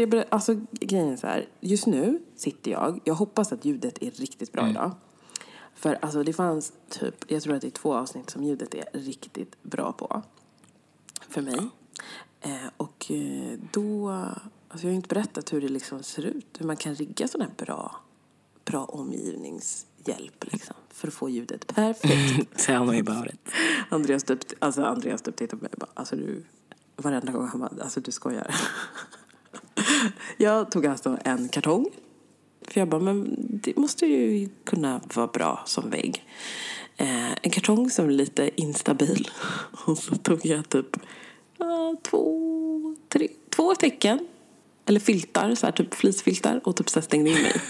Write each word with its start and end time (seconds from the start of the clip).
jag, 0.00 0.10
ber- 0.10 0.24
alltså 0.28 0.60
grejen 0.70 1.08
är 1.08 1.16
så 1.16 1.26
här. 1.26 1.48
Just 1.60 1.86
nu 1.86 2.22
sitter 2.36 2.70
jag, 2.70 3.00
jag 3.04 3.14
hoppas 3.14 3.52
att 3.52 3.64
ljudet 3.64 4.02
är 4.02 4.10
riktigt 4.10 4.52
bra 4.52 4.70
idag. 4.70 4.90
För 5.74 5.98
alltså 6.02 6.22
det 6.22 6.32
fanns 6.32 6.72
typ, 6.88 7.24
jag 7.30 7.42
tror 7.42 7.54
att 7.54 7.60
det 7.60 7.66
är 7.68 7.70
två 7.70 7.94
avsnitt 7.94 8.30
som 8.30 8.44
ljudet 8.44 8.74
är 8.74 8.84
riktigt 8.92 9.62
bra 9.62 9.92
på. 9.92 10.22
För 11.28 11.42
mig. 11.42 11.68
Eh, 12.40 12.66
och 12.76 13.10
eh, 13.10 13.58
då, 13.72 14.08
alltså 14.68 14.86
jag 14.86 14.92
har 14.92 14.96
inte 14.96 15.08
berättat 15.14 15.52
hur 15.52 15.60
det 15.60 15.68
liksom 15.68 16.02
ser 16.02 16.26
ut. 16.26 16.56
Hur 16.58 16.66
man 16.66 16.76
kan 16.76 16.94
rigga 16.94 17.28
sån 17.28 17.40
här 17.40 17.50
bra, 17.56 17.96
bra 18.64 18.84
omgivningshjälp 18.84 20.44
liksom. 20.52 20.76
För 20.90 21.08
att 21.08 21.14
få 21.14 21.28
ljudet 21.28 21.66
perfekt. 21.66 22.58
Tell 22.66 22.84
me 22.84 23.00
about 23.00 23.26
it. 23.26 23.48
Andreas 23.88 24.24
typ, 24.24 24.38
alltså 24.58 24.82
Andreas 24.82 25.22
typ 25.22 25.36
tittar 25.36 25.56
på 25.56 25.62
mig 25.62 25.72
och 25.72 25.78
bara, 25.78 25.90
alltså 25.94 26.16
du, 26.16 26.44
varenda 26.96 27.32
gång 27.32 27.48
han 27.48 27.60
bara, 27.60 27.82
alltså 27.82 28.00
du 28.00 28.10
skojar. 28.10 28.54
jag 30.36 30.70
tog 30.70 30.86
alltså 30.86 31.18
en 31.24 31.48
kartong. 31.48 31.86
För 32.68 32.80
jag 32.80 32.88
bara, 32.88 33.00
men 33.00 33.36
det 33.38 33.76
måste 33.76 34.06
ju 34.06 34.48
kunna 34.64 35.00
vara 35.14 35.26
bra 35.26 35.62
som 35.66 35.90
vägg. 35.90 36.24
Eh, 36.96 37.32
en 37.42 37.50
kartong 37.50 37.90
som 37.90 38.08
är 38.08 38.12
lite 38.12 38.50
instabil. 38.60 39.30
Och 39.86 39.98
så 39.98 40.16
tog 40.16 40.46
jag 40.46 40.68
typ 40.68 40.96
ah, 41.58 41.94
två, 42.02 42.96
tre, 43.08 43.28
två 43.50 43.74
tecken. 43.74 44.18
Eller 44.86 45.00
filtar, 45.00 45.54
så 45.54 45.66
här, 45.66 45.72
typ 45.72 45.94
flisfiltar 45.94 46.60
och 46.64 46.76
typ 46.76 46.90
så 46.90 47.02
stängde 47.02 47.30
in 47.30 47.42
mig. 47.42 47.60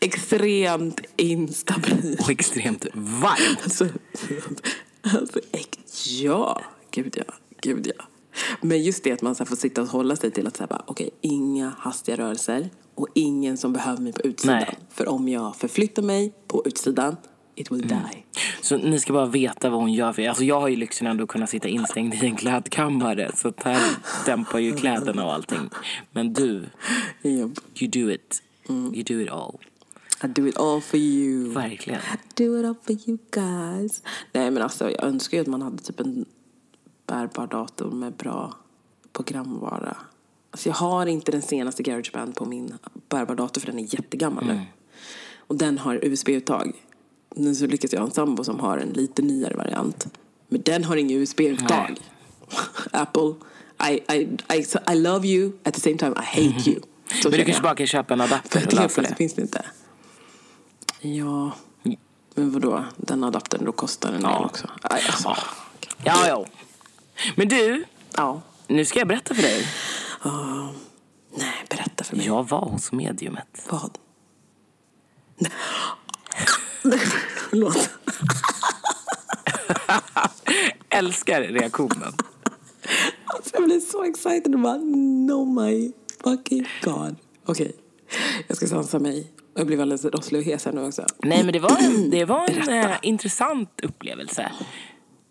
Extremt 0.00 1.00
instabil. 1.16 2.16
Och 2.20 2.30
extremt 2.30 2.86
varmt. 2.94 3.60
Alltså, 3.64 3.88
alltså, 5.02 5.40
ja, 6.22 6.62
gud 6.90 7.14
ja, 7.26 7.34
gud 7.60 7.92
ja. 7.98 8.04
Men 8.60 8.82
just 8.82 9.04
det 9.04 9.12
att 9.12 9.22
man 9.22 9.34
så 9.34 9.44
får 9.44 9.56
sitta 9.56 9.82
och 9.82 9.88
hålla 9.88 10.16
sig 10.16 10.30
till 10.30 10.46
att 10.46 10.56
säga 10.56 10.82
okej, 10.86 11.10
inga 11.20 11.72
hastiga 11.78 12.16
rörelser 12.16 12.70
och 12.94 13.08
ingen 13.14 13.56
som 13.56 13.72
behöver 13.72 14.02
mig 14.02 14.12
på 14.12 14.22
utsidan. 14.22 14.56
Nej. 14.56 14.78
För 14.90 15.08
om 15.08 15.28
jag 15.28 15.56
förflyttar 15.56 16.02
mig 16.02 16.32
på 16.46 16.62
utsidan, 16.66 17.16
it 17.54 17.70
will 17.72 17.88
die. 17.88 18.24
Så 18.62 18.76
ni 18.76 19.00
ska 19.00 19.12
bara 19.12 19.26
veta 19.26 19.70
vad 19.70 19.80
hon 19.80 19.92
gör. 19.92 20.12
För, 20.12 20.28
alltså 20.28 20.44
jag 20.44 20.60
har 20.60 20.68
ju 20.68 20.76
lyxen 20.76 21.06
ändå 21.06 21.24
att 21.24 21.30
kunna 21.30 21.46
sitta 21.46 21.68
instängd 21.68 22.14
i 22.14 22.26
en 22.26 22.36
klädkammare. 22.36 23.30
Så 23.34 23.52
här 23.64 23.82
dämpar 24.26 24.58
ju 24.58 24.76
kläderna 24.76 25.24
och 25.24 25.32
allting. 25.32 25.70
Men 26.12 26.32
du, 26.32 26.64
Japp. 27.22 27.50
you 27.80 27.90
do 27.90 28.10
it. 28.10 28.42
You 28.68 29.02
do 29.02 29.20
it 29.20 29.30
all. 29.30 29.58
I 30.24 30.26
do 30.26 30.46
it 30.46 30.56
all 30.56 30.80
for 30.80 30.98
you. 30.98 31.52
Verkligen. 31.52 32.00
Do 32.34 32.60
it 32.60 32.66
all 32.66 32.74
for 32.82 33.08
you 33.08 33.18
guys. 33.30 34.02
Nej 34.32 34.50
men 34.50 34.62
alltså 34.62 34.90
jag 34.90 35.04
önskar 35.04 35.36
ju 35.36 35.40
att 35.40 35.46
man 35.46 35.62
hade 35.62 35.78
typ 35.78 36.00
en 36.00 36.24
bärbar 37.06 37.46
dator 37.46 37.90
med 37.90 38.12
bra 38.12 38.54
programvara. 39.12 39.96
Alltså 40.50 40.68
jag 40.68 40.76
har 40.76 41.06
inte 41.06 41.32
den 41.32 41.42
senaste 41.42 41.82
Garageband 41.82 42.34
på 42.36 42.44
min 42.44 42.74
bärbar 43.08 43.34
dator 43.34 43.60
för 43.60 43.66
den 43.66 43.78
är 43.78 43.94
jättegammal 43.94 44.46
nu. 44.46 44.60
Och 45.38 45.56
den 45.56 45.78
har 45.78 46.04
USB-uttag. 46.04 46.72
Nu 47.34 47.54
så 47.54 47.66
lyckas 47.66 47.92
jag 47.92 48.00
ha 48.00 48.06
en 48.06 48.12
sambo 48.12 48.44
som 48.44 48.60
har 48.60 48.78
en 48.78 48.88
lite 48.88 49.22
nyare 49.22 49.56
variant. 49.56 50.06
Men 50.48 50.62
den 50.62 50.84
har 50.84 50.96
ingen 50.96 51.18
USB-uttag. 51.20 51.96
Apple, 52.92 53.34
I, 53.90 53.92
I, 54.14 54.28
I, 54.54 54.64
I 54.92 54.94
love 54.94 55.26
you, 55.28 55.52
at 55.62 55.74
the 55.74 55.80
same 55.80 55.96
time 55.98 56.12
I 56.12 56.24
hate 56.24 56.70
you. 56.70 56.80
Så 57.22 57.30
Men 57.30 57.38
du 57.38 57.44
kanske 57.44 57.62
bara 57.62 57.74
kan 57.74 57.86
köpa 57.86 58.14
en 58.14 58.20
adapter 58.20 58.60
För 58.60 58.66
och 58.66 58.72
lösa 58.74 59.02
det. 59.02 59.14
finns 59.14 59.34
det 59.34 59.42
inte. 59.42 59.64
Ja, 61.00 61.50
men 62.34 62.50
vadå? 62.52 62.84
Den 62.96 63.24
adaptern, 63.24 63.64
då 63.64 63.72
kostar 63.72 64.12
den 64.12 64.22
Ja. 64.22 64.28
del 64.38 64.44
också. 64.44 64.66
Aj, 64.82 65.02
Alltså. 65.06 65.36
Ja, 66.04 66.28
ja. 66.28 66.44
Men 67.36 67.48
du, 67.48 67.84
Ja. 68.16 68.42
nu 68.66 68.84
ska 68.84 68.98
jag 68.98 69.08
berätta 69.08 69.34
för 69.34 69.42
dig. 69.42 69.66
Ja. 70.24 70.72
Nej, 71.36 71.54
berätta 71.70 72.04
för 72.04 72.16
mig. 72.16 72.26
Jag 72.26 72.48
var 72.48 72.60
hos 72.68 72.92
mediumet. 72.92 73.66
Vad? 73.70 73.98
Nej. 75.38 75.52
Förlåt. 77.50 77.90
Älskar 80.90 81.42
reaktionen. 81.42 82.12
Alltså, 83.24 83.50
jag 83.52 83.64
blir 83.64 83.80
så 83.80 84.04
excited 84.04 84.54
och 84.54 84.60
bara, 84.60 84.76
no 84.76 85.60
my 85.60 85.92
fucking 86.24 86.68
god. 86.84 87.16
Okej, 87.46 87.72
jag 88.48 88.56
ska 88.56 88.66
sansa 88.66 88.98
mig. 88.98 89.32
Jag 89.54 89.66
blev 89.66 89.80
alldeles 89.80 90.04
rosslig 90.04 90.38
och 90.38 90.44
hes 90.44 90.64
här 90.64 90.72
nu 90.72 90.84
också. 90.86 91.06
Nej, 91.18 91.44
men 91.44 91.52
det 91.52 91.58
var 91.58 91.76
en, 91.80 92.10
det 92.10 92.24
var 92.24 92.50
en 92.50 92.68
eh, 92.68 92.96
intressant 93.02 93.80
upplevelse. 93.82 94.52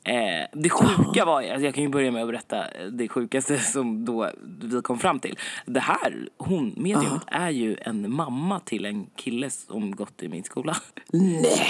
Eh, 0.05 0.47
det 0.53 0.69
sjuka 0.69 1.25
var, 1.25 1.41
alltså 1.41 1.65
jag 1.65 1.73
kan 1.75 1.83
ju 1.83 1.89
börja 1.89 2.11
med 2.11 2.21
att 2.21 2.27
berätta 2.29 2.65
det 2.91 3.07
sjukaste 3.07 3.57
som 3.73 4.05
då 4.05 4.31
vi 4.61 4.81
kom 4.81 4.99
fram 4.99 5.19
till. 5.19 5.37
Det 5.65 5.79
här, 5.79 6.29
hon, 6.37 6.73
mediumet, 6.77 7.21
är 7.27 7.49
ju 7.49 7.77
en 7.81 8.13
mamma 8.13 8.59
till 8.59 8.85
en 8.85 9.05
kille 9.15 9.49
som 9.49 9.95
gått 9.95 10.23
i 10.23 10.27
min 10.27 10.43
skola. 10.43 10.75
Nej, 11.11 11.67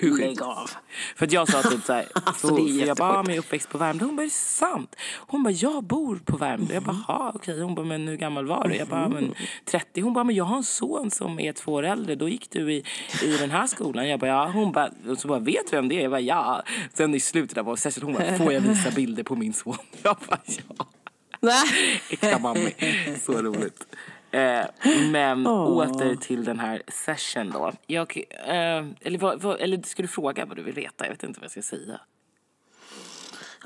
Hur 0.00 0.18
lägg 0.18 0.42
av. 0.42 0.70
För 1.16 1.26
att 1.26 1.32
jag 1.32 1.48
sa 1.48 1.62
typ 1.62 1.84
såhär, 1.84 2.06
Alltså, 2.24 2.48
för, 2.48 2.56
för 2.56 2.62
jag 2.62 2.68
bara, 2.68 2.78
jättesjukt. 2.86 3.00
"Ah, 3.00 3.22
men 3.22 3.26
jag 3.26 3.34
är 3.36 3.38
uppväxt 3.38 3.68
på 3.68 3.78
Värmdö. 3.78 4.04
Hon 4.04 4.16
bara, 4.16 4.22
är 4.22 4.26
det 4.26 4.32
sant? 4.32 4.96
Hon 5.16 5.42
bara, 5.42 5.50
jag 5.50 5.84
bor 5.84 6.16
på 6.24 6.36
Värmdö. 6.36 6.74
Jag 6.74 6.82
bara, 6.82 7.32
okej. 7.34 7.60
Hon 7.62 7.74
bara, 7.74 7.86
men 7.86 8.08
hur 8.08 8.16
gammal 8.16 8.46
var 8.46 8.68
du? 8.68 8.76
Jag 8.76 8.88
bara, 8.88 9.08
men 9.08 9.34
30. 9.64 10.00
Hon 10.00 10.12
bara, 10.14 10.24
men 10.24 10.34
jag 10.36 10.44
har 10.44 10.56
en 10.56 10.64
son 10.64 11.10
som 11.10 11.40
är 11.40 11.52
två 11.52 11.72
år 11.72 11.82
äldre. 11.82 12.14
Då 12.14 12.28
gick 12.28 12.50
du 12.50 12.72
i, 12.72 12.84
i 13.24 13.36
den 13.38 13.50
här 13.50 13.66
skolan. 13.66 14.08
Jag 14.08 14.20
bara, 14.20 14.30
ja. 14.30 14.50
Hon 14.54 14.72
bara, 14.72 14.90
och 15.08 15.18
så 15.18 15.28
bara, 15.28 15.38
vet 15.38 15.70
du 15.70 15.76
vem 15.76 15.88
det 15.88 15.94
är? 15.98 16.02
Jag 16.02 16.10
bara, 16.10 16.20
ja. 16.20 16.62
Sen 16.94 17.14
i 17.14 17.20
slutet 17.20 17.58
av 17.58 17.76
session, 17.76 18.04
hon 18.04 18.12
bara, 18.14 18.36
får 18.38 18.52
jag 18.52 18.60
visa 18.60 18.90
bilder 18.90 19.22
på 19.22 19.36
min 19.36 19.52
son? 19.52 19.76
Jag 20.02 20.16
bara, 20.28 20.38
ja. 21.40 21.62
Äkta 22.10 22.38
mammi. 22.38 22.74
Så 23.26 23.32
roligt. 23.42 23.86
Eh, 24.30 24.64
men 25.10 25.46
åter 25.46 26.16
till 26.16 26.44
den 26.44 26.60
här 26.60 26.82
session 26.88 27.50
då. 27.50 27.72
Jag, 27.86 28.16
eh, 28.30 28.86
eller, 29.00 29.18
vad, 29.18 29.42
vad, 29.42 29.60
eller 29.60 29.82
ska 29.82 30.02
du 30.02 30.08
fråga 30.08 30.46
vad 30.46 30.56
du 30.56 30.62
vill 30.62 30.74
veta? 30.74 31.04
Jag 31.04 31.10
vet 31.10 31.22
inte 31.22 31.40
vad 31.40 31.44
jag 31.44 31.50
ska 31.50 31.62
säga. 31.62 32.00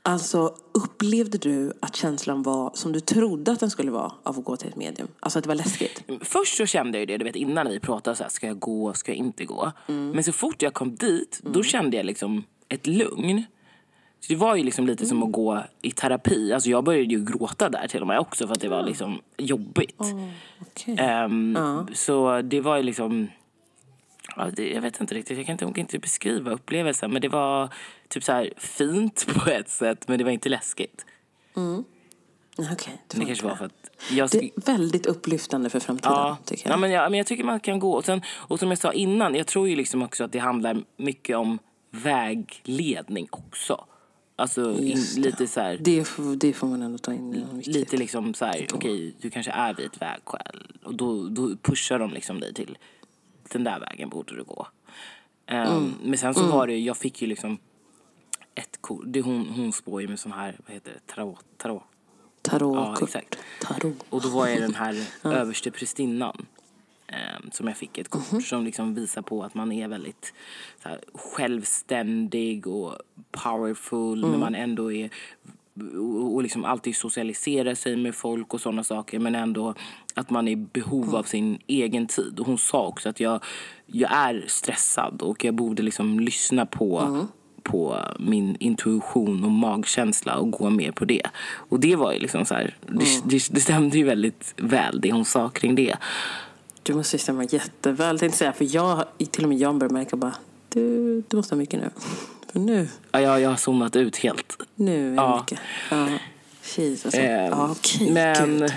Alltså, 0.07 0.57
upplevde 0.73 1.39
du 1.39 1.73
att 1.81 1.97
känslan 1.97 2.43
var 2.43 2.71
som 2.75 2.93
du 2.93 3.01
trodde 3.01 3.53
att 3.53 3.61
den 3.61 3.71
skulle 3.71 3.91
vara 3.91 4.13
av 4.23 4.39
att 4.39 4.45
gå 4.45 4.57
till 4.57 4.69
ett 4.69 4.77
medium? 4.77 5.09
Alltså 5.21 5.39
att 5.39 5.43
det 5.43 5.49
var 5.49 5.55
läskigt? 5.55 6.05
Först 6.21 6.57
så 6.57 6.67
kände 6.67 6.99
jag 6.99 7.01
ju 7.01 7.07
det, 7.07 7.17
du 7.17 7.25
vet 7.25 7.37
innan 7.37 7.69
vi 7.69 7.81
pratade 7.81 8.17
så 8.17 8.23
här, 8.23 8.31
ska 8.31 8.47
jag 8.47 8.59
gå, 8.59 8.93
ska 8.93 9.13
jag 9.13 9.19
inte 9.19 9.45
gå? 9.45 9.73
Men 9.87 10.25
så 10.25 10.33
fort 10.33 10.63
jag 10.63 10.75
kom 10.75 10.95
dit, 10.95 11.41
då 11.43 11.63
kände 11.63 11.97
jag 11.97 12.07
liksom 12.07 12.45
ett 12.69 12.87
lugn. 12.87 13.45
Så 14.25 14.33
det 14.33 14.37
var 14.37 14.57
ju 14.57 14.63
liksom 14.63 14.87
lite 14.87 15.07
som 15.07 15.23
att 15.23 15.33
gå 15.33 15.63
i 15.83 15.91
terapi. 15.91 16.53
Alltså 16.53 16.71
jag 16.71 16.85
började 16.85 17.05
ju 17.15 17.25
gråta 17.25 17.69
där 17.69 17.89
till 17.89 18.01
och 18.01 18.07
med 18.07 18.19
också 18.19 18.47
för 18.47 18.55
att 18.55 18.61
det 18.61 18.69
var 18.69 18.83
liksom 18.83 19.21
jobbigt. 19.37 20.01
Okej. 20.61 20.97
Ehm, 20.99 21.59
Så 21.93 22.43
det 22.43 22.61
var 22.61 22.77
ju 22.77 22.83
liksom... 22.83 23.29
Ja, 24.37 24.51
det, 24.57 24.71
jag 24.73 24.81
vet 24.83 25.01
inte 25.01 25.15
riktigt, 25.15 25.37
jag 25.37 25.47
kan 25.47 25.53
inte, 25.53 25.65
jag 25.65 25.75
kan 25.75 25.81
inte 25.81 25.99
beskriva 25.99 26.51
upplevelsen. 26.51 27.13
Men 27.13 27.23
det 27.23 27.29
var 27.29 27.69
typ 28.09 28.25
så 28.25 28.33
här 28.33 28.53
fint 28.57 29.27
på 29.35 29.51
ett 29.51 29.69
sätt, 29.69 30.09
men 30.09 30.19
det 30.19 30.25
var 30.25 30.31
inte 30.31 30.49
läskigt. 30.49 31.05
Okej, 31.55 32.77
det, 32.77 33.15
Det 33.15 33.19
var 33.19 33.27
kanske 33.27 33.47
var 33.47 33.57
för 33.57 33.65
att... 33.65 33.91
Jag 34.11 34.31
det 34.31 34.39
är 34.45 34.51
väldigt 34.67 35.07
upplyftande 35.07 35.71
för 35.71 35.81
framtiden, 35.81 36.13
Ja, 36.13 36.37
tycker 36.45 36.67
jag. 36.69 36.73
ja, 36.73 36.77
men 36.81 36.91
jag, 36.91 37.11
men 37.11 37.19
jag 37.19 37.27
tycker 37.27 37.45
man 37.45 37.61
kan 37.61 37.79
gå. 37.79 37.93
Och, 37.93 38.05
sen, 38.05 38.23
och 38.29 38.59
som 38.59 38.69
jag 38.69 38.79
sa 38.79 38.93
innan, 38.93 39.35
jag 39.35 39.47
tror 39.47 39.69
ju 39.69 39.77
liksom 39.77 40.03
också 40.03 40.25
att 40.25 40.33
det 40.33 40.39
handlar 40.39 40.77
mycket 40.97 41.37
om 41.37 41.59
vägledning 41.91 43.29
också. 43.31 43.85
Alltså 44.37 44.81
in, 44.81 44.99
lite 45.17 45.47
så 45.47 45.61
här, 45.61 45.77
Det, 45.81 46.05
får, 46.05 46.37
det 46.37 46.53
får 46.53 46.67
man 46.67 46.83
ändå 46.83 46.99
ta 46.99 47.13
in. 47.13 47.63
lite 47.65 47.97
liksom 47.97 48.35
så 48.35 48.45
här, 48.45 48.67
okej 48.75 49.15
du 49.21 49.31
kanske 49.31 49.53
är 49.53 49.75
vid 49.75 49.87
ett 49.87 50.03
vägskäl. 50.03 50.67
Och 50.83 50.95
då, 50.95 51.29
då 51.29 51.57
pushar 51.63 51.99
de 51.99 52.11
liksom 52.11 52.41
dig 52.41 52.55
till, 52.55 52.79
den 53.49 53.65
där 53.65 53.81
vägen 53.81 54.09
borde 54.09 54.37
du 54.37 54.45
gå. 54.45 54.67
Ehm, 55.47 55.67
Mm. 55.69 55.95
Men 56.03 56.19
sen 56.19 56.35
så 56.35 56.47
var 56.47 56.67
det 56.67 56.79
jag 56.79 56.97
fick 56.97 57.23
ju 57.23 57.29
liksom 57.29 57.59
ett 58.55 58.79
kort, 58.81 59.03
det, 59.07 59.21
hon, 59.21 59.49
hon 59.49 59.73
spår 59.73 60.03
ju 60.03 60.09
med 60.09 60.21
sån 60.21 60.33
här, 60.33 60.57
vad 60.67 60.75
heter 60.75 60.93
det, 60.93 61.15
tarot, 61.15 61.45
tarot. 61.57 61.83
Tarotkort. 62.43 62.99
Ja, 63.01 63.07
exakt. 63.07 63.39
Tarot. 63.61 63.97
Och 64.11 64.23
då 64.23 64.29
var 64.29 64.47
jag 64.49 64.61
den 64.61 64.75
här 64.75 65.07
överste 65.25 65.71
prästinnan. 65.71 66.47
Eh, 67.15 67.51
som 67.53 67.67
jag 67.69 67.77
fick 67.77 67.99
ett 67.99 68.09
kort 68.09 68.33
Mhm. 68.33 68.41
som 68.43 68.65
liksom 68.65 68.95
visar 68.95 69.23
på 69.23 69.43
att 69.43 69.55
man 69.55 69.73
är 69.73 69.89
väldigt 69.89 70.35
här, 70.83 71.01
självständig 71.15 72.67
och 72.67 72.99
powerful 73.31 74.19
Mm. 74.19 74.31
men 74.31 74.41
man 74.41 74.55
ändå 74.55 74.93
är 74.93 75.11
och, 75.97 76.35
och 76.35 76.43
liksom 76.43 76.65
alltid 76.65 76.97
socialiserar 76.97 77.75
sig 77.75 77.97
med 77.97 78.15
folk 78.15 78.55
och 78.55 78.61
sådana 78.61 78.85
saker 78.85 79.19
men 79.19 79.35
ändå 79.35 79.75
att 80.15 80.31
man 80.31 80.49
är 80.49 80.53
i 80.53 80.57
behov 80.57 81.03
Mm. 81.05 81.15
av 81.15 81.23
sin 81.23 81.59
egen 81.67 82.07
tid. 82.07 82.41
Och 82.41 82.47
hon 82.47 82.59
sa 82.59 82.87
också 82.87 83.09
att 83.09 83.21
jag, 83.21 83.45
jag 83.87 84.13
är 84.13 84.45
stressad 84.49 85.23
och 85.23 85.45
jag 85.45 85.55
borde 85.55 85.83
liksom 85.83 86.21
lyssna 86.21 86.67
på 86.67 87.01
Mm. 87.01 87.27
på 87.63 87.99
min 88.19 88.57
intuition 88.61 89.45
och 89.45 89.51
magkänsla 89.51 90.37
och 90.37 90.51
gå 90.51 90.71
med 90.71 90.95
på 90.95 91.05
det. 91.05 91.27
Och 91.69 91.81
det 91.81 91.97
var 91.97 92.13
ju 92.13 92.19
liksom 92.19 92.45
så 92.45 92.55
här, 92.55 92.77
det, 92.87 93.05
det, 93.25 93.49
det 93.51 93.61
stämde 93.61 93.99
ju 93.99 94.05
väldigt 94.05 94.55
väl 94.57 95.01
det 95.01 95.13
hon 95.13 95.25
sa 95.25 95.49
kring 95.49 95.75
det. 95.75 95.97
Du 96.87 96.95
måste 96.95 97.19
stämma 97.19 97.45
jätteväl. 97.45 98.19
Tänkte 98.19 98.39
säga, 98.39 98.53
för 98.53 98.75
jag, 98.75 99.05
till 99.31 99.43
och 99.43 99.49
med 99.49 99.59
jag 99.59 99.75
börjar 99.79 99.93
märka 99.93 100.17
bara, 100.17 100.35
du, 100.69 101.21
du 101.29 101.37
måste 101.37 101.55
ha 101.55 101.59
mycket 101.59 101.81
nu. 101.81 101.91
För 102.53 102.61
nu, 102.61 102.89
Ja, 103.13 103.21
jag, 103.21 103.41
jag 103.41 103.51
har 103.51 103.57
zonat 103.57 103.97
ut 103.97 104.17
helt. 104.17 104.57
nu 104.75 105.07
är 105.07 105.11
det 105.11 105.15
Ja. 105.17 105.37
mycket. 105.41 105.59
Ja. 105.91 106.09
Jesus. 106.77 107.15
Eh, 107.15 107.71
okej. 107.71 108.11
men 108.13 108.59
Gud. 108.61 108.73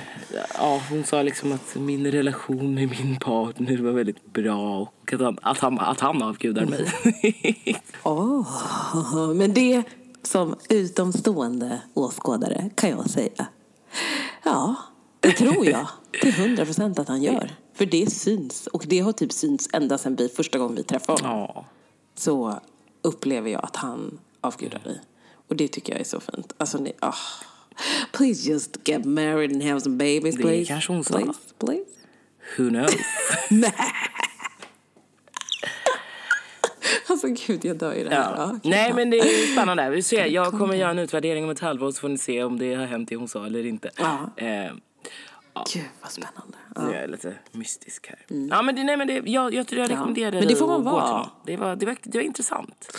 ja, 0.58 0.82
hon 0.90 1.04
sa 1.04 1.22
liksom 1.24 1.52
att 1.52 1.76
min 1.76 2.12
relation 2.12 2.74
med 2.76 2.90
min 2.90 3.18
partner 3.20 3.78
var 3.78 3.92
väldigt 3.92 4.34
bra 4.34 4.80
och 4.80 5.14
att 5.14 5.20
han, 5.22 5.38
att 5.42 5.60
han, 5.60 5.80
att 5.80 6.00
han 6.00 6.22
avgudar 6.24 6.66
mig. 6.66 6.86
Åh, 8.04 9.34
men 9.36 9.54
det 9.54 9.84
som 10.24 10.56
utomstående 10.70 11.82
åskådare 11.94 12.70
kan 12.76 12.90
jag 12.90 13.10
säga. 13.10 13.46
Ja, 14.44 14.76
det 15.20 15.32
tror 15.32 15.66
jag 15.66 15.88
till 16.22 16.34
hundra 16.34 16.66
procent 16.66 17.00
att 17.00 17.08
han 17.08 17.24
gör. 17.24 17.52
För 17.78 17.86
det 17.86 18.12
syns. 18.14 18.68
Och 18.68 18.84
det 18.88 19.00
har 19.00 19.12
typ 19.14 19.32
synts 19.32 19.70
ända 19.74 19.98
sedan 19.98 20.16
vi, 20.16 20.30
första 20.30 20.58
gången 20.60 20.76
vi 20.76 20.84
träffade 20.84 21.24
honom. 21.24 21.52
ja. 21.56 21.66
Så 22.16 22.60
upplever 23.02 23.50
jag 23.50 23.64
att 23.66 23.76
han 23.76 24.20
avgudar 24.42 24.80
dig. 24.80 25.02
Och 25.48 25.56
det 25.56 25.68
tycker 25.68 25.94
jag 25.94 26.00
är 26.00 26.06
så 26.06 26.20
fint. 26.20 26.54
Alltså, 26.58 26.78
ni, 26.78 26.94
ah. 27.00 27.14
Please 28.12 28.50
just 28.50 28.78
get 28.88 29.06
married 29.06 29.52
and 29.52 29.64
have 29.64 29.82
some 29.82 29.96
babies, 29.96 30.36
Det 30.36 30.42
please. 30.42 30.66
kanske 30.66 30.94
hon 30.94 31.04
sa. 31.04 31.14
Please, 31.20 31.40
please. 31.60 31.86
Who 32.58 32.70
knows? 32.70 32.96
Alltså 37.10 37.28
gud, 37.28 37.66
jag 37.66 37.78
dör 37.78 37.94
i 37.94 38.04
det 38.04 38.10
här. 38.10 38.34
Ja. 38.38 38.60
Ja. 38.64 38.70
Nej 38.70 38.94
men 38.94 39.10
det 39.10 39.18
är 39.20 39.52
spännande. 39.54 39.90
Vi 39.90 40.04
ser. 40.04 40.26
Jag 40.26 40.52
kommer 40.52 40.76
göra 40.76 40.92
en 40.92 41.00
utvärdering 41.00 41.44
om 41.44 41.50
ett 41.50 41.60
halvår 41.60 41.92
så 41.92 42.00
får 42.02 42.10
ni 42.10 42.18
se 42.18 42.44
om 42.44 42.60
det 42.60 42.76
har 42.76 42.86
hänt 42.86 43.10
det 43.10 43.16
hon 43.16 43.28
sa 43.28 43.46
eller 43.46 43.66
inte. 43.66 43.90
Ja. 43.98 44.30
Eh, 44.38 44.72
Gud, 45.74 45.84
vad 46.02 46.12
spännande. 46.12 46.58
Nu 46.76 46.96
är 46.96 47.02
jag 47.02 47.10
lite 47.10 47.34
mystisk 47.52 48.08
här. 48.08 48.26
Ja, 48.50 48.62
men 48.62 48.76
det, 48.76 48.84
nej, 48.84 48.98
men 48.98 49.08
det, 49.08 49.14
jag, 49.26 49.54
jag 49.54 49.68
tror 49.68 49.80
jag 49.82 49.86
Mm. 49.92 49.96
Ja. 49.98 50.02
rekommenderar 50.02 50.32
Men 50.40 50.48
det 50.48 50.56
får 50.56 50.68
dig 50.68 50.78
man 50.78 50.88
att 50.88 50.94
gå 50.94 51.00
till 51.00 51.02
vara. 51.02 51.14
honom. 51.14 51.30
Det 51.46 51.58
var, 51.58 51.76
det, 51.76 51.86
var, 51.86 51.98
det 52.04 52.18
var 52.18 52.24
intressant. 52.26 52.98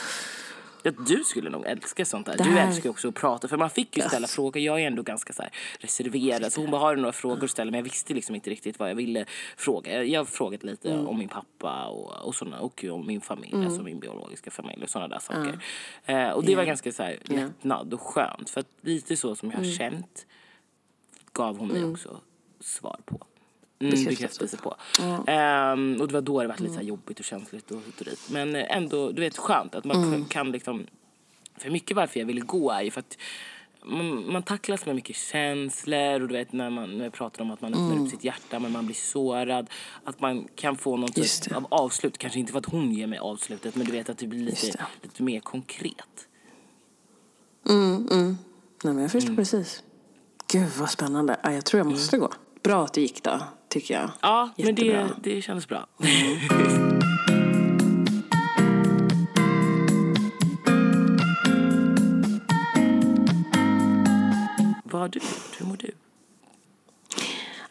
Ja, 0.82 0.90
du 1.06 1.24
skulle 1.24 1.50
nog 1.50 1.66
älska 1.66 2.04
sånt 2.04 2.26
där. 2.26 2.36
Du 2.44 2.58
älskar 2.58 2.90
också 2.90 3.08
att 3.08 3.14
prata. 3.14 3.48
För 3.48 3.56
man 3.56 3.70
fick 3.70 3.96
ju 3.96 4.02
ställa 4.02 4.26
frågor. 4.26 4.62
Jag 4.62 4.82
är 4.82 4.86
ändå 4.86 5.02
ganska 5.02 5.32
så 5.32 5.42
reserverad. 5.78 6.52
Så 6.52 6.60
hon 6.60 6.70
bara, 6.70 6.80
har 6.80 6.94
du 6.96 7.00
några 7.02 7.12
frågor 7.12 7.44
att 7.44 7.50
ställa? 7.50 7.70
Men 7.70 7.78
jag 7.78 7.84
visste 7.84 8.14
liksom 8.14 8.34
inte 8.34 8.50
riktigt 8.50 8.78
vad 8.78 8.90
jag 8.90 8.94
ville 8.94 9.24
fråga. 9.56 9.92
Jag, 9.94 10.06
jag 10.06 10.20
har 10.20 10.24
frågat 10.24 10.62
lite 10.62 10.90
Mm. 10.92 11.06
om 11.08 11.18
min 11.18 11.28
pappa 11.28 11.86
och, 11.86 12.26
och, 12.26 12.34
såna, 12.34 12.60
och 12.60 12.84
om 12.90 13.06
min 13.06 13.20
familj. 13.20 13.64
Alltså 13.64 13.82
min 13.82 14.00
biologiska 14.00 14.50
familj 14.50 14.82
och 14.82 14.90
sådana 14.90 15.08
där 15.08 15.18
saker. 15.18 15.58
Eh, 16.06 16.30
och 16.30 16.44
det 16.44 16.56
var 16.56 16.64
ganska 16.64 16.92
så 16.92 17.02
här 17.02 17.18
lättnad 17.24 17.94
och 17.94 18.00
skönt. 18.00 18.50
För 18.50 18.60
att 18.60 18.68
lite 18.80 19.16
så 19.16 19.34
som 19.36 19.50
jag 19.50 19.56
har 19.58 19.64
Mm. 19.64 19.76
känt 19.76 20.26
gav 21.32 21.58
hon 21.58 21.68
mig 21.68 21.84
också 21.84 22.20
svar 22.60 23.00
på. 23.04 23.26
Mm, 23.80 24.04
Bekräftelse. 24.04 24.56
på. 24.56 24.76
Ehm, 25.26 25.96
och 26.00 26.08
det 26.08 26.14
var 26.14 26.20
då 26.20 26.42
det 26.42 26.48
var 26.48 26.56
lite 26.58 26.72
så 26.72 26.78
här 26.78 26.86
jobbigt 26.86 27.18
och 27.18 27.24
känsligt 27.24 27.70
och 27.70 27.80
hit 27.86 28.00
och 28.00 28.04
dit. 28.04 28.28
Men 28.30 28.56
eh, 28.56 28.76
ändå, 28.76 29.10
du 29.10 29.20
vet, 29.20 29.36
skönt 29.36 29.74
att 29.74 29.84
man 29.84 30.24
kan 30.24 30.52
liksom... 30.52 30.86
För 31.56 31.70
mycket 31.70 31.96
varför 31.96 32.20
jag 32.20 32.26
ville 32.26 32.40
gå 32.40 32.70
är 32.70 32.82
ju 32.82 32.90
för 32.90 33.00
att 33.00 33.18
man, 33.84 34.32
man 34.32 34.42
tacklas 34.42 34.86
med 34.86 34.94
mycket 34.94 35.16
känslor 35.16 36.20
och 36.20 36.28
du 36.28 36.34
vet 36.34 36.52
när 36.52 36.70
man 36.70 36.98
när 36.98 37.04
jag 37.04 37.12
pratar 37.12 37.42
om 37.42 37.50
att 37.50 37.60
man 37.60 37.74
öppnar 37.74 38.04
upp 38.04 38.10
sitt 38.10 38.24
hjärta 38.24 38.58
men 38.58 38.72
man 38.72 38.86
blir 38.86 38.96
sårad. 38.96 39.70
Att 40.04 40.20
man 40.20 40.48
kan 40.54 40.76
få 40.76 40.96
någon 40.96 41.12
typ 41.12 41.52
av 41.52 41.66
avslut. 41.70 42.18
Kanske 42.18 42.38
inte 42.38 42.52
för 42.52 42.58
att 42.58 42.66
hon 42.66 42.92
ger 42.92 43.06
mig 43.06 43.18
avslutet 43.18 43.76
men 43.76 43.86
du 43.86 43.92
vet 43.92 44.08
att 44.08 44.18
det 44.18 44.26
blir 44.26 44.40
lite, 44.40 44.66
det. 44.66 44.86
lite 45.02 45.22
mer 45.22 45.40
konkret. 45.40 46.28
Nej, 48.84 48.94
men 48.94 49.02
jag 49.02 49.12
förstår 49.12 49.34
precis. 49.34 49.82
Gud, 50.52 50.68
vad 50.78 50.90
spännande. 50.90 51.40
Ja, 51.42 51.52
jag 51.52 51.64
tror 51.64 51.78
jag 51.78 51.86
måste 51.86 52.18
gå. 52.18 52.30
Bra 52.68 52.84
att 52.84 52.94
det 52.94 53.00
gick 53.00 53.22
då, 53.22 53.40
tycker 53.68 53.94
jag. 53.94 54.10
Ja, 54.20 54.50
men 54.56 54.74
det, 54.74 54.84
Jättebra. 54.84 55.16
det 55.22 55.42
kändes 55.42 55.68
bra. 55.68 55.86
Vad 64.84 65.02
har 65.02 65.08
du 65.08 65.18
gjort? 65.18 65.60
Hur 65.60 65.66
mår 65.66 65.76
du? 65.76 65.90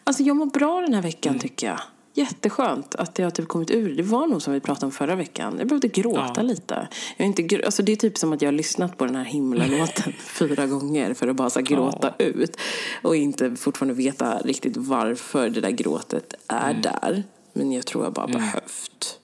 Alltså 0.04 0.22
jag 0.22 0.36
mår 0.36 0.46
bra 0.46 0.80
den 0.80 0.94
här 0.94 1.02
veckan 1.02 1.38
tycker 1.38 1.66
jag. 1.66 1.80
Jätteskönt 2.18 2.94
att 2.94 3.18
jag 3.18 3.26
har 3.26 3.30
typ 3.30 3.48
kommit 3.48 3.70
ur 3.70 3.88
det. 3.88 3.94
Det 3.94 4.02
var 4.02 4.26
nog 4.26 4.42
som 4.42 4.52
vi 4.52 4.60
pratade 4.60 4.86
om 4.86 4.92
förra 4.92 5.14
veckan. 5.16 5.54
Jag 5.58 5.68
behövde 5.68 5.88
gråta 5.88 6.32
Ja. 6.36 6.42
lite. 6.42 6.88
Jag 7.16 7.24
är 7.24 7.28
inte, 7.28 7.42
gr- 7.42 7.64
alltså 7.64 7.82
det 7.82 7.92
är 7.92 7.96
typ 7.96 8.18
som 8.18 8.32
att 8.32 8.42
jag 8.42 8.46
har 8.48 8.52
lyssnat 8.52 8.98
på 8.98 9.04
den 9.06 9.14
här 9.16 9.24
himlalåten 9.24 10.12
fyra 10.18 10.66
gånger 10.66 11.14
för 11.14 11.28
att 11.28 11.36
bara 11.36 11.50
så 11.50 11.60
gråta 11.60 12.14
ut. 12.18 12.56
Och 13.02 13.16
inte 13.16 13.56
fortfarande 13.56 13.94
veta 13.94 14.38
riktigt 14.38 14.76
varför 14.76 15.48
det 15.50 15.60
där 15.60 15.70
gråtet 15.70 16.34
är 16.48 16.74
där. 16.74 17.24
Men 17.52 17.72
jag 17.72 17.86
tror 17.86 18.04
jag 18.04 18.12
bara 18.12 18.26
behövt. 18.26 19.18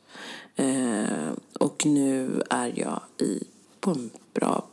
Eh, 0.57 1.33
och 1.61 1.87
nu 1.87 2.43
är 2.51 2.73
jag 2.77 3.01
i, 3.19 3.45
på 3.81 3.91
en 3.91 4.11
bra 4.35 4.65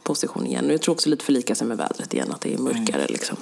position 0.00 0.46
igen. 0.46 0.70
Jag 0.70 0.82
tror 0.82 0.94
också 0.94 1.08
lite 1.08 1.24
förlika 1.24 1.54
sig 1.54 1.66
med 1.66 1.76
vädret 1.76 2.14
igen, 2.14 2.32
att 2.32 2.40
det 2.40 2.54
är 2.54 2.58
mörkare 2.58 3.06
liksom. 3.08 3.36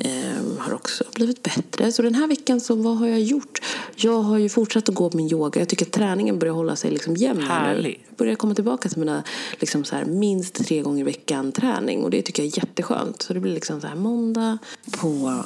Ehm, 0.00 0.58
har 0.58 0.74
också 0.74 1.04
blivit 1.14 1.42
bättre. 1.42 1.92
Så 1.92 2.02
den 2.02 2.14
här 2.14 2.26
veckan, 2.26 2.60
så 2.60 2.74
vad 2.74 2.96
har 2.96 3.06
jag 3.06 3.20
gjort? 3.20 3.62
Jag 3.96 4.22
har 4.22 4.38
ju 4.38 4.48
fortsatt 4.48 4.88
att 4.88 4.94
gå 4.94 5.10
min 5.14 5.32
yoga. 5.32 5.60
Jag 5.60 5.68
tycker 5.68 5.86
att 5.86 5.92
träningen 5.92 6.38
börjar 6.38 6.54
hålla 6.54 6.76
sig 6.76 6.90
liksom 6.90 7.16
jämn 7.16 7.42
här 7.42 7.68
nu. 7.68 7.74
Härligt. 7.74 8.00
Jag 8.08 8.16
börjar 8.16 8.34
komma 8.34 8.54
tillbaka 8.54 8.88
till 8.88 8.98
mina 8.98 9.22
liksom 9.58 9.84
så 9.84 9.96
här, 9.96 10.04
minst 10.04 10.54
tre 10.54 10.82
gånger 10.82 11.00
i 11.00 11.04
veckan 11.04 11.52
träning. 11.52 12.04
Och 12.04 12.10
det 12.10 12.22
tycker 12.22 12.42
jag 12.42 12.52
är 12.52 12.58
jätteskönt. 12.58 13.22
Så 13.22 13.34
det 13.34 13.40
blir 13.40 13.54
liksom 13.54 13.80
så 13.80 13.86
här 13.86 13.96
måndag 13.96 14.58
på 14.90 15.44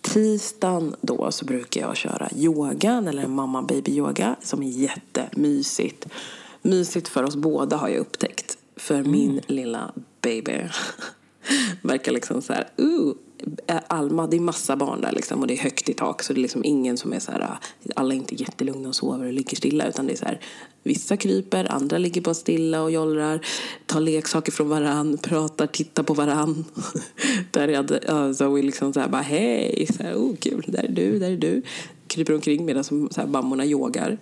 tisdagen 0.00 0.96
då 1.00 1.32
så 1.32 1.44
brukar 1.44 1.80
jag 1.80 1.96
köra 1.96 2.28
yogan 2.36 3.08
eller 3.08 3.26
mamma 3.26 3.62
baby 3.62 3.92
yoga 3.92 4.36
som 4.42 4.62
är 4.62 4.68
jättemysigt. 4.68 6.06
Mysigt 6.62 7.08
för 7.08 7.22
oss 7.22 7.36
båda 7.36 7.76
har 7.76 7.88
jag 7.88 7.98
upptäckt. 7.98 8.57
För 8.78 9.04
min 9.04 9.40
lilla 9.46 9.92
baby 10.22 10.52
verkar 11.82 12.12
liksom 12.12 12.42
så 12.42 12.52
här, 12.52 12.68
uh, 12.80 13.12
Alma, 13.86 14.26
det 14.26 14.36
är 14.36 14.40
massa 14.40 14.76
barn 14.76 15.00
där 15.00 15.12
liksom 15.12 15.40
och 15.40 15.46
det 15.46 15.54
är 15.54 15.62
högt 15.62 15.88
i 15.88 15.94
tak 15.94 16.22
så 16.22 16.32
det 16.32 16.40
är 16.40 16.42
liksom 16.42 16.64
ingen 16.64 16.96
som 16.96 17.12
är 17.12 17.20
så 17.20 17.32
här, 17.32 17.58
alla 17.96 18.14
är 18.14 18.18
inte 18.18 18.34
jättelugna 18.34 18.88
och 18.88 18.94
sover 18.94 19.26
och 19.26 19.32
ligger 19.32 19.56
stilla 19.56 19.88
utan 19.88 20.06
det 20.06 20.12
är 20.12 20.16
så 20.16 20.24
här, 20.24 20.40
vissa 20.82 21.16
kryper, 21.16 21.72
andra 21.72 21.98
ligger 21.98 22.20
bara 22.20 22.34
stilla 22.34 22.82
och 22.82 22.90
jollrar, 22.90 23.46
tar 23.86 24.00
leksaker 24.00 24.52
från 24.52 24.68
varann, 24.68 25.18
pratar, 25.18 25.66
tittar 25.66 26.02
på 26.02 26.14
varann. 26.14 26.64
där 27.50 27.68
är 27.68 28.32
Zoe 28.32 28.62
liksom 28.62 28.92
så 28.92 29.00
här 29.00 29.08
bara 29.08 29.22
hej, 29.22 29.86
så 29.96 30.02
här, 30.02 30.14
oh 30.14 30.36
kul, 30.36 30.64
där 30.68 30.84
är 30.84 30.88
du, 30.88 31.18
där 31.18 31.30
är 31.30 31.36
du. 31.36 31.62
Kryper 32.06 32.34
omkring 32.34 32.64
medan 32.64 32.84
så 32.84 33.08
här, 33.16 33.26
mammorna 33.26 33.64
yogar. 33.64 34.18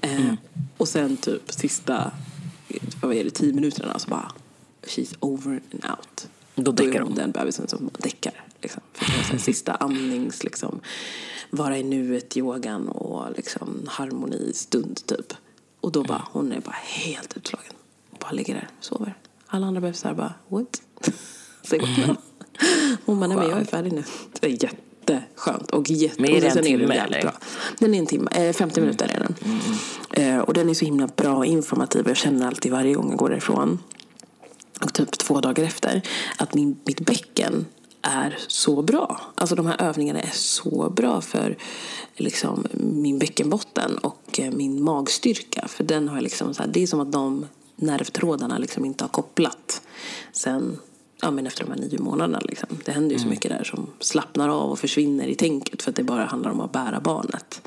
Eh, 0.00 0.34
och 0.76 0.88
sen 0.88 1.16
typ 1.16 1.52
sista, 1.52 2.12
vad 3.02 3.14
är 3.14 3.24
det, 3.24 3.30
tio 3.30 3.52
minuterna 3.52 3.98
så 3.98 4.10
bara 4.10 4.32
she's 4.82 5.16
over 5.20 5.60
and 5.72 5.84
out. 5.90 6.28
Då 6.54 6.72
däckar 6.72 7.00
hon 7.00 7.08
hon. 7.08 7.16
den 7.16 7.30
bebisen 7.30 7.68
som 7.68 7.90
däckar. 7.98 8.44
Liksom. 8.60 8.82
Sista 9.38 9.74
andnings, 9.74 10.44
liksom, 10.44 10.80
vara 11.50 11.78
i 11.78 11.82
nuet, 11.82 12.36
yogan 12.36 12.88
och 12.88 13.36
liksom, 13.36 13.82
harmonistund 13.88 15.06
typ. 15.06 15.34
Och 15.80 15.92
då 15.92 16.02
bara, 16.02 16.26
hon 16.32 16.52
är 16.52 16.60
bara 16.60 16.76
helt 16.82 17.36
utslagen. 17.36 17.72
Bara 18.20 18.32
ligger 18.32 18.54
där 18.54 18.68
och 18.78 18.84
sover. 18.84 19.14
Alla 19.46 19.66
andra 19.66 19.80
bebisar 19.80 20.14
bara, 20.14 20.34
what? 20.48 20.82
Säg 21.62 21.78
now? 21.78 22.16
Hon 23.04 23.20
bara, 23.20 23.26
nej 23.26 23.36
men 23.36 23.48
jag 23.48 23.60
är 23.60 23.64
färdig 23.64 23.92
nu. 23.92 24.04
Det 24.40 24.46
är 24.46 24.50
jätteskönt. 25.12 25.70
Och, 25.70 25.90
jätte, 25.90 26.22
Men 26.22 26.30
är 26.30 26.40
det 26.40 26.48
en 26.48 26.64
timme, 26.64 26.94
eller? 26.94 27.22
Bra. 27.22 27.32
Den 27.78 27.94
är 27.94 27.98
en 27.98 28.06
timme, 28.06 28.30
eh, 28.34 28.52
50 28.52 28.80
minuter 28.80 29.10
är 29.14 29.20
den. 29.20 29.34
Eh, 30.10 30.38
och 30.38 30.54
den 30.54 30.70
är 30.70 30.74
så 30.74 30.84
himla 30.84 31.06
bra 31.06 31.36
och 31.36 31.46
informativ. 31.46 32.08
Jag 32.08 32.16
känner 32.16 32.46
alltid 32.46 32.72
varje 32.72 32.94
gång 32.94 33.10
jag 33.10 33.18
går 33.18 33.28
därifrån 33.28 33.78
och 34.80 34.92
typ 34.92 35.18
två 35.18 35.40
dagar 35.40 35.64
efter 35.64 36.02
att 36.36 36.54
min, 36.54 36.76
mitt 36.84 37.00
bäcken 37.00 37.66
är 38.02 38.38
så 38.48 38.82
bra. 38.82 39.20
Alltså 39.34 39.54
de 39.54 39.66
här 39.66 39.82
övningarna 39.82 40.20
är 40.20 40.30
så 40.32 40.92
bra 40.96 41.20
för 41.20 41.56
liksom, 42.16 42.66
min 42.72 43.18
bäckenbotten 43.18 43.98
och 43.98 44.40
eh, 44.40 44.52
min 44.52 44.82
magstyrka. 44.82 45.68
För 45.68 45.84
den 45.84 46.08
har 46.08 46.16
jag 46.16 46.22
liksom 46.22 46.54
så 46.54 46.62
här, 46.62 46.70
det 46.70 46.82
är 46.82 46.86
som 46.86 47.00
att 47.00 47.12
de 47.12 47.46
nervtrådarna 47.76 48.58
liksom 48.58 48.84
inte 48.84 49.04
har 49.04 49.08
kopplat 49.08 49.82
sen 50.32 50.78
ja, 51.22 51.30
men 51.30 51.46
efter 51.46 51.64
de 51.64 51.70
här 51.70 51.78
nio 51.78 51.98
månaderna. 51.98 52.40
Liksom. 52.42 52.68
Det 52.84 52.92
händer 52.92 53.14
ju 53.14 53.22
så 53.22 53.28
mycket 53.28 53.50
där 53.50 53.64
som 53.64 53.86
slappnar 54.00 54.48
av 54.48 54.70
och 54.70 54.78
försvinner 54.78 55.26
i 55.26 55.34
tänket 55.34 55.82
för 55.82 55.90
att 55.90 55.96
det 55.96 56.02
bara 56.02 56.24
handlar 56.24 56.50
om 56.50 56.60
att 56.60 56.72
bära 56.72 57.00
barnet. 57.00 57.62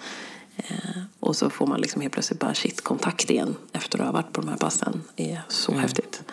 Eh, 0.58 1.02
och 1.20 1.36
så 1.36 1.50
får 1.50 1.68
man 1.68 1.82
liksom 1.82 2.02
helt 2.02 2.14
plötsligt 2.14 2.40
bara 2.40 2.54
shit, 2.54 2.82
kontakt 2.82 3.30
igen 3.30 3.56
efter 3.72 4.00
att 4.00 4.06
ha 4.06 4.12
varit 4.12 4.34
på 4.34 4.42
de 4.42 4.48
här 4.50 4.58
passen. 4.58 5.02
Det 5.16 5.32
är 5.32 5.42
så 5.48 5.72
häftigt. 5.72 6.24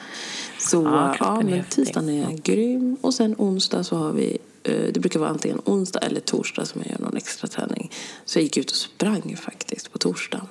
Så 0.59 0.83
Ja, 0.83 1.17
ja, 1.21 1.41
men 1.41 1.65
tisdagen 1.65 2.09
är 2.09 2.37
grym. 2.37 2.97
Och 3.01 3.15
sen 3.15 3.35
onsdag 3.39 3.85
så 3.85 3.97
har 3.97 4.13
vi, 4.13 4.39
eh, 4.63 4.93
det 4.93 5.01
brukar 5.01 5.21
vara 5.21 5.31
antingen 5.31 5.61
onsdag 5.65 5.99
eller 5.99 6.21
torsdag 6.21 6.65
som 6.65 6.81
jag 6.85 6.91
gör 6.91 6.99
någon 6.99 7.17
extra 7.17 7.49
träning. 7.49 7.91
Så 8.25 8.39
jag 8.39 8.43
gick 8.43 8.57
ut 8.57 8.71
och 8.71 8.77
sprang 8.77 9.37
faktiskt 9.37 9.93
på 9.93 9.99
torsdagen. 9.99 10.47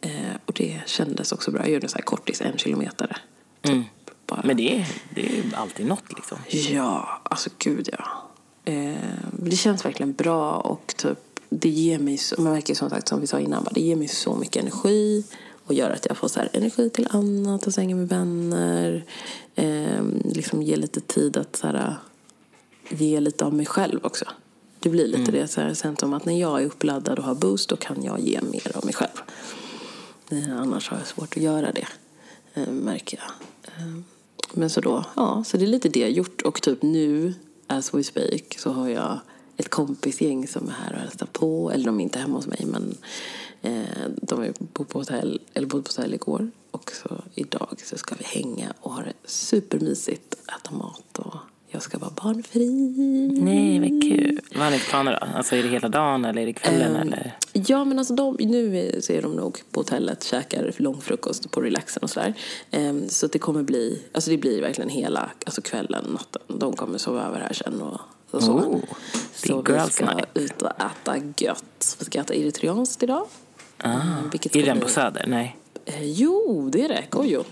Eh, 0.00 0.10
och 0.46 0.52
det 0.52 0.80
kändes 0.86 1.32
också 1.32 1.50
bra. 1.50 1.62
Jag 1.62 1.70
gjorde 1.70 1.88
så 1.88 1.96
här 1.96 2.04
kortis, 2.04 2.40
en 2.40 2.58
kilometer. 2.58 3.16
Typ, 3.62 3.84
Men 4.44 4.56
det 4.56 4.78
är, 4.80 4.86
det 5.14 5.38
är 5.38 5.42
alltid 5.56 5.86
något 5.86 6.12
liksom. 6.16 6.38
Ja, 6.74 7.20
alltså 7.22 7.50
gud 7.58 7.88
ja. 7.92 8.22
Eh, 8.72 8.94
det 9.32 9.56
känns 9.56 9.84
verkligen 9.84 10.12
bra 10.12 10.52
och 10.52 10.94
typ, 10.96 11.18
det 11.48 11.68
ger 11.68 11.98
mig, 11.98 12.18
så- 12.18 12.40
man 12.42 12.52
märker 12.52 12.74
som 12.74 12.90
sagt 12.90 13.08
som 13.08 13.20
vi 13.20 13.26
sa 13.26 13.40
innan, 13.40 13.66
det 13.72 13.80
ger 13.80 13.96
mig 13.96 14.08
så 14.08 14.36
mycket 14.36 14.62
energi 14.62 15.24
och 15.66 15.74
gör 15.74 15.90
att 15.90 16.06
jag 16.06 16.16
får 16.16 16.28
så 16.28 16.40
energi 16.52 16.90
till 16.90 17.08
annat, 17.10 17.66
att 17.66 17.76
hänga 17.76 17.96
med 17.96 18.08
vänner, 18.08 19.04
eh, 19.54 20.04
liksom 20.24 20.62
ge 20.62 20.76
lite 20.76 21.00
tid 21.00 21.36
att 21.36 21.56
så 21.56 21.66
här, 21.66 21.94
ge 22.88 23.20
lite 23.20 23.44
av 23.44 23.54
mig 23.54 23.66
själv 23.66 24.00
också. 24.02 24.24
Det 24.80 24.88
blir 24.90 25.06
lite 25.06 25.32
det. 25.32 25.48
Så 25.48 25.60
här, 25.60 25.94
som 26.00 26.14
att 26.14 26.24
när 26.24 26.40
jag 26.40 26.62
är 26.62 26.66
uppladdad 26.66 27.18
och 27.18 27.24
har 27.24 27.34
boost 27.34 27.68
då 27.68 27.76
kan 27.76 28.02
jag 28.02 28.20
ge 28.20 28.40
mer 28.42 28.76
av 28.76 28.84
mig 28.84 28.94
själv. 28.94 29.22
Eh, 30.30 30.60
annars 30.60 30.88
har 30.90 30.96
jag 30.98 31.06
svårt 31.06 31.36
att 31.36 31.42
göra 31.42 31.72
det, 31.72 31.86
eh, 32.54 32.68
märker 32.68 33.18
jag. 33.22 33.32
Men 34.52 34.70
så 34.70 34.80
då, 34.80 35.04
ja, 35.16 35.44
så 35.46 35.56
det 35.56 35.64
är 35.64 35.66
lite 35.66 35.88
det 35.88 36.00
jag 36.00 36.10
gjort. 36.10 36.42
Och 36.42 36.62
typ 36.62 36.82
nu, 36.82 37.34
as 37.66 37.94
we 37.94 38.04
speak, 38.04 38.58
så 38.58 38.70
har 38.70 38.88
jag 38.88 39.18
ett 39.56 39.68
kompisgäng 39.68 40.48
som 40.48 40.68
är 40.68 40.72
här 40.72 40.92
och 40.92 41.00
hälsar 41.00 41.26
på. 41.32 41.70
Eller 41.70 41.84
de 41.84 42.00
är 42.00 42.04
inte 42.04 42.18
hemma 42.18 42.36
hos 42.36 42.46
mig, 42.46 42.66
men 42.66 42.96
eh, 43.62 44.08
de 44.22 44.42
är 44.42 44.52
på 44.72 44.98
hotell, 44.98 45.40
eller 45.54 45.66
bodde 45.66 45.82
på 45.82 45.88
hotell 45.88 46.14
igår. 46.14 46.50
Och 46.70 46.92
så 46.92 47.22
idag 47.34 47.82
så 47.84 47.98
ska 47.98 48.14
vi 48.18 48.24
hänga 48.24 48.72
och 48.80 48.92
ha 48.92 49.02
det 49.02 49.12
supermysigt, 49.24 50.34
äta 50.34 50.76
mat 50.76 51.18
och 51.18 51.36
jag 51.68 51.82
ska 51.82 51.98
vara 51.98 52.10
barnfri. 52.10 52.70
Nej, 53.40 53.80
vad 53.80 54.02
kul. 54.02 54.40
Vad 54.54 54.64
har 54.64 54.70
ni 54.70 54.78
för 54.78 54.90
planer 54.90 55.18
då? 55.20 55.36
Alltså 55.36 55.56
är 55.56 55.62
det 55.62 55.68
hela 55.68 55.88
dagen 55.88 56.24
eller 56.24 56.42
är 56.42 56.46
det 56.46 56.52
kvällen 56.52 56.96
eller? 56.96 57.36
Ja, 57.52 57.84
men 57.84 57.98
alltså 57.98 58.14
de, 58.14 58.36
nu 58.40 58.92
så 59.00 59.12
är 59.12 59.22
de 59.22 59.32
nog 59.32 59.62
på 59.70 59.80
hotellet, 59.80 60.24
käkar 60.24 60.72
långfrukost 60.76 61.50
på 61.50 61.60
relaxen 61.60 62.02
och 62.02 62.10
sådär. 62.10 62.34
Ehm, 62.70 63.08
så 63.08 63.26
det 63.26 63.38
kommer 63.38 63.62
bli, 63.62 64.02
alltså 64.12 64.30
det 64.30 64.36
blir 64.36 64.62
verkligen 64.62 64.90
hela, 64.90 65.30
alltså 65.46 65.62
kvällen, 65.62 66.04
natten. 66.12 66.42
De 66.58 66.76
kommer 66.76 66.98
sova 66.98 67.26
över 67.26 67.40
här 67.40 67.52
sen 67.52 67.82
och, 67.82 68.00
och 68.30 68.42
så. 68.42 68.52
Oh, 68.52 68.78
så 69.34 69.62
vi 69.62 69.90
ska 69.90 70.14
night. 70.14 70.26
ut 70.34 70.62
och 70.62 70.70
äta 70.70 71.16
gött. 71.36 71.96
Vi 71.98 72.04
ska 72.04 72.20
äta 72.20 72.34
eritreanskt 72.34 73.02
idag. 73.02 73.26
Ah, 73.78 73.92
vilket 74.32 74.56
är 74.56 74.66
den 74.66 74.80
på 74.80 74.88
Söder? 74.88 75.24
Nej. 75.26 75.56
Eh, 75.84 76.04
jo, 76.04 76.68
det 76.72 76.84
är 76.84 76.88
det. 76.88 77.04
Gojo. 77.10 77.44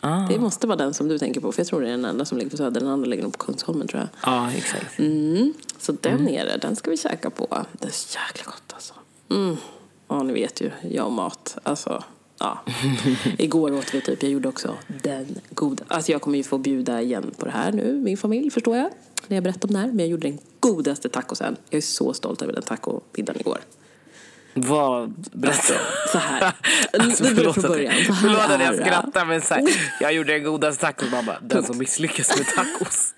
Ah. 0.00 0.26
Det 0.28 0.38
måste 0.38 0.66
vara 0.66 0.76
den 0.76 0.94
som 0.94 1.08
du 1.08 1.18
tänker 1.18 1.40
på, 1.40 1.52
för 1.52 1.60
jag 1.60 1.66
tror 1.66 1.80
det 1.80 1.86
är 1.86 1.90
den 1.90 2.04
enda 2.04 2.24
som 2.24 2.38
ligger 2.38 2.50
på 2.50 2.56
Söder. 2.56 2.80
Den 2.80 2.88
andra 2.88 3.06
ligger 3.06 3.22
nog 3.22 3.38
på 3.38 3.44
Kungsholmen 3.44 3.88
tror 3.88 4.00
jag. 4.00 4.08
Ja, 4.32 4.52
exakt. 4.52 4.98
Mm. 4.98 5.54
Så 5.78 5.92
den 5.92 6.28
är 6.28 6.44
det. 6.44 6.56
Den 6.56 6.76
ska 6.76 6.90
vi 6.90 6.96
käka 6.96 7.30
på. 7.30 7.64
Det 7.72 7.86
är 7.86 7.92
så 7.92 8.18
jäkla 8.28 8.52
gott 8.52 8.72
alltså. 8.72 8.94
Mm. 9.30 9.56
Ja, 10.08 10.22
ni 10.22 10.32
vet 10.32 10.60
ju. 10.60 10.70
Jag 10.90 11.06
och 11.06 11.12
mat. 11.12 11.58
Alltså, 11.62 12.04
ja. 12.38 12.58
Igår 13.38 13.72
åt 13.72 13.94
vi 13.94 14.00
typ, 14.00 14.22
jag 14.22 14.32
gjorde 14.32 14.48
också 14.48 14.74
den 15.02 15.38
goda. 15.50 15.84
Alltså 15.88 16.12
jag 16.12 16.22
kommer 16.22 16.38
ju 16.38 16.44
få 16.44 16.58
bjuda 16.58 17.02
igen 17.02 17.34
på 17.38 17.44
det 17.44 17.52
här 17.52 17.72
nu, 17.72 17.92
min 17.92 18.16
familj, 18.16 18.50
förstår 18.50 18.76
jag. 18.76 18.90
När 19.28 19.36
jag 19.36 19.44
berättar 19.44 19.68
om 19.68 19.72
det 19.72 19.80
här. 19.80 19.86
Men 19.86 19.98
jag 19.98 20.08
gjorde 20.08 20.28
den 20.28 20.38
godaste 20.60 21.08
tacosen. 21.08 21.56
Jag 21.70 21.78
är 21.78 21.82
så 21.82 22.12
stolt 22.12 22.42
över 22.42 22.52
den 22.52 22.62
tacomiddagen 22.62 23.40
igår. 23.40 23.58
Vad, 24.54 25.14
berätta. 25.32 25.74
Så 26.12 26.18
här. 26.18 26.52
Alltså, 26.92 27.24
Vi 27.24 27.34
börjar 27.34 27.52
från 27.52 27.62
början. 27.62 27.92
Så 28.06 28.12
här 28.12 28.22
förlåt 28.22 28.50
att 28.50 28.60
jag 28.60 28.86
skrattar 28.86 29.26
men 29.26 29.40
så 29.40 29.54
här, 29.54 29.64
jag 30.00 30.12
gjorde 30.12 30.32
den 30.32 30.44
godaste 30.44 30.80
tacos 30.80 31.10
bara, 31.10 31.40
den 31.40 31.64
som 31.64 31.78
misslyckas 31.78 32.38
med 32.38 32.46
tacos. 32.46 33.14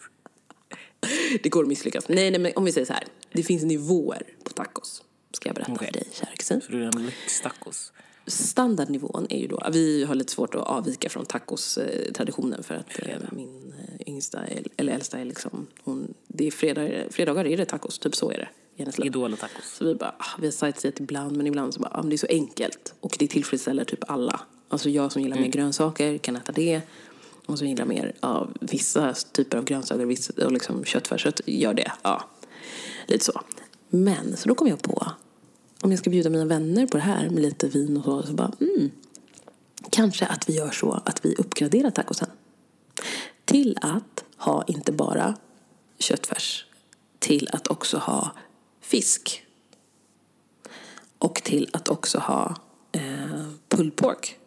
Det 1.43 1.49
går 1.49 1.63
att 1.63 1.69
misslyckas. 1.69 2.09
Nej, 2.09 2.31
nej, 2.31 2.41
men 2.41 2.53
om 2.57 2.65
vi 2.65 2.73
säger 2.73 2.87
så 2.87 2.93
här. 2.93 3.05
Det 3.33 3.43
finns 3.43 3.63
nivåer 3.63 4.23
på 4.45 4.51
tacos. 4.51 5.03
Ska 5.33 5.49
jag 5.49 5.55
berätta 5.55 5.73
Okej. 5.73 5.87
för 5.87 5.93
dig, 5.93 6.09
kära 6.13 6.31
kusin. 6.37 6.61
Så 6.61 6.73
du 6.73 6.83
är 6.83 6.97
en 6.97 7.07
lyxtacos. 7.07 7.93
standardnivån 8.27 9.27
är 9.31 9.39
ju 9.39 9.47
då, 9.47 9.63
vi 9.73 10.05
har 10.05 10.15
lite 10.15 10.33
svårt 10.33 10.55
att 10.55 10.67
avvika 10.67 11.09
från 11.09 11.27
tacos-traditionen 11.27 12.63
för 12.63 12.75
att 12.75 12.99
eh, 12.99 13.17
min 13.31 13.75
eh, 13.79 14.09
yngsta, 14.09 14.41
eller 14.77 14.93
äldsta 14.93 15.19
är 15.19 15.25
liksom, 15.25 15.67
hon, 15.85 16.15
det 16.27 16.47
är 16.47 16.51
fredag, 16.51 16.89
fredagar 17.11 17.47
är 17.47 17.57
det 17.57 17.65
tacos, 17.65 17.99
typ 17.99 18.17
så 18.17 18.31
är 18.31 18.39
det 18.39 18.49
Idol 18.77 19.33
och 19.33 19.39
tacos. 19.39 19.75
Så 19.77 19.85
vi 19.85 19.95
bara, 19.95 20.15
ah, 20.19 20.39
vi 20.39 20.47
har 20.47 20.53
sightseat 20.53 21.01
ibland 21.01 21.37
men 21.37 21.47
ibland 21.47 21.75
så 21.75 21.81
bara, 21.81 21.91
ah, 21.95 22.03
det 22.03 22.15
är 22.15 22.19
så 22.19 22.27
enkelt 22.27 22.95
och 23.01 23.17
det 23.19 23.27
tillfredsställer 23.27 23.85
typ 23.85 24.11
alla. 24.11 24.41
Alltså 24.69 24.91
jag 24.91 25.13
som 25.13 25.23
gillar 25.23 25.37
mer 25.37 25.49
grönsaker 25.49 26.19
kan 26.19 26.37
äta 26.37 26.53
det 26.53 26.81
och 27.47 27.59
som 27.59 27.69
gillar 27.69 27.85
mer 27.85 28.13
av 28.21 28.57
vissa 28.61 29.15
typer 29.15 29.59
av 29.59 29.65
grönsaker 29.65 30.07
vissa, 30.07 30.47
och 30.47 30.53
liksom 30.53 30.85
köttfärs, 30.85 31.23
så 31.23 31.33
gör 31.47 31.75
det. 31.75 31.93
Ja, 32.03 32.25
lite 33.07 33.25
så. 33.25 33.41
Men 33.89 34.37
så 34.37 34.49
då 34.49 34.55
kom 34.55 34.69
jag 34.69 34.83
på, 34.83 35.07
om 35.81 35.91
jag 35.91 35.99
ska 35.99 36.11
bjuda 36.11 36.31
mina 36.31 36.45
vänner 36.45 36.87
på 36.87 36.97
det 36.97 37.03
här 37.03 37.31
med 37.31 37.43
lite 37.43 37.69
vin 37.69 37.97
och 37.97 38.05
så, 38.05 38.23
så 38.23 38.33
bara, 38.33 38.53
mm, 38.61 38.91
kanske 39.91 40.27
att 40.27 40.49
vi 40.49 40.53
gör 40.57 40.71
så 40.71 40.93
att 41.05 41.25
vi 41.25 41.35
uppgraderar 41.35 41.91
tacosen. 41.91 42.29
Till 43.45 43.79
att 43.81 44.25
ha 44.37 44.65
inte 44.67 44.93
bara 44.93 45.35
köttfärs, 45.99 46.67
till 47.19 47.49
att 47.53 47.69
också 47.69 47.99
ha 47.99 48.31
fisk. 48.93 49.45
Och 51.19 51.35
till 51.35 51.71
att 51.73 51.89
också 51.89 52.19
ha 52.19 52.57
eh, 52.93 53.47
pulled 53.69 53.97
pork. 53.97 54.39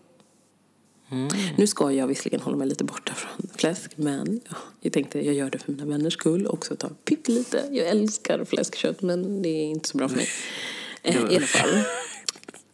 Nu 1.57 1.67
ska 1.67 1.91
jag 1.91 2.07
visserligen 2.07 2.41
hålla 2.41 2.57
mig 2.57 2.67
lite 2.67 2.83
borta 2.83 3.13
från 3.13 3.49
fläsk, 3.55 3.91
men 3.97 4.41
ja, 4.49 4.55
jag 4.81 4.93
tänkte 4.93 5.25
jag 5.25 5.35
gör 5.35 5.49
det 5.49 5.57
för 5.59 5.71
mina 5.71 5.85
vänners 5.85 6.13
skull. 6.13 6.47
Också 6.47 6.75
ta 6.75 6.89
pyttelite. 6.89 7.69
Jag 7.71 7.87
älskar 7.87 8.45
fläskkött, 8.45 9.01
men 9.01 9.41
det 9.41 9.49
är 9.49 9.63
inte 9.63 9.89
så 9.89 9.97
bra 9.97 10.09
för 10.09 10.15
mig. 10.15 10.27
Eh, 11.03 11.15
I 11.15 11.37
alla 11.37 11.45
fall. 11.45 11.69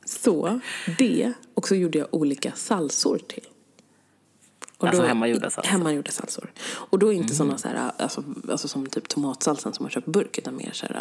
Så 0.06 0.60
det, 0.98 1.34
och 1.54 1.68
så 1.68 1.76
gjorde 1.76 1.98
jag 1.98 2.08
olika 2.12 2.52
salsor 2.56 3.22
till. 3.28 3.48
Och 4.82 4.88
Alltså 4.88 5.04
hemmagjorda 5.04 5.50
salsor? 5.50 5.72
Hemmagjorda 5.72 6.12
salsor. 6.12 6.52
Och 6.72 7.00
då 7.00 7.14
inte 7.14 7.36
sådana 7.36 7.58
så 7.58 7.68
här, 7.68 7.92
alltså, 7.98 8.24
alltså 8.52 8.68
som 8.68 8.86
typ 8.86 9.08
tomatsalsan 9.08 9.74
som 9.74 9.84
man 9.84 9.90
köper 9.92 10.10
i 10.10 10.12
burk, 10.12 10.38
utan 10.38 10.56
mer 10.56 10.70
så 10.74 10.86
här, 10.86 10.94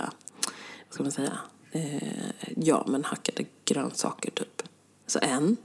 vad 0.88 0.94
ska 0.94 1.02
man 1.02 1.12
säga, 1.12 1.32
eh, 1.72 2.08
ja 2.56 2.84
men 2.88 3.04
hackade 3.04 3.44
grönsaker 3.64 4.30
typ. 4.30 4.62
Så 5.06 5.18
en. 5.22 5.56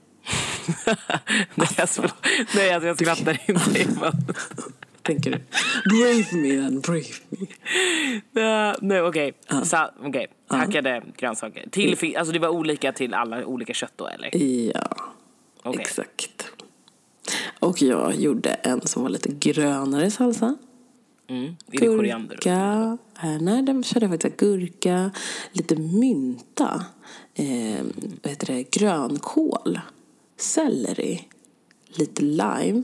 Nej, 1.55 1.67
alltså, 1.77 2.01
nej 2.55 2.73
alltså, 2.73 2.87
jag 2.87 2.95
skrattar 2.99 3.41
inte. 3.49 3.79
Jag 3.79 3.87
bara- 3.89 4.13
Tänker 5.01 5.31
du? 5.31 5.37
Brave 5.89 6.41
me 6.41 6.49
then, 6.63 6.79
brave 6.81 7.05
me. 7.29 7.47
Ja, 8.41 8.75
Nej, 8.81 9.01
okej. 9.01 9.33
Så, 9.63 9.89
okej. 10.03 10.27
Hackade 10.47 11.03
grönsaker. 11.17 11.69
Till, 11.69 12.17
alltså 12.17 12.33
det 12.33 12.39
var 12.39 12.49
olika 12.49 12.91
till 12.91 13.13
alla 13.13 13.45
olika 13.45 13.73
kött 13.73 13.93
då, 13.95 14.07
eller? 14.07 14.35
Ja, 14.73 14.97
Okej. 15.63 15.81
exakt. 15.81 16.51
Och 17.59 17.81
jag 17.81 18.15
gjorde 18.15 18.49
en 18.49 18.87
som 18.87 19.03
var 19.03 19.09
lite 19.09 19.29
grönare 19.29 20.11
salsa. 20.11 20.57
Mm. 21.27 21.43
Är 21.43 21.79
det 21.79 21.87
koriander? 21.87 22.35
Gurka. 22.35 22.97
Eh, 23.23 23.41
nej, 23.41 23.61
den 23.61 23.83
körde 23.83 24.05
jag 24.05 24.13
faktiskt 24.13 24.37
gurka, 24.37 25.11
lite 25.51 25.75
mynta, 25.75 26.85
eh, 27.33 27.85
vad 28.21 28.29
heter 28.29 28.47
det, 28.47 28.63
grönkål, 28.63 29.79
selleri, 30.37 31.27
lite 31.87 32.23
lime 32.23 32.83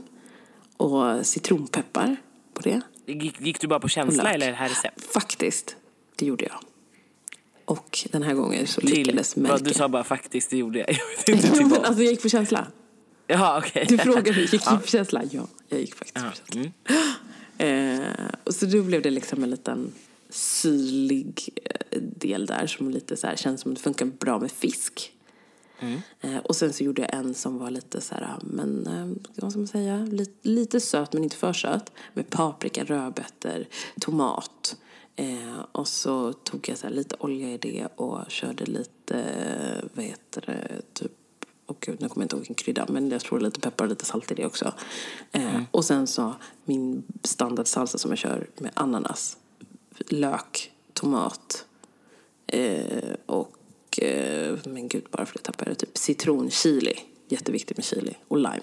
och 0.76 1.26
citronpeppar 1.26 2.16
på 2.54 2.62
det. 2.62 2.80
Gick, 3.06 3.40
gick 3.40 3.60
du 3.60 3.66
bara 3.66 3.80
på 3.80 3.88
känsla 3.88 4.32
eller 4.32 4.46
det 4.46 4.56
här 4.56 4.68
recept? 4.68 5.12
Faktiskt, 5.12 5.76
det 6.16 6.26
gjorde 6.26 6.44
jag. 6.44 6.58
Och 7.64 8.08
den 8.12 8.22
här 8.22 8.34
gången 8.34 8.66
så 8.66 8.80
lyckades 8.80 9.36
Melker. 9.36 9.64
du 9.64 9.74
sa 9.74 9.88
bara 9.88 10.04
faktiskt, 10.04 10.50
det 10.50 10.56
gjorde 10.56 10.78
jag. 10.78 10.88
Jag 11.26 11.36
inte 11.36 11.80
alltså 11.82 12.02
jag 12.02 12.10
gick 12.12 12.22
på 12.22 12.28
känsla. 12.28 12.66
Jaha, 13.26 13.58
okej. 13.58 13.86
Du 13.88 13.98
frågade, 13.98 14.40
gick 14.40 14.50
du 14.50 14.78
på 14.78 14.86
känsla? 14.86 15.22
Ja, 15.30 15.46
jag 15.68 15.80
gick 15.80 15.94
faktiskt 15.94 16.16
Ja, 16.24 16.30
på 16.30 16.36
känsla. 16.52 16.60
mm. 16.60 16.72
Eh, 17.58 18.00
och 18.44 18.54
så 18.54 18.66
då 18.66 18.82
blev 18.82 19.02
det 19.02 19.10
liksom 19.10 19.42
en 19.42 19.50
liten 19.50 19.92
syrlig 20.30 21.48
eh, 21.64 22.00
del 22.00 22.46
där 22.46 22.66
som 22.66 22.90
lite 22.90 23.16
så 23.16 23.26
här, 23.26 23.36
känns 23.36 23.60
som 23.60 23.74
det 23.74 23.80
funkar 23.80 24.06
bra 24.06 24.38
med 24.38 24.50
fisk. 24.52 25.12
Eh, 26.20 26.36
och 26.36 26.56
sen 26.56 26.72
så 26.72 26.84
gjorde 26.84 27.02
jag 27.02 27.14
en 27.14 27.34
som 27.34 27.58
var 27.58 27.70
lite 27.70 28.00
så 28.00 28.14
här, 28.14 28.36
men 28.42 28.86
eh, 28.86 29.32
vad 29.36 29.50
ska 29.50 29.58
man 29.58 29.68
säga, 29.68 29.96
lite, 29.98 30.48
lite 30.48 30.80
söt 30.80 31.12
men 31.12 31.24
inte 31.24 31.36
för 31.36 31.52
söt. 31.52 31.92
Med 32.14 32.30
paprika, 32.30 32.84
rödbetor, 32.84 33.66
tomat. 34.00 34.76
Eh, 35.16 35.60
och 35.72 35.88
så 35.88 36.32
tog 36.32 36.68
jag 36.68 36.78
så 36.78 36.88
lite 36.88 37.16
olja 37.18 37.48
i 37.52 37.58
det 37.58 37.86
och 37.96 38.18
körde 38.28 38.64
lite, 38.64 39.18
eh, 39.18 39.84
vad 39.94 40.04
heter 40.04 40.42
det, 40.46 40.82
typ 40.94 41.12
och 41.72 41.80
gud, 41.80 42.00
nu 42.00 42.08
kommer 42.08 42.22
jag 42.22 42.24
inte 42.24 42.36
ihåg 42.36 42.40
vilken 42.40 42.54
krydda, 42.54 42.86
men 42.88 43.10
jag 43.10 43.20
tror 43.20 43.40
lite 43.40 43.60
peppar 43.60 43.84
och 43.84 43.88
lite 43.90 44.04
salt 44.04 44.30
i 44.30 44.34
det 44.34 44.46
också. 44.46 44.72
Eh, 45.32 45.62
Och 45.70 45.84
sen 45.84 46.06
så 46.06 46.34
min 46.64 47.02
standardsalsa 47.22 47.98
som 47.98 48.10
jag 48.10 48.18
kör 48.18 48.46
med 48.58 48.70
ananas, 48.74 49.36
lök, 49.98 50.72
tomat 50.92 51.64
eh, 52.46 53.14
och, 53.26 53.98
eh, 54.02 54.56
men 54.64 54.88
gud, 54.88 55.04
bara 55.10 55.26
för 55.26 55.38
att 55.38 55.44
tappa 55.44 55.64
det, 55.64 55.74
typ 55.74 55.98
citron, 55.98 56.50
chili, 56.50 56.94
jätteviktigt 57.28 57.76
med 57.76 57.84
chili, 57.84 58.14
och 58.28 58.36
lime. 58.36 58.60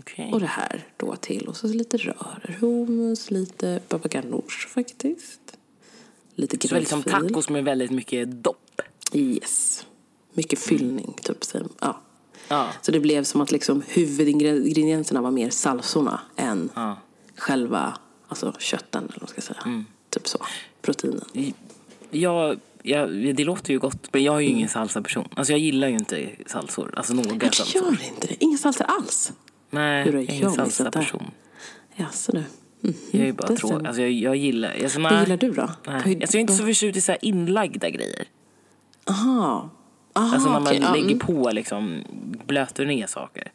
Okej. 0.00 0.32
Och 0.32 0.40
det 0.40 0.46
här 0.46 0.86
då 0.96 1.16
till, 1.16 1.48
och 1.48 1.56
så 1.56 1.66
lite 1.66 1.96
rörer, 1.96 2.56
hummus, 2.60 3.30
lite 3.30 3.80
baba 3.88 4.08
ganoush 4.08 4.68
faktiskt. 4.68 5.40
Lite 6.34 6.68
Så 6.68 6.74
det 6.74 6.78
är 6.78 6.80
liksom 6.80 7.02
gräddfil. 7.02 7.28
tacos 7.28 7.48
med 7.48 7.64
väldigt 7.64 7.90
mycket 7.90 8.28
dopp. 8.44 8.80
Yes. 9.12 9.86
Mycket 10.36 10.58
fyllning, 10.58 11.14
typ. 11.22 11.44
Så, 11.44 11.58
ja. 11.80 12.00
Ja. 12.48 12.68
Så 12.82 12.92
det 12.92 13.00
blev 13.00 13.24
som 13.24 13.40
att 13.40 13.50
liksom 13.52 13.82
huvudingredienserna 13.88 15.20
var 15.22 15.30
mer 15.30 15.50
salsorna 15.50 16.20
än 16.36 16.70
Ja. 16.74 16.98
själva 17.36 17.98
alltså 18.28 18.52
kötten, 18.58 19.02
eller 19.04 19.12
vad 19.12 19.22
man 19.22 19.28
ska 19.28 19.40
säga. 19.40 19.84
Typ 20.10 20.28
så. 20.28 20.38
Proteinen. 20.82 21.24
Jag, 22.10 22.58
jag, 22.82 23.10
det 23.36 23.44
låter 23.44 23.72
ju 23.72 23.78
gott, 23.78 24.08
men 24.12 24.24
jag 24.24 24.36
är 24.36 24.40
ju 24.40 24.46
ingen 24.46 24.68
salsa-person. 24.68 25.28
Alltså 25.34 25.52
jag 25.52 25.60
gillar 25.60 25.88
ju 25.88 25.94
inte 25.94 26.30
salsor. 26.46 26.92
Alltså 26.96 27.14
några 27.14 27.30
Jag 27.44 27.54
salsor. 27.54 27.82
gör 27.82 27.90
inte 28.14 28.26
det. 28.26 28.44
Inga 28.44 28.58
salsor 28.58 28.84
alls. 28.88 29.32
Nej, 29.70 30.04
Hur 30.04 30.12
jag 30.12 30.22
är 30.22 30.32
ingen 30.32 30.52
salsa-person. 30.52 31.30
Jaså 31.96 32.32
du. 32.32 32.42
Jag 33.10 33.28
är 33.28 33.32
bara 33.32 33.46
det 33.48 33.56
tråkig. 33.56 33.86
Alltså 33.86 34.02
jag, 34.02 34.10
jag 34.12 34.36
gillar... 34.36 34.76
Alltså, 34.82 35.00
Vad 35.00 35.20
gillar 35.20 35.36
du 35.36 35.50
då? 35.52 35.70
Nej. 35.86 35.96
Alltså 35.96 36.12
jag 36.12 36.34
är 36.34 36.38
inte 36.40 36.52
så 36.54 36.64
förtjust 36.64 36.96
i 36.96 37.00
så 37.00 37.16
inlagda 37.20 37.90
grejer. 37.90 38.24
Aha. 39.10 39.70
Aha, 40.16 40.34
Alltså 40.34 40.50
när 40.50 40.60
man 40.60 40.74
ja, 40.82 40.92
lägger 40.92 41.06
mm. 41.06 41.18
på 41.18 41.50
liksom, 41.50 42.02
blöter 42.46 42.86
ner 42.86 43.06
saker. 43.06 43.50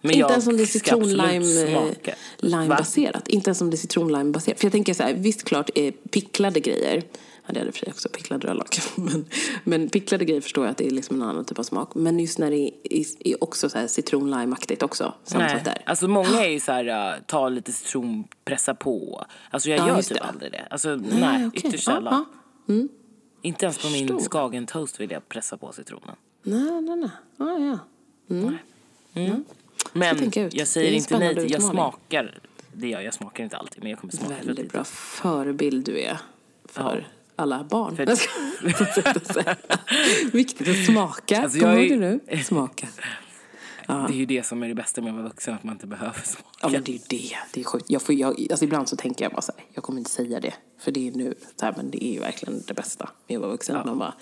Men 0.00 0.10
Inte 0.10 0.18
jag 0.18 0.30
ens 0.30 0.46
om 0.46 0.56
det 0.56 0.62
är 0.62 0.66
ska 0.66 0.78
citron 0.78 1.02
absolut 1.02 1.32
lime, 1.32 1.62
eh, 1.62 1.70
smaka. 1.70 2.14
lime 2.38 2.66
Va? 2.68 2.76
baserat. 2.76 3.28
Inte 3.28 3.48
ens 3.50 3.60
om 3.60 3.70
det 3.70 3.74
är 3.74 3.78
citron 3.78 4.12
lime 4.12 4.30
baserat. 4.32 4.58
För 4.58 4.64
jag 4.66 4.72
tänker 4.72 4.94
så 4.94 5.02
här, 5.02 5.14
visst 5.14 5.44
klart 5.44 5.70
är 5.74 5.90
picklade 5.90 6.60
grejer, 6.60 7.02
ja 7.46 7.52
det 7.52 7.58
hade 7.58 7.72
för 7.72 7.78
sig 7.78 7.88
också 7.90 8.08
picklad 8.08 8.44
rödlök, 8.44 8.80
men, 8.94 9.24
men 9.64 9.88
picklade 9.88 10.24
grejer 10.24 10.40
förstår 10.40 10.64
jag 10.64 10.70
att 10.70 10.76
det 10.76 10.86
är 10.86 10.90
liksom 10.90 11.16
en 11.22 11.28
annan 11.28 11.44
typ 11.44 11.58
av 11.58 11.62
smak. 11.62 11.94
Men 11.94 12.18
just 12.18 12.38
när 12.38 12.50
det 12.50 12.70
är, 12.84 13.04
är, 13.24 13.44
också 13.44 13.68
så 13.68 13.78
här 13.78 13.86
citron 13.86 14.30
lime-aktigt 14.30 14.82
också, 14.82 15.14
Nej. 15.34 15.62
där. 15.64 15.82
Alltså 15.86 16.08
många 16.08 16.44
är 16.44 16.50
ju 16.50 16.60
så 16.60 16.72
här, 16.72 17.14
uh, 17.14 17.22
ta 17.26 17.48
lite 17.48 17.72
citron, 17.72 18.24
pressa 18.44 18.74
på. 18.74 19.24
Alltså 19.50 19.70
jag 19.70 19.78
Ja, 19.78 19.88
gör 19.88 20.02
typ 20.02 20.18
det. 20.18 20.20
aldrig 20.20 20.52
det. 20.52 20.66
Alltså 20.70 20.96
nej, 20.96 21.46
okej. 21.46 21.62
ytterst 21.64 21.86
Ja, 21.88 21.94
sällan. 21.94 22.24
ja. 22.66 22.74
Inte 23.42 23.64
ens 23.66 23.78
på 23.78 23.88
min 23.90 24.20
skagen 24.20 24.66
toast 24.66 25.00
vill 25.00 25.10
jag 25.10 25.28
pressa 25.28 25.56
på 25.56 25.72
citronen. 25.72 26.16
Nej, 26.42 26.80
nej, 26.82 26.96
nej. 26.96 27.10
Ja, 27.36 27.78
ja. 29.14 29.34
Men 29.92 30.16
tänka 30.16 30.42
ut. 30.42 30.54
jag 30.54 30.62
Det 30.62 30.66
säger 30.66 30.92
inte 30.92 31.18
nej 31.18 31.34
till, 31.34 31.50
jag 31.50 31.62
smakar. 31.62 32.38
Det 32.72 32.88
gör 32.88 33.00
jag, 33.00 33.14
smakar 33.14 33.44
inte 33.44 33.56
alltid 33.56 33.82
men 33.82 33.90
jag 33.90 34.00
kommer 34.00 34.12
smaka 34.12 34.34
väldigt 34.34 34.58
lite. 34.58 34.68
bra 34.72 34.84
förebild 34.84 35.84
du 35.86 36.00
är 36.00 36.18
för 36.64 37.06
alla 37.36 37.64
barn. 37.64 37.96
För- 37.96 38.06
Viktigt 40.32 40.68
att 40.68 40.86
smaka. 40.86 41.42
Alltså, 41.42 41.58
Kommer 41.60 41.76
jag 41.76 41.88
du 41.88 41.94
är- 41.94 41.98
det 42.00 42.20
nu? 42.36 42.42
Smaka. 42.44 42.88
Det 43.88 44.14
är 44.14 44.16
ju 44.16 44.26
det 44.26 44.42
som 44.42 44.62
är 44.62 44.68
det 44.68 44.74
bästa 44.74 45.00
med 45.00 45.10
att 45.10 45.16
vara 45.16 45.28
vuxen, 45.28 45.54
att 45.54 45.64
man 45.64 45.74
inte 45.74 45.86
behöver 45.86 46.20
smaka. 46.24 46.48
Ja 46.62 46.68
men 46.68 46.84
det 46.84 46.90
är 46.90 46.92
ju 46.92 47.00
det. 47.08 47.36
Det 47.52 47.60
är 47.60 47.64
sjukt. 47.64 47.84
Jag 47.88 48.02
får, 48.02 48.14
jag, 48.14 48.46
alltså 48.50 48.64
ibland 48.64 48.88
så 48.88 48.96
tänker 48.96 49.24
jag 49.24 49.32
bara 49.32 49.42
så 49.42 49.52
här, 49.56 49.64
jag 49.72 49.84
kommer 49.84 49.98
inte 49.98 50.10
säga 50.10 50.40
det. 50.40 50.54
För 50.78 50.92
det 50.92 51.08
är 51.08 51.12
nu. 51.12 51.34
Så 51.56 51.64
här, 51.64 51.74
men 51.76 51.90
det 51.90 52.04
är 52.04 52.12
ju 52.12 52.20
verkligen 52.20 52.62
det 52.66 52.74
bästa 52.74 53.10
med 53.28 53.36
att 53.36 53.40
vara 53.40 53.52
vuxen. 53.52 53.76
Att 53.76 53.86
man 53.86 53.98
bara, 53.98 54.14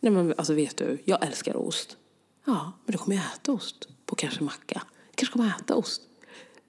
nej 0.00 0.12
men 0.12 0.34
alltså 0.36 0.54
vet 0.54 0.76
du, 0.76 1.02
jag 1.04 1.26
älskar 1.26 1.56
ost. 1.56 1.96
Ja, 2.44 2.72
men 2.84 2.92
då 2.92 2.98
kommer 2.98 3.16
jag 3.16 3.24
äta 3.34 3.52
ost 3.52 3.88
på 4.06 4.14
kanske 4.16 4.44
macka. 4.44 4.82
Kanske 5.14 5.32
kommer 5.32 5.46
jag 5.46 5.60
äta 5.60 5.74
ost. 5.74 6.02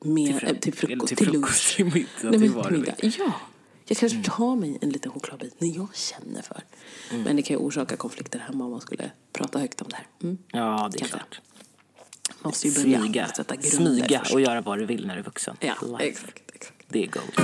Med, 0.03 0.39
till, 0.39 0.57
till 0.59 0.73
frukost, 0.73 1.07
till, 1.07 1.17
till 1.17 1.31
lunch. 1.33 1.47
frukost, 1.47 1.75
till 1.75 1.85
middag, 1.85 2.07
Nej, 2.23 2.31
till 2.39 2.51
men 2.51 2.73
middag. 2.73 2.95
Ja. 2.99 3.33
Jag 3.87 3.97
kanske 3.97 4.23
tar 4.23 4.55
mig 4.55 4.77
en 4.81 4.89
liten 4.89 5.11
chokladbit 5.11 5.61
när 5.61 5.75
jag 5.75 5.95
känner 5.95 6.41
för. 6.41 6.63
Men 7.11 7.35
det 7.35 7.41
kan 7.41 7.57
ju 7.57 7.63
orsaka 7.63 7.95
konflikter 7.95 8.39
hemma 8.39 8.65
om 8.65 8.71
man 8.71 8.81
skulle 8.81 9.11
prata 9.33 9.59
högt 9.59 9.81
om 9.81 9.87
det 9.89 9.95
här. 9.95 10.07
Mm. 10.23 10.37
Ja, 10.47 10.89
det 10.93 11.01
är 11.01 11.05
klart. 11.05 11.41
Måste 12.41 12.67
ju 12.67 12.83
börja 12.83 12.99
Smyga, 12.99 13.27
sätta 13.27 13.55
smyga 13.61 14.19
först. 14.19 14.33
och 14.33 14.41
göra 14.41 14.61
vad 14.61 14.79
du 14.79 14.85
vill 14.85 15.07
när 15.07 15.13
du 15.13 15.19
är 15.19 15.23
vuxen. 15.23 15.57
Ja, 15.59 15.73
Life. 15.81 16.03
exakt, 16.03 16.51
exakt. 16.53 16.83
Det 16.87 17.03
är 17.03 17.07
goals. 17.07 17.35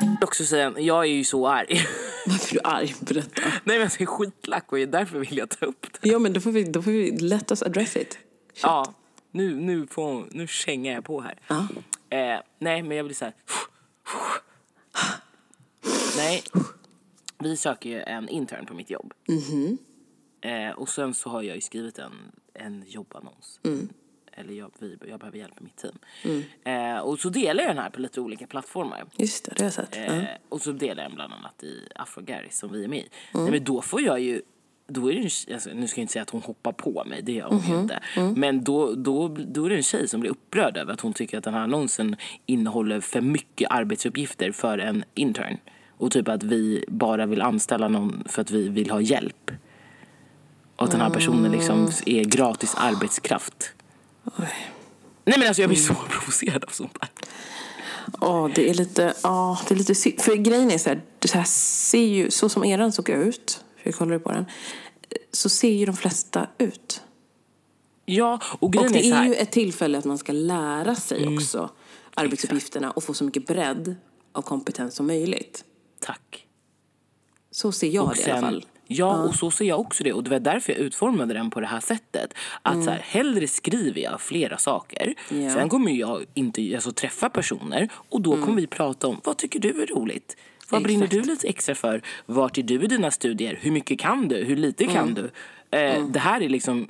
Jag 0.00 0.08
vill 0.16 0.24
också 0.24 0.44
säga, 0.44 0.72
jag 0.78 1.04
är 1.04 1.08
ju 1.08 1.24
så 1.24 1.48
arg. 1.48 1.80
Varför 2.26 2.56
är 2.56 2.60
du 2.62 2.68
arg? 2.68 2.94
Berätta. 3.00 3.42
Nej 3.44 3.78
men 3.78 3.80
jag 3.80 4.00
är 4.00 4.06
skitlack 4.06 4.72
och 4.72 4.78
därför 4.78 5.18
vill 5.18 5.38
jag 5.38 5.48
ta 5.48 5.66
upp 5.66 5.86
det. 6.00 6.08
Ja, 6.08 6.18
men 6.18 6.32
då 6.32 6.40
får 6.40 6.52
vi, 6.52 6.64
då 6.64 6.82
får 6.82 6.90
vi 6.90 7.10
let 7.10 7.50
us 7.50 7.62
address 7.62 7.96
it. 7.96 7.96
Shit. 7.96 8.18
Ja, 8.62 8.94
nu, 9.30 9.54
nu, 9.56 9.86
får, 9.86 10.26
nu 10.30 10.46
kängar 10.46 10.94
jag 10.94 11.04
på 11.04 11.20
här. 11.20 11.34
Ja. 11.48 11.66
Eh, 12.18 12.40
nej, 12.58 12.82
men 12.82 12.96
jag 12.96 13.06
blir 13.06 13.16
så 13.16 13.24
här... 13.24 13.34
Nej, 16.20 16.42
vi 17.38 17.56
söker 17.56 17.90
ju 17.90 18.00
en 18.00 18.28
intern 18.28 18.66
på 18.66 18.74
mitt 18.74 18.90
jobb. 18.90 19.14
Eh, 20.40 20.70
och 20.70 20.88
sen 20.88 21.14
så 21.14 21.30
har 21.30 21.42
jag 21.42 21.54
ju 21.56 21.60
skrivit 21.60 21.98
en, 21.98 22.12
en 22.54 22.84
jobbannons. 22.86 23.60
Eller 24.32 24.54
jag, 24.54 24.70
vi, 24.78 24.96
jag 25.08 25.20
behöver 25.20 25.38
hjälp 25.38 25.54
med 25.60 25.62
mitt 25.62 25.76
team. 25.76 25.98
Eh, 26.64 26.98
och 26.98 27.18
så 27.18 27.28
delar 27.28 27.62
jag 27.62 27.70
den 27.70 27.82
här 27.82 27.90
på 27.90 28.00
lite 28.00 28.20
olika 28.20 28.46
plattformar. 28.46 29.04
Just 29.16 29.44
det, 29.44 29.52
det 29.56 29.62
har 29.62 29.66
jag 29.66 29.72
sett. 29.72 29.96
Eh, 29.96 30.24
och 30.48 30.60
så 30.60 30.72
delar 30.72 31.02
jag 31.02 31.10
den 31.10 31.14
bland 31.14 31.32
annat 31.32 31.62
i 31.62 31.88
Afrogaris 31.94 32.58
som 32.58 32.72
vi 32.72 32.84
är 32.84 32.88
med 32.88 32.98
i. 32.98 33.08
Nej, 33.34 33.50
men 33.50 33.64
då 33.64 33.82
får 33.82 34.02
jag 34.02 34.20
ju 34.20 34.42
då 34.92 35.12
är 35.12 35.14
det 35.14 35.20
en, 35.20 35.54
alltså, 35.54 35.70
nu 35.74 35.86
ska 35.86 36.00
jag 36.00 36.02
inte 36.02 36.12
säga 36.12 36.22
att 36.22 36.30
hon 36.30 36.42
hoppar 36.42 36.72
på 36.72 37.04
mig, 37.04 37.22
det 37.22 37.32
gör 37.32 37.48
hon 37.48 37.60
ju 37.60 37.80
inte. 37.80 38.00
Men 38.36 38.64
då, 38.64 38.94
då, 38.94 39.28
då 39.28 39.64
är 39.64 39.68
det 39.70 39.76
en 39.76 39.82
tjej 39.82 40.08
som 40.08 40.20
blir 40.20 40.30
upprörd 40.30 40.76
över 40.76 40.92
att 40.92 41.00
hon 41.00 41.12
tycker 41.12 41.38
att 41.38 41.44
den 41.44 41.54
här 41.54 41.60
annonsen 41.60 42.16
innehåller 42.46 43.00
för 43.00 43.20
mycket 43.20 43.70
arbetsuppgifter 43.70 44.52
för 44.52 44.78
en 44.78 45.04
intern. 45.14 45.58
Och 46.00 46.12
typ 46.12 46.28
att 46.28 46.42
vi 46.42 46.84
bara 46.88 47.26
vill 47.26 47.42
anställa 47.42 47.88
någon 47.88 48.24
för 48.28 48.42
att 48.42 48.50
vi 48.50 48.68
vill 48.68 48.90
ha 48.90 49.00
hjälp. 49.00 49.50
Och 50.76 50.84
att 50.84 50.90
den 50.90 51.00
här 51.00 51.10
personen 51.10 51.52
liksom 51.52 51.90
är 52.06 52.24
gratis 52.24 52.74
arbetskraft. 52.76 53.72
Nej 55.24 55.38
men 55.38 55.48
alltså 55.48 55.62
jag 55.62 55.68
blir 55.68 55.78
så 55.78 55.94
provocerad 56.10 56.64
av 56.64 56.68
sånt 56.68 57.00
där. 57.00 57.08
Ja, 58.20 58.50
det 58.54 58.70
är 58.70 58.74
lite, 58.74 59.14
ja, 59.22 59.58
det 59.68 59.74
är 59.74 59.78
lite 59.78 59.94
synd. 59.94 60.20
För 60.20 60.34
grejen 60.34 60.70
är 60.70 60.78
så 60.78 60.88
här, 60.88 61.02
det 61.18 61.32
här 61.32 61.44
ser 61.44 62.06
ju, 62.06 62.30
så 62.30 62.48
som 62.48 62.64
eran 62.64 62.92
såg 62.92 63.08
ut, 63.08 63.64
för 63.76 63.88
jag 63.88 63.94
kollade 63.94 64.18
på 64.18 64.32
den, 64.32 64.44
så 65.32 65.48
ser 65.48 65.72
ju 65.72 65.86
de 65.86 65.96
flesta 65.96 66.46
ut. 66.58 67.02
Ja, 68.04 68.40
och 68.44 68.62
Och 68.62 68.72
grejen 68.72 68.92
det 68.92 68.98
är 68.98 69.10
så 69.10 69.16
är 69.16 69.24
ju 69.24 69.34
ett 69.34 69.52
tillfälle 69.52 69.98
att 69.98 70.04
man 70.04 70.18
ska 70.18 70.32
lära 70.32 70.94
sig 70.94 71.36
också 71.36 71.70
arbetsuppgifterna 72.14 72.90
och 72.90 73.04
få 73.04 73.14
så 73.14 73.24
mycket 73.24 73.46
bredd 73.46 73.94
av 74.32 74.42
kompetens 74.42 74.94
som 74.94 75.06
möjligt. 75.06 75.64
Tack. 76.00 76.46
Så 77.50 77.72
ser 77.72 77.88
jag 77.90 78.04
Och 78.04 78.14
det 78.14 78.28
i 78.28 78.30
alla 78.30 78.40
fall. 78.40 78.64
Ja, 78.86 79.22
och 79.22 79.34
så 79.34 79.50
ser 79.50 79.64
jag 79.64 79.80
också 79.80 80.04
det. 80.04 80.12
Och 80.12 80.24
det 80.24 80.30
var 80.30 80.40
därför 80.40 80.72
jag 80.72 80.80
utformade 80.80 81.34
den 81.34 81.50
på 81.50 81.60
det 81.60 81.66
här 81.66 81.80
sättet. 81.80 82.34
Att 82.62 82.84
så 82.84 82.90
här, 82.90 82.98
hellre 82.98 83.48
skriver 83.48 84.00
jag 84.00 84.20
flera 84.20 84.58
saker. 84.58 85.14
Mm. 85.30 85.44
Ja. 85.44 85.54
Sen 85.54 85.68
kommer 85.68 85.92
jag 85.92 86.24
inte, 86.34 86.70
alltså, 86.74 86.92
träffa 86.92 87.30
personer 87.30 87.88
och 87.94 88.20
då 88.20 88.32
kommer 88.44 88.60
vi 88.60 88.66
prata 88.66 89.06
om 89.08 89.20
vad 89.24 89.36
tycker 89.36 89.60
du 89.60 89.82
är 89.82 89.86
roligt? 89.86 90.36
Vad 90.68 90.82
brinner 90.82 90.96
Mm. 91.06 91.06
Exakt. 91.06 91.24
du 91.26 91.30
lite 91.32 91.48
extra 91.48 91.74
för? 91.74 92.02
Vart 92.26 92.58
är 92.58 92.62
du 92.62 92.82
i 92.82 92.86
dina 92.86 93.10
studier? 93.10 93.58
Hur 93.62 93.70
mycket 93.70 93.98
kan 93.98 94.28
du? 94.28 94.44
Hur 94.44 94.56
lite 94.56 94.86
kan 94.86 95.08
Mm. 95.08 95.14
du? 95.14 95.30
Eh, 95.78 96.06
Det 96.06 96.18
här 96.18 96.40
är 96.42 96.48
liksom 96.48 96.88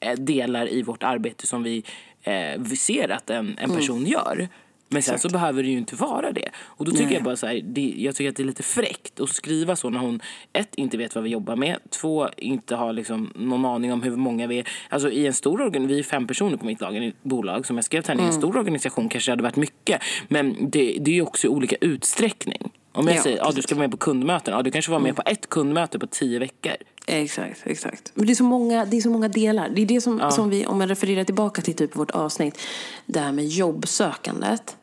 eh, 0.00 0.14
delar 0.18 0.72
i 0.72 0.82
vårt 0.82 1.02
arbete 1.02 1.46
som 1.46 1.62
vi, 1.62 1.84
eh, 2.22 2.58
vi 2.58 2.76
ser 2.76 3.08
att 3.08 3.30
en, 3.30 3.36
Mm. 3.46 3.58
en 3.58 3.76
person 3.76 4.06
gör. 4.06 4.48
Men 4.92 5.02
sen 5.02 5.18
så 5.18 5.28
behöver 5.28 5.62
det 5.62 5.68
ju 5.68 5.78
inte 5.78 5.96
vara 5.96 6.32
det. 6.32 6.48
Och 6.60 6.84
då 6.84 6.90
tycker 6.90 7.04
Nej. 7.04 7.14
jag 7.14 7.22
bara 7.22 7.36
så 7.36 7.46
här, 7.46 7.60
det, 7.64 7.94
jag 7.96 8.14
tycker 8.14 8.30
att 8.30 8.36
det 8.36 8.42
är 8.42 8.44
lite 8.44 8.62
fräckt 8.62 9.20
att 9.20 9.28
skriva 9.28 9.76
så 9.76 9.90
när 9.90 9.98
hon 9.98 10.20
ett, 10.52 10.74
inte 10.74 10.96
vet 10.96 11.14
vad 11.14 11.24
vi 11.24 11.30
jobbar 11.30 11.56
med, 11.56 11.78
två, 11.90 12.28
inte 12.36 12.76
har 12.76 12.92
liksom 12.92 13.32
någon 13.34 13.64
aning 13.64 13.92
om 13.92 14.02
hur 14.02 14.16
många 14.16 14.46
vi 14.46 14.58
är. 14.58 14.68
Alltså 14.88 15.10
i 15.10 15.26
en 15.26 15.32
stor 15.32 15.60
organisation, 15.60 15.88
vi 15.88 15.98
är 15.98 16.02
fem 16.02 16.26
personer 16.26 16.56
på 16.56 16.66
mitt 16.66 16.80
lag, 16.80 17.12
bolag, 17.22 17.66
som 17.66 17.76
jag 17.76 17.84
skrev 17.84 18.02
till 18.02 18.10
henne, 18.10 18.22
i 18.22 18.26
en 18.26 18.32
stor 18.32 18.56
organisation 18.56 19.08
kanske 19.08 19.30
det 19.30 19.32
hade 19.32 19.42
varit 19.42 19.56
mycket. 19.56 20.02
Men 20.28 20.70
det, 20.70 20.98
det 21.00 21.10
är 21.10 21.14
ju 21.14 21.22
också 21.22 21.46
i 21.46 21.50
olika 21.50 21.76
utsträckning. 21.80 22.70
Om 22.94 23.08
jag 23.08 23.16
Ja, 23.16 23.22
säger, 23.22 23.36
ja 23.36 23.44
du 23.44 23.48
precis. 23.48 23.64
ska 23.64 23.74
vara 23.74 23.82
med 23.82 23.90
på 23.90 23.96
kundmöten, 23.96 24.54
ja 24.54 24.62
du 24.62 24.70
kanske 24.70 24.90
var 24.90 24.98
med 24.98 25.16
på 25.16 25.22
ett 25.26 25.48
kundmöte 25.48 25.98
på 25.98 26.06
tio 26.06 26.38
veckor. 26.38 26.72
Exakt, 27.06 27.62
exakt. 27.64 28.12
Men 28.14 28.26
det 28.26 28.32
är 28.32 28.34
så 28.34 28.44
många, 28.44 28.84
det 28.84 28.96
är 28.96 29.00
så 29.00 29.10
många 29.10 29.28
delar. 29.28 29.68
Det 29.74 29.82
är 29.82 29.86
det 29.86 30.00
som, 30.00 30.30
som 30.30 30.50
vi, 30.50 30.66
om 30.66 30.78
man 30.78 30.88
refererar 30.88 31.24
tillbaka 31.24 31.62
till 31.62 31.74
typ 31.74 31.96
vårt 31.96 32.10
avsnitt, 32.10 32.58
det 33.06 33.20
här 33.20 33.32
med 33.32 33.46
jobbsökandet. 33.46 34.76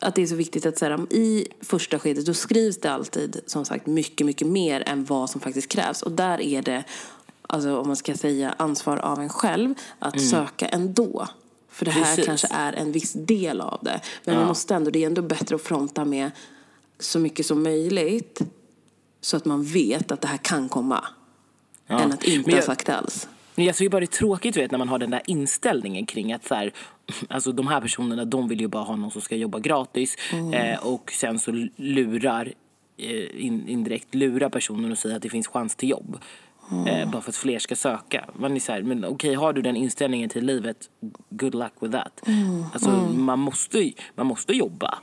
Att 0.00 0.14
det 0.14 0.22
är 0.22 0.26
så 0.26 0.34
viktigt 0.34 0.66
att 0.66 0.78
så 0.78 0.84
här, 0.84 1.12
i 1.12 1.46
första 1.60 1.98
skedet 1.98 2.26
då 2.26 2.34
skrivs 2.34 2.80
det 2.80 2.90
alltid 2.92 3.40
som 3.46 3.64
sagt 3.64 3.86
mycket, 3.86 4.26
mycket 4.26 4.46
mer 4.46 4.82
än 4.86 5.04
vad 5.04 5.30
som 5.30 5.40
faktiskt 5.40 5.68
krävs. 5.68 6.02
Och 6.02 6.12
där 6.12 6.40
är 6.40 6.62
det, 6.62 6.84
alltså 7.42 7.78
om 7.80 7.86
man 7.86 7.96
ska 7.96 8.14
säga 8.14 8.54
ansvar 8.58 8.96
av 8.96 9.20
en 9.20 9.28
själv, 9.28 9.74
att 9.98 10.20
söka 10.20 10.68
ändå. 10.68 11.28
För 11.68 11.84
det 11.84 11.90
här 11.90 12.04
Precis. 12.04 12.26
kanske 12.26 12.48
är 12.50 12.72
en 12.72 12.92
viss 12.92 13.12
del 13.12 13.60
av 13.60 13.78
det. 13.82 14.00
Men 14.24 14.36
man 14.36 14.46
måste 14.46 14.74
ändå, 14.74 14.90
det 14.90 15.02
är 15.02 15.06
ändå 15.06 15.22
bättre 15.22 15.56
att 15.56 15.62
fronta 15.62 16.04
med 16.04 16.30
så 16.98 17.18
mycket 17.18 17.46
som 17.46 17.62
möjligt. 17.62 18.40
Så 19.20 19.36
att 19.36 19.44
man 19.44 19.64
vet 19.64 20.12
att 20.12 20.20
det 20.20 20.28
här 20.28 20.36
kan 20.36 20.68
komma. 20.68 21.04
Än 21.86 22.12
att 22.12 22.24
inte 22.24 22.50
jag- 22.50 22.56
ha 22.58 22.62
sagt 22.66 22.88
alls. 22.88 23.28
Men 23.60 23.66
jag 23.66 23.76
tycker 23.76 23.90
bara 23.90 24.00
det 24.00 24.04
är 24.04 24.18
tråkigt 24.18 24.56
vet, 24.56 24.70
när 24.70 24.78
man 24.78 24.88
har 24.88 24.98
den 24.98 25.10
där 25.10 25.22
inställningen 25.26 26.06
kring 26.06 26.32
att 26.32 26.46
så 26.46 26.54
här, 26.54 26.72
alltså 27.28 27.52
de 27.52 27.66
här 27.66 27.80
personerna 27.80 28.24
de 28.24 28.48
vill 28.48 28.60
ju 28.60 28.68
bara 28.68 28.82
ha 28.82 28.96
någon 28.96 29.10
som 29.10 29.22
ska 29.22 29.36
jobba 29.36 29.58
gratis 29.58 30.16
eh, 30.52 30.86
och 30.86 31.12
sen 31.12 31.38
så 31.38 31.68
lurar 31.76 32.52
eh, 32.96 33.44
in, 33.46 33.68
indirekt 33.68 34.14
lurar 34.14 34.48
personen 34.48 34.92
och 34.92 34.98
säger 34.98 35.16
att 35.16 35.22
det 35.22 35.28
finns 35.28 35.48
chans 35.48 35.76
till 35.76 35.90
jobb. 35.90 36.18
Eh, 36.86 37.10
bara 37.10 37.22
för 37.22 37.30
att 37.30 37.36
fler 37.36 37.58
ska 37.58 37.76
söka. 37.76 38.24
Man 38.34 38.56
är 38.56 38.60
så 38.60 38.72
här, 38.72 38.82
men 38.82 39.04
okej 39.04 39.34
har 39.34 39.52
du 39.52 39.62
den 39.62 39.76
inställningen 39.76 40.28
till 40.28 40.46
livet, 40.46 40.76
good 41.30 41.54
luck 41.54 41.72
with 41.80 41.92
that. 41.92 42.22
Alltså 42.72 42.90
man 43.14 43.38
måste, 43.38 43.92
man 44.14 44.26
måste 44.26 44.52
jobba 44.52 44.98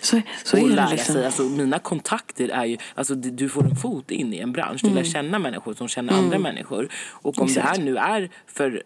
Så, 0.00 0.20
så 0.44 0.56
och 0.56 0.62
är 0.62 0.68
det 0.68 0.74
lära 0.74 0.90
liksom. 0.90 1.14
sig. 1.14 1.26
Alltså, 1.26 1.42
mina 1.42 1.78
kontakter 1.78 2.48
är 2.48 2.64
ju, 2.64 2.76
alltså, 2.94 3.14
du 3.14 3.48
får 3.48 3.64
en 3.64 3.76
fot 3.76 4.10
in 4.10 4.34
i 4.34 4.38
en 4.38 4.52
bransch. 4.52 4.80
Du 4.82 4.90
lär 4.90 5.04
känna 5.04 5.38
människor 5.38 5.74
som 5.74 5.88
känner 5.88 6.12
andra 6.12 6.38
människor. 6.38 6.88
Och 7.10 7.38
om 7.38 7.46
det 7.46 7.60
här 7.60 7.70
Exakt. 7.70 7.84
nu 7.84 7.96
är 7.96 8.30
för 8.46 8.82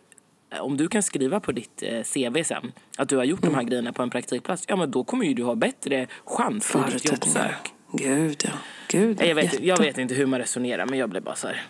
om 0.61 0.77
du 0.77 0.89
kan 0.89 1.03
skriva 1.03 1.41
på 1.41 1.53
ditt 1.53 1.83
eh, 1.83 2.03
CV 2.03 2.43
sen 2.45 2.73
att 2.99 3.09
du 3.09 3.17
har 3.17 3.25
gjort 3.25 3.43
de 3.43 3.55
här 3.55 3.63
grejerna 3.63 3.93
på 3.93 4.03
en 4.03 4.11
praktikplats, 4.11 4.65
ja 4.69 4.77
men 4.77 4.91
då 4.91 5.05
kommer 5.05 5.25
ju 5.25 5.35
du 5.35 5.43
ha 5.43 5.55
bättre 5.55 6.07
chans 6.25 6.67
för 6.67 6.91
ditt 6.91 7.05
jobbsök. 7.05 7.73
Gud, 7.93 8.43
ja. 8.45 8.51
Gud, 8.89 9.21
Jag 9.23 9.35
vet, 9.35 9.61
jag 9.61 9.79
vet 9.79 9.99
inte 9.99 10.15
hur 10.15 10.27
man 10.27 10.41
resonerar 10.41 10.87
men 10.87 10.99
jag 10.99 11.11
blir 11.11 11.21
bara 11.21 11.35
så 11.35 11.47
här, 11.47 11.63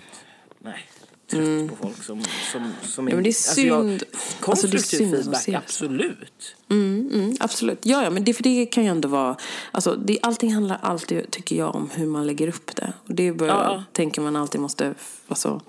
nej. 0.58 0.84
Trött 1.26 1.68
på 1.70 1.76
folk 1.76 2.02
som, 2.02 2.22
som, 2.52 2.72
som 2.82 3.08
Ja, 3.08 3.14
men 3.14 3.24
det 3.24 3.30
är 3.30 3.32
synd. 3.32 4.02
Alltså 4.46 4.64
Alltså, 4.64 4.66
det 4.66 4.76
är 4.76 4.98
synd 4.98 5.16
feedback, 5.16 5.48
absolut. 5.48 6.56
Mm, 6.70 7.36
absolut. 7.40 7.78
Ja, 7.82 8.04
ja, 8.04 8.10
men 8.10 8.24
det, 8.24 8.34
för 8.34 8.42
det 8.42 8.66
kan 8.66 8.84
ju 8.84 8.90
ändå 8.90 9.08
vara... 9.08 9.36
Alltså, 9.72 9.96
det, 9.96 10.18
allting 10.22 10.54
handlar 10.54 10.78
alltid, 10.82 11.30
tycker 11.30 11.56
jag, 11.56 11.74
om 11.74 11.90
hur 11.94 12.06
man 12.06 12.26
lägger 12.26 12.48
upp 12.48 12.76
det. 12.76 12.92
Och 13.08 13.14
det 13.14 13.32
bör, 13.32 13.46
Ja, 13.46 13.84
tänker 13.92 14.20
man 14.20 14.36
alltid 14.36 14.60
måste... 14.60 14.94
Alltså, 15.28 15.60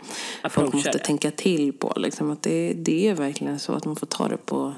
folk 0.50 0.74
måste 0.74 0.92
det. 0.92 1.00
tänka 1.00 1.32
till 1.32 1.74
på. 1.74 1.94
Liksom, 1.96 2.32
att 2.32 2.42
det, 2.42 2.74
det 2.74 3.08
är 3.08 3.16
verkligen 3.16 3.60
så 3.60 3.74
att 3.74 3.86
man 3.86 3.96
får 3.96 4.08
ta 4.08 4.28
det 4.28 4.38
på 4.38 4.74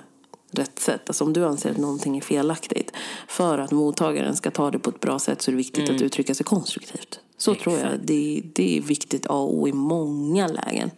rätt 0.51 0.79
sätt. 0.79 1.01
Alltså, 1.07 1.23
om 1.23 1.33
du 1.33 1.45
anser 1.45 1.71
att 1.71 1.77
någonting 1.77 2.17
är 2.17 2.21
felaktigt, 2.21 2.91
för 3.27 3.57
att 3.57 3.71
mottagaren 3.71 4.35
ska 4.35 4.51
ta 4.51 4.71
det 4.71 4.79
på 4.79 4.89
ett 4.89 4.99
bra 4.99 5.19
sätt 5.19 5.41
så 5.41 5.51
är 5.51 5.53
det 5.53 5.57
viktigt 5.57 5.89
att 5.89 6.01
uttrycka 6.01 6.35
sig 6.35 6.45
konstruktivt. 6.45 7.19
Så 7.38 7.56
tror 7.56 7.78
jag. 7.78 7.86
Exakt. 7.86 8.08
Det, 8.08 8.41
det 8.54 8.78
är 8.78 8.82
viktigt 8.82 9.26
A 9.26 9.34
och 9.34 9.56
O 9.56 9.67
i 9.67 9.73
många 9.73 10.47
lägen. 10.47 10.91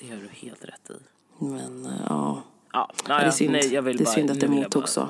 Det 0.00 0.08
har 0.08 0.16
du 0.16 0.28
helt 0.32 0.64
rätt 0.64 0.90
i. 0.90 1.44
Men, 1.44 1.86
eh, 1.86 1.92
ja... 2.08 2.42
Ja, 2.72 2.90
Ja, 3.08 3.18
det 3.18 3.24
är 3.24 3.30
synd, 3.30 3.52
nej, 3.52 3.74
jag 3.74 3.82
vill 3.82 3.96
det 3.96 4.02
är 4.02 4.04
bara, 4.04 4.14
synd 4.14 4.30
att 4.30 4.40
det 4.40 4.48
mottogs 4.48 4.92
så. 4.92 5.00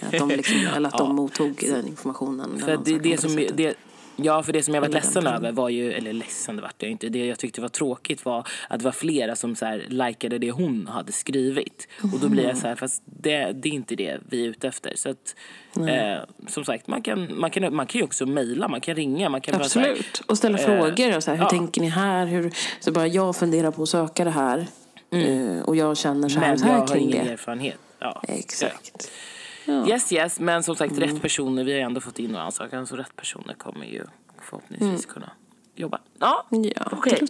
Att 0.00 0.12
de, 0.12 0.28
liksom, 0.28 0.56
eller 0.76 0.88
att 0.88 0.94
Ja. 0.98 1.04
de 1.04 1.14
mottog 1.14 1.64
den 1.68 1.86
informationen. 1.88 2.58
För 2.58 2.78
det, 2.84 2.98
det 2.98 3.20
som, 3.20 3.36
det, 3.54 3.74
ja, 4.22 4.42
för 4.42 4.52
det 4.52 4.62
som 4.62 4.74
jag 4.74 4.80
var 4.80 4.88
ledsen 4.88 5.26
över 5.26 5.52
var 5.52 5.68
ju, 5.68 5.92
eller 5.92 6.12
ledsen 6.12 6.56
det 6.56 6.62
vart 6.62 6.82
jag 6.82 6.90
inte, 6.90 7.08
det 7.08 7.26
jag 7.26 7.38
tyckte 7.38 7.60
var 7.60 7.68
tråkigt 7.68 8.24
var 8.24 8.46
att 8.68 8.78
det 8.78 8.84
var 8.84 8.92
flera 8.92 9.36
som 9.36 9.56
så 9.56 9.64
här 9.66 9.84
likade 9.88 10.38
det 10.38 10.50
hon 10.50 10.86
hade 10.86 11.12
skrivit. 11.12 11.88
Och 12.12 12.20
då 12.20 12.28
blir 12.28 12.44
jag 12.44 12.56
så 12.56 12.66
här, 12.66 12.74
fast 12.74 13.02
det, 13.04 13.52
det 13.52 13.68
är 13.68 13.72
inte 13.72 13.94
det 13.96 14.18
vi 14.28 14.44
är 14.44 14.48
ute 14.48 14.68
efter. 14.68 14.92
Så 14.96 15.10
att, 15.10 15.34
eh, 15.88 16.18
som 16.48 16.64
sagt, 16.64 16.86
man 16.86 17.02
kan, 17.02 17.38
man, 17.40 17.50
kan, 17.50 17.74
man 17.74 17.86
kan 17.86 17.98
ju 17.98 18.04
också 18.04 18.26
mejla, 18.26 18.68
man 18.68 18.80
kan 18.80 18.94
ringa, 18.94 19.28
man 19.28 19.40
kan 19.40 19.58
bara 19.58 19.68
så 19.68 19.80
här- 19.80 19.90
Absolut. 19.90 20.22
Och 20.26 20.38
ställa 20.38 20.58
eh, 20.58 20.64
frågor. 20.64 21.16
Och 21.16 21.22
så 21.22 21.30
här, 21.30 21.38
hur 21.38 21.44
ja. 21.44 21.50
tänker 21.50 21.80
ni 21.80 21.88
här? 21.88 22.26
Hur, 22.26 22.52
så 22.80 22.92
bara, 22.92 23.06
jag 23.06 23.36
funderar 23.36 23.70
på 23.70 23.82
att 23.82 23.88
söka 23.88 24.24
det 24.24 24.30
här. 24.30 24.66
eh, 25.12 25.62
Och 25.64 25.76
jag 25.76 25.96
känner 25.96 26.28
så 26.28 26.40
här, 26.40 26.48
men 26.48 26.58
så 26.58 26.66
jag 26.66 26.72
här 26.72 26.78
har 26.80 26.86
kring 26.86 27.02
ingen 27.12 27.26
det. 27.26 27.32
erfarenhet. 27.32 27.78
Ja. 27.98 28.22
Exakt. 28.28 29.10
Yes, 29.68 30.12
yes, 30.12 30.40
men 30.40 30.62
som 30.62 30.76
sagt 30.76 30.92
Mm. 30.96 31.08
rätt 31.08 31.22
personer, 31.22 31.64
vi 31.64 31.72
har 31.72 31.80
ändå 31.80 32.00
fått 32.00 32.18
in 32.18 32.30
några 32.30 32.44
ansökan 32.44 32.86
så 32.86 32.96
rätt 32.96 33.16
personer 33.16 33.54
kommer 33.54 33.86
ju 33.86 34.04
förhoppningsvis 34.42 35.06
kunna 35.06 35.30
jobba. 35.74 35.98
Ja, 36.18 36.46
Mm. 36.52 36.72
Ja, 36.76 36.88
okej. 36.92 37.26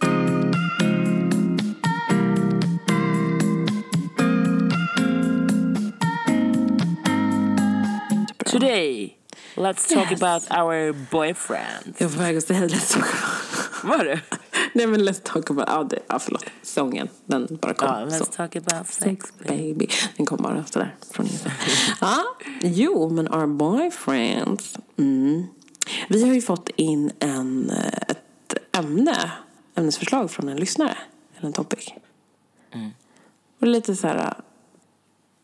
Today, 8.45 9.17
let's 9.55 9.87
talk 9.93 10.11
Yes. 10.11 10.21
about 10.21 10.43
our 10.51 10.93
boyfriend. 11.11 11.95
Jag 11.97 12.07
var 12.07 12.15
på 12.15 12.21
väg 12.21 12.37
att 12.37 12.43
säga 12.47 12.59
Let's 12.59 12.93
talk 12.93 13.05
about... 13.05 13.97
Var 13.97 14.03
det? 14.05 14.19
Nej 14.73 14.87
men 14.87 15.01
Let's 15.01 15.21
talk 15.23 15.49
about... 15.49 15.65
Ja, 15.67 15.83
det, 15.83 15.99
ja 16.07 16.19
förlåt. 16.19 16.45
Sången. 16.61 17.09
Den 17.25 17.47
bara 17.61 17.73
kom. 17.73 17.87
Ja, 17.87 18.09
så. 18.09 18.23
let's 18.23 18.35
talk 18.35 18.55
about 18.55 18.87
sex. 18.87 19.33
Baby. 19.47 19.87
Den 20.17 20.25
kom 20.25 20.37
bara 20.37 20.65
sådär 20.65 20.95
från 21.11 21.25
ingenstans. 21.25 21.55
ja, 22.01 22.23
jo, 22.61 23.09
men 23.09 23.33
our 23.33 23.47
boyfriends. 23.47 24.77
Mm. 24.97 25.43
Vi 26.09 26.23
har 26.27 26.33
ju 26.33 26.41
fått 26.41 26.69
in 26.75 27.11
en, 27.19 27.69
eh, 27.69 27.87
ett 28.07 28.77
ämne, 28.77 29.31
ämnesförslag 29.75 30.31
från 30.31 30.49
en 30.49 30.57
lyssnare. 30.57 30.97
Eller 31.37 31.47
en 31.47 31.53
topic. 31.53 31.93
Och 33.59 33.67
lite 33.67 33.95
så 33.95 34.07
här, 34.07 34.33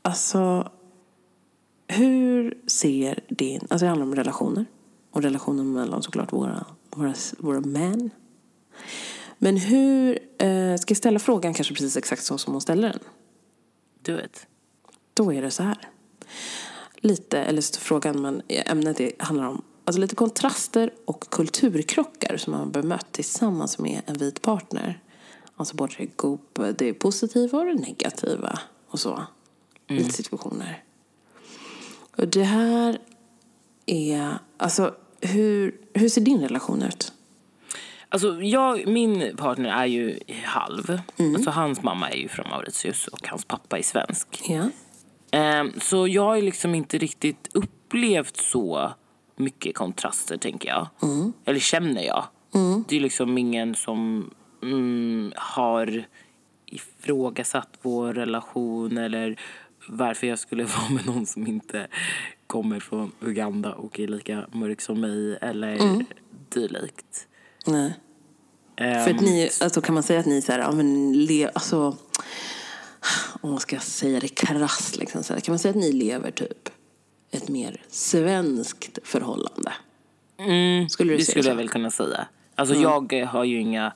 alltså 0.01 0.71
hur 1.87 2.57
ser 2.67 3.19
din, 3.29 3.61
alltså 3.69 3.85
det 3.85 3.89
handlar 3.89 4.05
om 4.05 4.15
relationer. 4.15 4.65
Och 5.11 5.21
relationer 5.21 5.63
mellan 5.63 6.03
såklart 6.03 6.33
våra, 6.33 6.65
våra, 6.91 7.13
våra 7.37 7.59
män. 7.59 8.09
Men 9.37 9.57
hur, 9.57 10.19
eh, 10.37 10.75
ska 10.75 10.91
jag 10.91 10.97
ställa 10.97 11.19
frågan 11.19 11.53
kanske 11.53 11.73
precis 11.73 11.97
exakt 11.97 12.23
så 12.23 12.37
som 12.37 12.53
hon 12.53 12.61
ställer 12.61 12.89
den? 12.89 12.99
Do 14.01 14.19
it. 14.25 14.47
Då 15.13 15.33
är 15.33 15.41
det 15.41 15.51
så 15.51 15.63
här. 15.63 15.77
Lite, 16.95 17.39
eller 17.39 17.61
så 17.61 17.79
frågan, 17.79 18.21
men 18.21 18.41
ämnet 18.47 18.99
är, 18.99 19.11
handlar 19.19 19.45
om 19.47 19.61
alltså 19.85 19.99
lite 19.99 20.15
kontraster 20.15 20.93
och 21.05 21.29
kulturkrockar 21.29 22.37
som 22.37 22.53
man 22.53 22.71
bemött 22.71 23.11
tillsammans 23.11 23.79
med 23.79 24.01
en 24.05 24.17
vit 24.17 24.41
partner. 24.41 25.01
Alltså 25.55 25.75
både 25.75 25.93
det, 25.97 26.17
go- 26.17 26.39
det 26.77 26.93
positiva 26.93 27.59
och 27.59 27.65
det 27.65 27.73
negativa 27.73 28.59
och 28.87 28.99
så. 28.99 29.23
Lite 29.87 30.13
situationer. 30.13 30.83
Och 32.17 32.27
det 32.27 32.43
här 32.43 32.99
är, 33.85 34.37
alltså 34.57 34.95
hur, 35.21 35.81
hur 35.93 36.09
ser 36.09 36.21
din 36.21 36.41
relation 36.41 36.83
ut? 36.83 37.13
Alltså 38.15 38.41
jag, 38.41 38.87
min 38.87 39.35
partner 39.37 39.69
är 39.69 39.85
ju 39.85 40.19
halv. 40.43 41.01
Mm. 41.17 41.35
Alltså 41.35 41.49
hans 41.49 41.83
mamma 41.83 42.09
är 42.09 42.17
ju 42.17 42.27
från 42.27 42.49
Mauritius 42.49 43.07
och 43.07 43.27
hans 43.27 43.45
pappa 43.45 43.77
är 43.77 43.81
svensk. 43.81 44.41
Ja. 44.47 44.69
Ehm, 45.31 45.71
så 45.79 46.07
jag 46.07 46.21
har 46.21 46.41
liksom 46.41 46.75
inte 46.75 46.97
riktigt 46.97 47.49
upplevt 47.53 48.37
så 48.37 48.91
mycket 49.35 49.75
kontraster, 49.75 50.37
tänker 50.37 50.69
jag. 50.69 50.87
Eller 51.45 51.59
känner 51.59 52.01
jag. 52.03 52.25
Det 52.87 52.95
är 52.95 52.99
liksom 52.99 53.37
ingen 53.37 53.75
som 53.75 54.31
mm, 54.63 55.33
har 55.35 56.05
ifrågasatt 56.65 57.69
vår 57.81 58.13
relation 58.13 58.97
eller 58.97 59.39
varför 59.87 60.27
jag 60.27 60.39
skulle 60.39 60.63
vara 60.77 60.89
med 60.89 61.05
någon 61.05 61.25
som 61.25 61.47
inte 61.47 61.87
kommer 62.47 62.79
från 62.79 63.11
Uganda 63.21 63.73
och 63.73 63.99
är 63.99 64.07
lika 64.07 64.45
mörk 64.51 64.81
som 64.81 65.01
mig 65.01 65.37
eller 65.41 66.05
dylikt. 66.49 67.27
Nej. 67.67 67.93
Ehm, 68.77 69.03
För 69.03 69.11
att 69.11 69.21
ni, 69.21 69.49
alltså 69.61 69.81
kan 69.81 69.93
man 69.93 70.03
säga 70.03 70.19
att 70.19 70.25
ni 70.25 70.41
så 70.41 70.51
här, 70.51 70.59
ja 70.59 70.71
men 70.71 71.13
le, 71.25 71.49
alltså, 71.53 71.97
om 73.41 73.51
man 73.51 73.59
ska 73.59 73.79
säga 73.79 74.19
det 74.19 74.27
krasst 74.27 74.97
liksom, 74.97 75.23
så 75.23 75.33
här, 75.33 75.39
kan 75.39 75.51
man 75.51 75.59
säga 75.59 75.69
att 75.69 75.75
ni 75.75 75.91
lever 75.91 76.31
typ 76.31 76.69
ett 77.31 77.49
mer 77.49 77.81
svenskt 77.89 78.99
förhållande? 79.03 79.71
Mm, 80.39 80.89
Skulle 80.89 81.13
du 81.13 81.17
det 81.17 81.23
skulle 81.25 81.43
så? 81.43 81.49
jag 81.49 81.55
väl 81.55 81.69
kunna 81.69 81.91
säga. 81.91 82.27
Alltså 82.55 82.75
jag 82.75 83.13
eh, 83.13 83.27
har 83.27 83.43
ju 83.43 83.59
inga, 83.59 83.93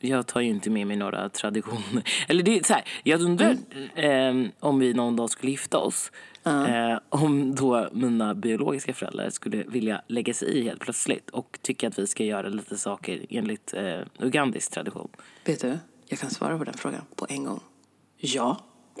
jag 0.00 0.26
tar 0.26 0.40
ju 0.40 0.48
inte 0.48 0.70
med 0.70 0.86
mig 0.86 0.96
några 0.96 1.28
traditioner. 1.28 2.02
Eller 2.28 2.42
det 2.42 2.58
är 2.58 2.62
så 2.64 2.72
här, 2.72 2.84
jag 3.02 3.20
undrar 3.20 3.56
Mm. 3.96 4.44
eh, 4.44 4.50
om 4.60 4.78
vi 4.78 4.94
någon 4.94 5.16
dag 5.16 5.30
skulle 5.30 5.50
gifta 5.52 5.78
oss. 5.78 6.10
Eh, 6.44 6.98
om 7.08 7.54
då 7.54 7.88
mina 7.92 8.34
biologiska 8.34 8.94
föräldrar 8.94 9.30
skulle 9.30 9.64
vilja 9.68 10.02
lägga 10.06 10.34
sig 10.34 10.48
i 10.48 10.62
helt 10.62 10.80
plötsligt 10.80 11.30
och 11.30 11.58
tycka 11.62 11.88
att 11.88 11.98
vi 11.98 12.06
ska 12.06 12.24
göra 12.24 12.48
lite 12.48 12.78
saker 12.78 13.26
enligt 13.28 13.74
eh, 13.74 14.00
ugandisk 14.18 14.70
tradition. 14.70 15.08
Vet 15.44 15.60
du, 15.60 15.78
jag 16.06 16.18
kan 16.18 16.30
svara 16.30 16.58
på 16.58 16.64
den 16.64 16.74
frågan 16.74 17.02
på 17.14 17.26
en 17.28 17.44
gång. 17.44 17.60
Ja. 18.16 18.60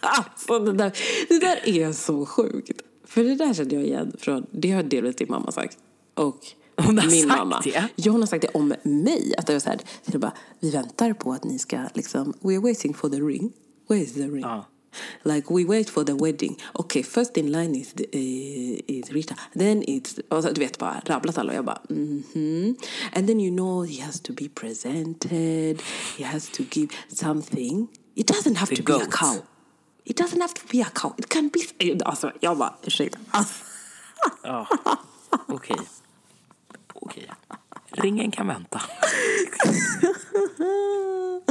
alltså 0.00 0.58
det 0.58 0.72
där, 0.72 0.92
det 1.28 1.38
där 1.38 1.68
är 1.68 1.92
så 1.92 2.26
sjukt. 2.26 2.82
För 3.04 3.24
det 3.24 3.34
där 3.34 3.54
känner 3.54 3.74
jag 3.74 3.84
igen 3.84 4.12
från, 4.18 4.46
det 4.50 4.70
har 4.70 4.82
delvis 4.82 5.16
din 5.16 5.30
mamma 5.30 5.52
sagt. 5.52 5.78
Och 6.14 6.38
Hon 6.76 6.98
har 6.98 7.06
min 7.10 7.28
sagt 7.28 7.38
mamma. 7.38 7.60
det? 7.64 7.88
Ja, 7.96 8.12
hon 8.12 8.20
har 8.20 8.26
sagt 8.26 8.42
det 8.42 8.48
om 8.48 8.74
mig. 8.82 9.34
Att 9.38 9.50
var 9.50 9.58
så 9.58 9.68
här, 9.68 9.78
så 10.12 10.18
bara, 10.18 10.32
vi 10.60 10.70
väntar 10.70 11.12
på 11.12 11.32
att 11.32 11.44
ni 11.44 11.58
ska 11.58 11.78
liksom, 11.94 12.32
we're 12.40 12.62
waiting 12.62 12.94
for 12.94 13.08
the 13.08 13.16
ring. 13.16 13.52
Where 13.88 14.00
is 14.00 14.14
the 14.14 14.20
ring? 14.20 14.40
Ja. 14.40 14.66
Like 15.22 15.50
we 15.50 15.64
wait 15.64 15.90
for 15.90 16.04
the 16.04 16.14
wedding. 16.14 16.56
Okay, 16.74 17.02
first 17.02 17.36
in 17.36 17.52
line 17.52 17.74
is, 17.80 17.92
the, 17.92 18.04
eh, 18.12 18.80
is 18.98 19.10
Rita. 19.12 19.34
Then 19.54 19.82
it's, 19.82 20.20
och 20.28 20.42
så, 20.42 20.52
du 20.52 20.60
vet 20.60 20.78
bara 20.78 21.02
rabblat 21.06 21.38
alla 21.38 21.54
jag 21.54 21.64
bara 21.64 21.82
mhm. 21.88 22.76
And 23.12 23.26
then 23.26 23.40
you 23.40 23.56
know 23.56 23.84
he 23.84 24.02
has 24.02 24.20
to 24.20 24.32
be 24.32 24.48
presented. 24.48 25.82
He 26.18 26.24
has 26.24 26.48
to 26.50 26.62
give 26.70 26.88
something. 27.08 27.88
It 28.14 28.30
doesn't 28.30 28.54
have 28.56 28.70
The 28.70 28.76
to 28.76 28.82
be 28.82 28.92
a 28.92 28.98
goat. 28.98 29.10
cow. 29.12 29.36
It 30.04 30.16
doesn't 30.20 30.40
have 30.40 30.54
to 30.54 30.62
be 30.72 30.80
a 30.82 30.90
cow. 30.94 31.14
It 31.18 31.28
can 31.28 31.48
be... 31.48 31.60
Alltså 32.04 32.32
jag 32.40 32.58
bara 32.58 32.74
ursäkta. 32.82 33.18
Alltså, 33.30 33.54
Ja, 34.42 34.66
okej. 35.48 35.76
Okej. 36.94 37.30
Ringen 37.90 38.30
kan 38.30 38.46
vänta. 38.46 38.80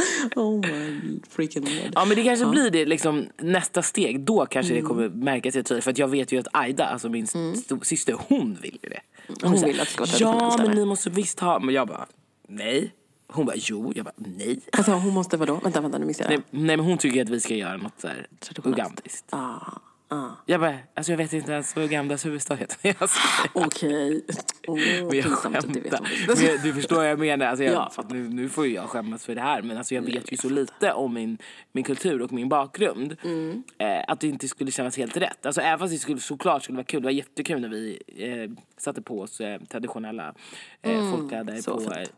oh 0.36 0.60
my 0.68 1.20
freaking 1.30 1.64
lord. 1.64 1.92
Ja 1.96 2.06
men 2.06 2.18
det 2.18 2.24
kanske 2.24 2.46
blir 2.46 2.70
det 2.70 2.86
liksom 2.86 3.26
nästa 3.38 3.82
steg. 3.82 4.20
Då 4.20 4.46
kanske 4.46 4.74
Mm. 4.74 4.84
det 4.84 4.88
kommer 4.88 5.10
märkas 5.10 5.54
tydligt. 5.54 5.84
För 5.84 5.92
att 5.92 5.98
jag 5.98 6.08
vet 6.08 6.32
ju 6.32 6.40
att 6.40 6.48
Aida, 6.54 6.86
alltså 6.86 7.10
min 7.10 7.24
st- 7.24 7.76
syster, 7.84 8.16
hon 8.28 8.58
vill 8.62 8.80
ju 8.84 8.90
det. 8.90 9.00
Hon 9.44 9.58
här, 9.58 9.66
vill 9.68 9.80
att 9.80 9.88
det 9.88 9.94
ska 9.94 10.04
vara 10.06 10.40
Ja 10.42 10.56
men 10.58 10.66
eller?" 10.66 10.76
ni 10.76 10.86
måste 10.86 11.10
visst 11.10 11.40
ha. 11.40 11.60
Men 11.60 11.76
jag 11.76 11.88
bara, 11.88 12.06
nej. 12.48 12.94
Hon 13.30 13.46
bara, 13.46 13.56
jo. 13.56 13.94
Jag 13.96 14.06
bara, 14.06 14.14
nej. 14.18 14.60
Alltså 14.72 14.92
hon 14.92 15.14
måste 15.14 15.38
vadå? 15.38 15.60
Vänta, 15.64 15.82
vänta 15.82 15.98
nu 15.98 16.06
missade 16.06 16.34
jag. 16.34 16.40
Nej, 16.52 16.64
nej 16.66 16.78
men 16.78 16.86
hon 16.86 16.98
tycker 16.98 17.22
att 17.22 17.30
vi 17.30 17.40
ska 17.40 17.56
göra 17.56 17.78
något 17.78 17.94
så 18.02 18.08
här 18.08 18.28
Traditionellt. 18.40 18.80
ugandiskt. 18.80 19.26
Ah, 19.30 19.60
ah. 20.08 20.30
Jag 20.46 20.60
bara, 20.60 20.78
alltså 20.94 21.12
jag 21.12 21.18
vet 21.18 21.34
inte 21.34 21.52
ens 21.52 21.76
vad 21.76 21.86
Ugandas 21.86 22.26
huvudstad 22.26 22.56
heter. 22.56 22.78
Skojar. 23.08 23.68
Okej. 23.68 24.26
Oh, 24.68 24.78
Men 25.08 25.18
jag 25.18 25.26
skämtar. 25.26 26.64
Du 26.64 26.74
förstår 26.74 26.96
vad 26.96 27.10
jag 27.10 27.20
menar. 27.20 27.46
Alltså 27.46 27.64
jag, 27.64 27.74
Ja, 27.74 27.92
jag 27.98 28.12
nu, 28.12 28.30
nu 28.30 28.50
får 28.50 28.68
ju 28.68 28.74
jag 28.74 28.84
skämmas 28.86 29.26
för 29.26 29.36
det 29.36 29.42
här. 29.42 29.62
Men 29.62 29.78
alltså 29.78 29.96
jag 29.96 30.02
vet 30.02 30.32
ju 30.34 30.38
så 30.38 30.50
lite 30.50 30.94
om 30.94 31.14
min, 31.14 31.38
min 31.72 31.84
kultur 31.84 32.22
och 32.22 32.32
min 32.34 32.50
bakgrund. 32.50 33.18
Mm. 33.24 33.64
Eh, 33.78 34.04
att 34.08 34.20
det 34.20 34.28
inte 34.28 34.48
skulle 34.48 34.72
kännas 34.72 34.98
helt 34.98 35.18
rätt. 35.18 35.46
Alltså 35.46 35.62
även 35.62 35.80
fast 35.80 35.94
det 35.94 36.00
skulle, 36.00 36.20
såklart 36.20 36.64
skulle 36.64 36.76
vara 36.76 36.86
kul. 36.86 37.02
Det 37.02 37.06
var 37.06 37.12
jättekul 37.12 37.62
när 37.62 37.70
vi 37.70 38.02
eh, 38.16 38.64
satte 38.78 39.02
på 39.02 39.22
oss 39.22 39.42
eh, 39.42 39.62
traditionella 39.62 40.34
eh, 40.82 41.12
folkkläder 41.12 41.52
Mm, 41.52 41.62
så 41.62 41.74
på, 41.74 41.80
fint. 41.80 42.14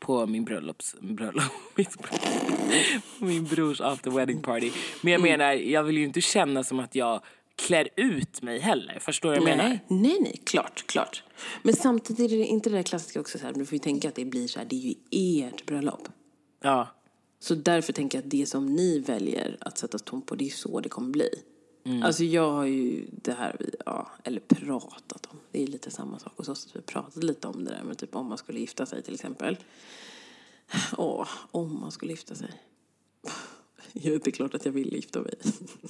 På 0.00 0.26
min 0.26 0.44
bröllops... 0.44 0.96
Bröllop, 1.00 1.42
mitt 1.74 1.96
bröllop, 1.98 3.02
min 3.18 3.44
brors 3.44 3.80
after 3.80 4.10
wedding 4.10 4.42
party. 4.42 4.70
Men 5.02 5.12
jag 5.12 5.22
menar, 5.22 5.52
jag 5.52 5.82
vill 5.82 5.98
ju 5.98 6.04
inte 6.04 6.20
känna 6.20 6.64
som 6.64 6.80
att 6.80 6.94
jag 6.94 7.22
klär 7.56 7.88
ut 7.96 8.42
mig 8.42 8.58
heller. 8.58 8.98
Förstår 9.00 9.32
du 9.32 9.40
vad 9.40 9.48
jag 9.48 9.56
menar? 9.56 9.68
Nej, 9.68 9.80
nej, 9.88 10.16
nej, 10.20 10.42
klart, 10.44 10.86
klart. 10.86 11.22
Men 11.62 11.74
samtidigt 11.74 12.32
är 12.32 12.36
det 12.36 12.44
inte 12.44 12.70
det 12.70 12.76
där 12.76 12.82
klassiska 12.82 13.20
också 13.20 13.38
så 13.38 13.46
här, 13.46 13.52
du 13.52 13.66
får 13.66 13.72
ju 13.72 13.78
tänka 13.78 14.08
att 14.08 14.14
det 14.14 14.24
blir 14.24 14.48
så 14.48 14.58
här, 14.58 14.66
det 14.70 14.76
är 14.76 14.80
ju 14.80 14.94
ert 15.46 15.66
bröllop. 15.66 16.08
Ja. 16.62 16.88
Så 17.40 17.54
därför 17.54 17.92
tänker 17.92 18.18
jag 18.18 18.24
att 18.24 18.30
det 18.30 18.46
som 18.46 18.66
ni 18.66 18.98
väljer 18.98 19.56
att 19.60 19.78
sätta 19.78 19.98
ton 19.98 20.22
på, 20.22 20.34
det 20.34 20.46
är 20.46 20.50
så 20.50 20.80
det 20.80 20.88
kommer 20.88 21.10
bli. 21.10 21.28
Mm. 21.84 22.02
Alltså 22.02 22.24
jag 22.24 22.50
har 22.52 22.64
ju 22.64 23.06
det 23.22 23.32
här, 23.32 23.56
vi- 23.60 23.74
ja, 23.86 24.10
eller 24.24 24.40
pratat 24.40 25.26
om, 25.30 25.36
det 25.52 25.62
är 25.62 25.66
lite 25.66 25.90
samma 25.90 26.18
sak 26.18 26.32
hos 26.36 26.48
oss, 26.48 26.66
att 26.66 26.76
vi 26.76 26.80
pratade 26.80 27.26
lite 27.26 27.48
om 27.48 27.64
det 27.64 27.70
där 27.70 27.82
med 27.82 27.98
typ 27.98 28.16
om 28.16 28.26
man 28.26 28.38
skulle 28.38 28.60
gifta 28.60 28.86
sig 28.86 29.02
till 29.02 29.14
exempel. 29.14 29.56
Åh, 30.96 31.28
om 31.50 31.80
man 31.80 31.92
skulle 31.92 32.12
gifta 32.12 32.34
sig. 32.34 32.48
Jag 33.92 34.04
är 34.10 34.14
inte 34.14 34.30
klart 34.30 34.54
att 34.54 34.64
jag 34.64 34.72
vill 34.72 34.92
gifta 34.94 35.20
mig. 35.20 35.34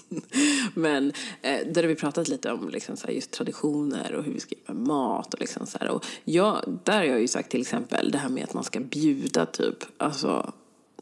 Men 0.75 1.13
eh, 1.43 1.67
där 1.67 1.83
har 1.83 1.89
vi 1.89 1.95
pratat 1.95 2.29
lite 2.29 2.53
om 2.53 2.69
liksom, 2.69 2.97
så 2.97 3.07
här, 3.07 3.15
just 3.15 3.31
traditioner 3.31 4.15
och 4.15 4.25
hur 4.25 4.33
vi 4.33 4.41
ska 4.41 4.55
göra 4.67 4.75
mat. 4.79 5.35
Och 5.35 5.41
liksom, 5.41 5.67
så 5.67 5.79
här. 5.79 5.89
Och 5.91 6.05
jag, 6.25 6.79
där 6.85 6.97
har 6.97 7.05
jag 7.05 7.21
ju 7.21 7.29
sagt 7.29 7.51
till 7.51 7.61
exempel 7.61 8.11
det 8.11 8.19
här 8.19 8.29
med 8.29 8.45
att 8.45 8.55
man 8.55 8.65
ska 8.65 8.81
bjuda 8.81 9.47
typ 9.47 9.77
alltså 9.97 10.53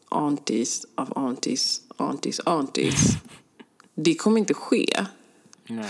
aunties 0.08 0.86
av 0.94 1.18
aunties, 1.18 1.82
aunties, 1.96 2.40
aunties. 2.40 3.00
Det 3.98 4.14
kommer 4.14 4.38
inte 4.38 4.54
ske. 4.54 4.96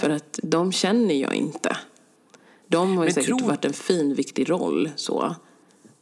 För 0.01 0.11
att 0.11 0.40
de 0.42 0.73
känner 0.73 1.14
jag 1.14 1.35
inte. 1.35 1.77
De 2.69 2.97
har 2.97 3.05
ju 3.05 3.07
Men 3.07 3.14
säkert 3.14 3.27
tror- 3.38 3.49
varit 3.49 3.64
en 3.64 3.73
fin, 3.73 4.14
viktig 4.14 4.51
roll. 4.51 4.90
så. 4.97 5.35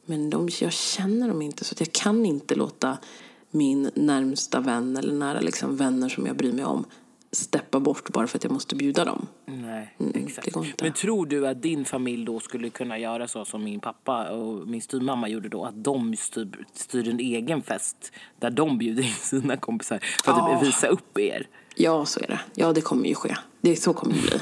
Men 0.07 0.31
de, 0.31 0.49
jag 0.61 0.73
känner 0.73 1.29
dem 1.29 1.43
inte, 1.43 1.65
så 1.65 1.73
att 1.73 1.81
jag 1.81 1.93
kan 1.93 2.27
inte 2.27 2.55
låta 2.55 2.99
min 3.51 3.91
närmsta 3.95 4.61
vän 4.61 4.97
eller 4.97 5.15
nära 5.15 5.41
liksom, 5.41 5.77
vänner 5.77 6.09
som 6.09 6.27
jag 6.27 6.37
bryr 6.37 6.53
mig 6.53 6.65
om 6.65 6.85
steppa 7.33 7.81
bort 7.81 8.09
bara 8.13 8.27
för 8.27 8.39
att 8.39 8.45
jag 8.45 8.53
måste 8.53 8.77
bjuda 8.77 9.05
dem. 9.05 9.27
Nej, 9.47 9.97
exakt. 10.15 10.47
inte. 10.57 10.85
Men 10.85 10.93
tror 10.93 11.27
du 11.27 11.47
att 11.49 11.63
din 11.63 11.85
familj 11.85 12.25
då 12.25 12.41
skulle 12.41 12.71
kunna 12.71 12.99
göra 12.99 13.29
så 13.29 13.45
som 13.45 13.65
min 13.65 13.81
pappa 13.81 14.31
och 14.31 14.69
min 14.69 14.83
styvmamma 14.83 15.29
gjorde 15.29 15.49
då? 15.49 15.65
Att 15.65 15.85
de 15.85 16.17
styr, 16.17 16.67
styr 16.73 17.09
en 17.09 17.21
egen 17.21 17.63
fest 17.63 18.13
där 18.39 18.51
de 18.51 18.79
bjuder 18.79 19.03
in 19.03 19.13
sina 19.13 19.57
kompisar 19.57 19.99
för 20.25 20.33
att 20.33 20.61
typ 20.61 20.69
visa 20.69 20.87
upp 20.87 21.19
er? 21.19 21.47
Ja, 21.75 22.07
så 22.07 22.21
är 22.21 22.27
det. 22.27 22.41
Ja, 22.55 22.73
det 22.73 22.81
kommer 22.81 23.09
ju 23.09 23.15
ske. 23.15 23.37
Det, 23.61 23.77
så 23.77 23.93
kommer 23.93 24.15
det 24.15 24.21
bli. 24.21 24.41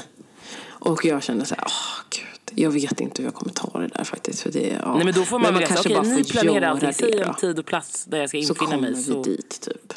Och 0.65 1.05
jag 1.05 1.23
känner 1.23 1.45
så 1.45 1.55
här, 1.55 1.63
åh 1.67 2.05
gud. 2.09 2.59
Jag 2.59 2.71
vet 2.71 3.01
inte 3.01 3.21
hur 3.21 3.27
jag 3.27 3.35
kommer 3.35 3.51
ta 3.53 3.79
det 3.79 3.87
där 3.87 4.03
faktiskt. 4.03 4.41
För 4.41 4.51
det, 4.51 4.79
ja. 4.81 4.95
Nej 4.95 5.05
men 5.05 5.13
då 5.13 5.23
får 5.23 5.39
man, 5.39 5.53
väl 5.53 5.65
kanske 5.65 5.89
okej 5.89 5.95
bara 5.95 6.15
ni 6.15 6.23
planerar 6.23 6.67
allting, 6.67 6.93
säg 6.93 7.19
en 7.19 7.33
tid 7.33 7.59
och 7.59 7.65
plats 7.65 8.05
där 8.05 8.19
jag 8.19 8.29
ska 8.29 8.37
Så 8.37 8.53
infinna 8.53 8.71
kommer 8.71 8.81
mig. 8.81 8.93
vi 8.93 9.03
Så... 9.03 9.23
dit 9.23 9.61
typ. 9.61 9.93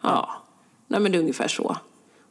Ja. 0.00 0.42
Nej 0.86 1.00
men 1.00 1.12
det 1.12 1.18
är 1.18 1.20
ungefär 1.20 1.48
så. 1.48 1.76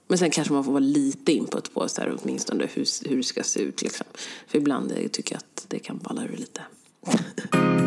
Men 0.08 0.18
sen 0.18 0.32
kanske 0.32 0.54
man 0.54 0.64
får 0.64 0.72
vara 0.72 0.80
lite 0.80 1.32
input 1.32 1.74
på 1.74 1.90
så 1.90 2.02
här, 2.02 2.18
åtminstone 2.22 2.68
hur, 2.74 3.10
hur 3.10 3.18
det 3.18 3.24
ska 3.24 3.44
se 3.44 3.60
ut 3.60 3.82
liksom. 3.82 4.06
För 4.48 4.58
ibland 4.58 4.92
eh, 4.92 5.08
tycker 5.08 5.36
jag 5.36 5.40
att 5.40 5.66
det 5.68 5.80
kan 5.80 5.98
balla 5.98 6.24
ur 6.24 6.38
lite. 6.38 6.62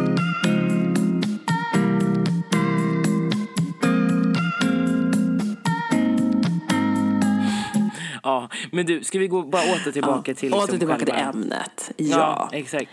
Ja, 8.23 8.49
men 8.73 8.87
du, 8.87 9.05
ska 9.05 9.19
vi 9.19 9.27
gå 9.29 9.43
bara 9.43 9.63
åter 9.63 9.93
tillbaka 9.93 10.35
till 10.35 10.53
Åter 10.55 10.61
liksom 10.63 10.79
tillbaka 10.79 11.05
till 11.05 11.15
själva- 11.15 11.31
ämnet. 11.31 11.91
Ja, 11.97 12.07
Ja. 12.53 12.57
exakt. 12.59 12.91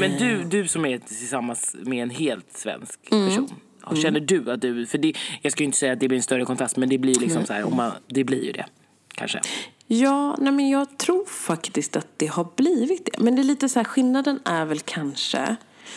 Men 0.00 0.18
du, 0.18 0.44
du 0.44 0.68
som 0.68 0.86
är 0.86 0.98
tillsammans 0.98 1.76
med 1.80 2.02
en 2.02 2.10
helt 2.10 2.52
svensk 2.56 3.00
Mm. 3.12 3.28
person. 3.28 3.48
Ja, 3.90 3.96
känner 3.96 4.20
du 4.20 4.50
att 4.52 4.60
du, 4.60 4.86
för 4.86 4.98
det, 4.98 5.12
jag 5.42 5.52
ska 5.52 5.64
inte 5.64 5.78
säga 5.78 5.92
att 5.92 6.00
det 6.00 6.08
blir 6.08 6.16
en 6.18 6.22
större 6.22 6.44
kontrast 6.44 6.76
men 6.76 6.88
det 6.88 6.98
blir 6.98 7.14
liksom 7.20 7.46
så 7.46 7.52
här, 7.52 7.64
om 7.64 7.76
man, 7.76 7.92
det 8.06 8.24
blir 8.24 8.44
ju 8.44 8.52
det. 8.52 8.66
Kanske. 9.14 9.40
Ja, 9.86 10.36
nej 10.40 10.52
men 10.52 10.68
jag 10.68 10.98
tror 10.98 11.24
faktiskt 11.24 11.96
att 11.96 12.06
det 12.16 12.26
har 12.26 12.46
blivit 12.56 13.04
det. 13.12 13.18
Men 13.18 13.36
det 13.36 13.42
är 13.42 13.44
lite 13.44 13.68
så 13.68 13.78
här, 13.78 13.84
skillnaden 13.84 14.40
är 14.44 14.64
väl 14.64 14.80
kanske, 14.80 15.56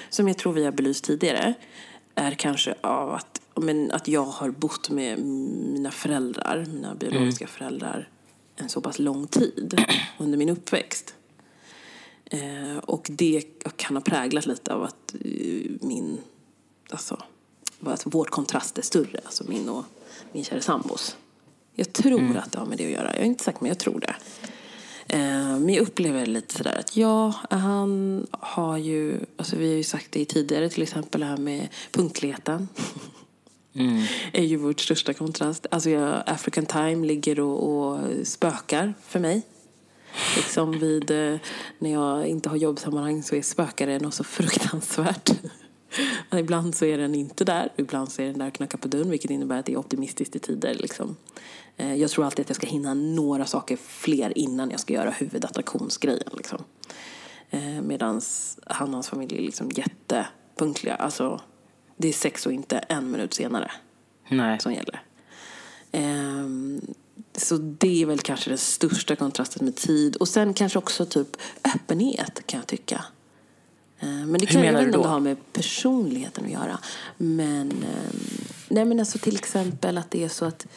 som 0.10 0.28
jag 0.28 0.38
tror 0.38 0.54
vi 0.54 0.65
har 0.65 0.72
belyst 0.72 1.04
tidigare, 1.04 1.54
är 2.15 2.32
kanske 2.32 2.76
av 2.82 3.13
att, 3.13 3.38
men 3.60 3.91
att 3.91 4.08
jag 4.08 4.26
har 4.26 4.50
bott 4.50 4.89
med 4.89 5.19
mina 5.19 5.91
föräldrar, 5.91 6.65
mina 6.74 6.95
biologiska 6.95 7.48
föräldrar, 7.48 8.10
en 8.56 8.69
så 8.69 8.82
pass 8.82 9.00
lång 9.00 9.28
tid 9.28 9.86
under 10.17 10.38
min 10.38 10.50
uppväxt. 10.50 11.15
Eh, 12.26 12.78
och 12.78 13.08
det 13.10 13.41
kan 13.76 13.95
ha 13.95 14.02
präglat 14.02 14.45
lite 14.45 14.74
av 14.74 14.84
att 14.84 15.15
eh, 15.26 15.72
min, 15.82 16.17
alltså, 16.89 17.24
att 17.82 18.06
vårt 18.06 18.30
kontrast 18.30 18.78
är 18.78 18.82
större, 18.82 19.19
alltså 19.26 19.43
min 19.48 19.69
och 19.69 19.86
min 20.32 20.43
kära 20.43 20.62
sambos. 20.62 21.17
Jag 21.74 21.93
tror 21.93 22.38
att 22.38 22.52
det 22.52 22.60
har 22.60 22.65
med 22.65 22.78
det 22.78 22.86
att 22.86 22.91
göra. 22.91 23.15
Jag 23.15 23.22
är 23.22 23.26
inte 23.26 23.43
säker, 23.43 23.60
men 23.62 23.69
jag 23.69 23.80
tror 23.80 24.00
det. 24.00 24.15
Eh, 25.08 25.60
men 25.60 25.69
jag 25.69 25.82
upplever 25.82 26.26
lite 26.26 26.56
sådär 26.56 26.80
att 26.80 26.98
ja, 26.98 27.34
han 27.50 28.28
har 28.32 28.78
ju, 28.78 29.19
alltså 29.38 29.56
vi 29.56 29.69
har 29.69 29.78
ju 29.78 29.84
sagt 29.84 30.12
det 30.12 30.26
tidigare, 30.26 30.69
till 30.69 30.84
exempel 30.84 31.22
det 31.22 31.28
här 31.28 31.38
med 31.38 31.67
punktligheten. 31.91 32.67
Mm. 33.73 34.03
är 34.34 34.43
ju 34.43 34.55
vårt 34.58 34.79
största 34.79 35.13
kontrast. 35.13 35.65
Alltså 35.71 35.89
jag, 35.89 36.23
African 36.25 36.65
time 36.65 37.08
ligger 37.08 37.39
och, 37.39 37.69
och 37.69 37.99
spökar 38.23 38.93
för 39.01 39.19
mig. 39.19 39.41
Liksom 40.36 40.79
vid, 40.79 41.12
eh, 41.12 41.39
när 41.79 41.91
jag 41.91 42.27
inte 42.27 42.49
har 42.49 42.58
jobbsammanhang 42.58 43.23
så 43.23 43.36
är 43.36 43.41
spökar 43.41 43.88
det 43.88 43.99
något 43.99 44.13
så 44.13 44.23
fruktansvärt. 44.23 45.29
ibland 46.32 46.75
så 46.75 46.86
är 46.86 46.97
den 46.97 47.15
inte 47.15 47.45
där, 47.45 47.69
ibland 47.77 48.12
så 48.12 48.21
är 48.21 48.25
den 48.25 48.39
där 48.39 48.47
och 48.47 48.53
knackar 48.53 48.77
på 48.77 48.88
dörren 48.88 49.10
vilket 49.10 49.32
innebär 49.32 49.60
att 49.60 49.65
det 49.65 49.73
är 49.73 49.77
optimistiskt 49.77 50.36
i 50.36 50.39
tider. 50.39 50.73
Liksom. 50.73 51.15
Eh, 51.77 51.95
Jag 51.95 52.10
tror 52.12 52.25
alltid 52.25 52.43
att 52.43 52.49
jag 52.49 52.55
ska 52.55 52.67
hinna 52.67 52.93
några 52.93 53.45
saker 53.45 53.77
fler 53.77 54.38
innan 54.38 54.71
jag 54.71 54.79
ska 54.79 54.93
göra 54.93 55.12
huvudattraktionsgrejen. 55.12 56.29
Liksom. 56.38 56.63
Eh, 57.49 57.82
Medan 57.82 58.21
han 58.65 58.88
och 58.88 58.93
hans 58.93 59.10
familj 59.10 59.38
är 59.38 59.41
liksom 59.41 59.71
jättepunktliga. 59.71 60.95
Alltså, 60.95 61.41
det 62.02 62.08
är 62.08 62.14
sex 62.14 62.46
och 62.46 62.52
inte 62.52 62.78
en 62.78 63.12
minut 63.12 63.34
senare 63.34 63.72
Nej. 64.30 64.60
som 64.60 64.74
gäller. 64.74 65.02
Ehm, 65.92 66.82
så 67.36 67.58
det 67.58 68.02
är 68.02 68.06
väl 68.06 68.20
kanske 68.20 68.50
den 68.50 68.58
största 68.58 69.16
kontrasten 69.16 69.66
med 69.66 69.76
tid. 69.76 70.16
Och 70.16 70.28
sen 70.28 70.54
kanske 70.54 70.80
också 70.80 71.06
typ 71.06 71.28
öppenhet 71.76 72.42
kan 72.46 72.60
jag 72.60 72.68
tycka. 72.68 73.06
Ehm, 74.00 74.32
men 74.32 74.40
det 74.40 74.46
kan 74.46 74.62
menar 74.62 74.66
jag 74.66 74.74
vet 74.74 74.82
du 74.82 74.86
inte 74.86 74.98
om 74.98 75.04
då? 75.04 75.08
det 75.08 75.14
har 75.14 75.20
med 75.20 75.54
personligheten 75.54 76.46
att 76.46 76.52
göra. 76.52 76.80
Men, 77.18 77.72
ehm, 77.72 78.20
nej 78.68 78.86
men 78.86 79.00
alltså 79.00 79.18
till 79.18 79.36
exempel 79.36 79.98
att 79.98 80.12
det 80.12 80.24
är 80.24 80.30
så 80.30 80.46
att 80.46 80.68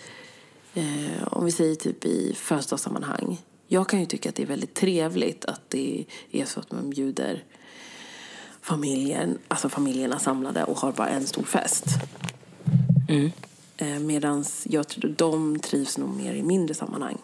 eh, 0.74 1.22
om 1.26 1.44
vi 1.44 1.52
säger 1.52 1.74
typ 1.74 2.04
i 2.04 2.34
födelsedagssammanhang. 2.36 3.40
Jag 3.66 3.88
kan 3.88 4.00
ju 4.00 4.06
tycka 4.06 4.28
att 4.28 4.34
det 4.34 4.42
är 4.42 4.46
väldigt 4.46 4.74
trevligt 4.74 5.44
att 5.44 5.70
det 5.70 6.04
är 6.30 6.44
så 6.44 6.60
att 6.60 6.72
man 6.72 6.90
bjuder 6.90 7.44
familjen, 8.62 9.38
alltså 9.48 9.68
familjerna 9.68 10.18
samlade 10.18 10.64
och 10.64 10.78
har 10.78 10.92
bara 10.92 11.08
en 11.08 11.26
stor 11.26 11.42
fest. 11.42 11.84
Eh, 13.76 13.98
Medan 13.98 14.44
jag 14.64 14.88
tror 14.88 15.14
de 15.18 15.58
trivs 15.58 15.98
nog 15.98 16.16
mer 16.16 16.34
i 16.34 16.42
mindre 16.42 16.74
sammanhang. 16.74 17.18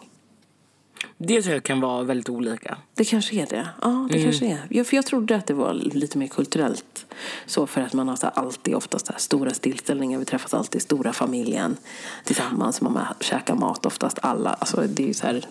Det 1.17 1.41
tror 1.41 1.53
jag 1.53 1.63
kan 1.63 1.81
vara 1.81 2.03
väldigt 2.03 2.29
olika. 2.29 2.77
Det 2.95 3.05
kanske 3.05 3.35
är 3.35 3.47
det. 3.47 3.69
Ja, 3.81 4.07
det 4.11 4.23
kanske 4.23 4.45
är. 4.45 4.67
Ja, 4.69 4.83
för 4.83 4.95
jag 4.95 5.05
trodde 5.05 5.35
att 5.35 5.47
det 5.47 5.53
var 5.53 5.73
lite 5.73 6.17
mer 6.17 6.27
kulturellt. 6.27 7.05
Så 7.45 7.67
för 7.67 7.81
att 7.81 7.93
man 7.93 8.07
har 8.07 8.15
så 8.15 8.27
alltid 8.27 8.75
oftast 8.75 9.07
så 9.07 9.13
stora 9.17 9.51
tillställningar. 9.51 10.19
Vi 10.19 10.25
träffas 10.25 10.53
alltid 10.53 10.81
stora 10.81 11.13
familjen 11.13 11.77
tillsammans. 12.23 12.81
Man 12.81 12.99
käkar 13.19 13.55
mat 13.55 13.85
oftast 13.85 14.19
alla. 14.21 14.49
Alltså 14.49 14.81
det 14.87 15.09
är 15.09 15.13
så 15.13 15.27
här. 15.27 15.47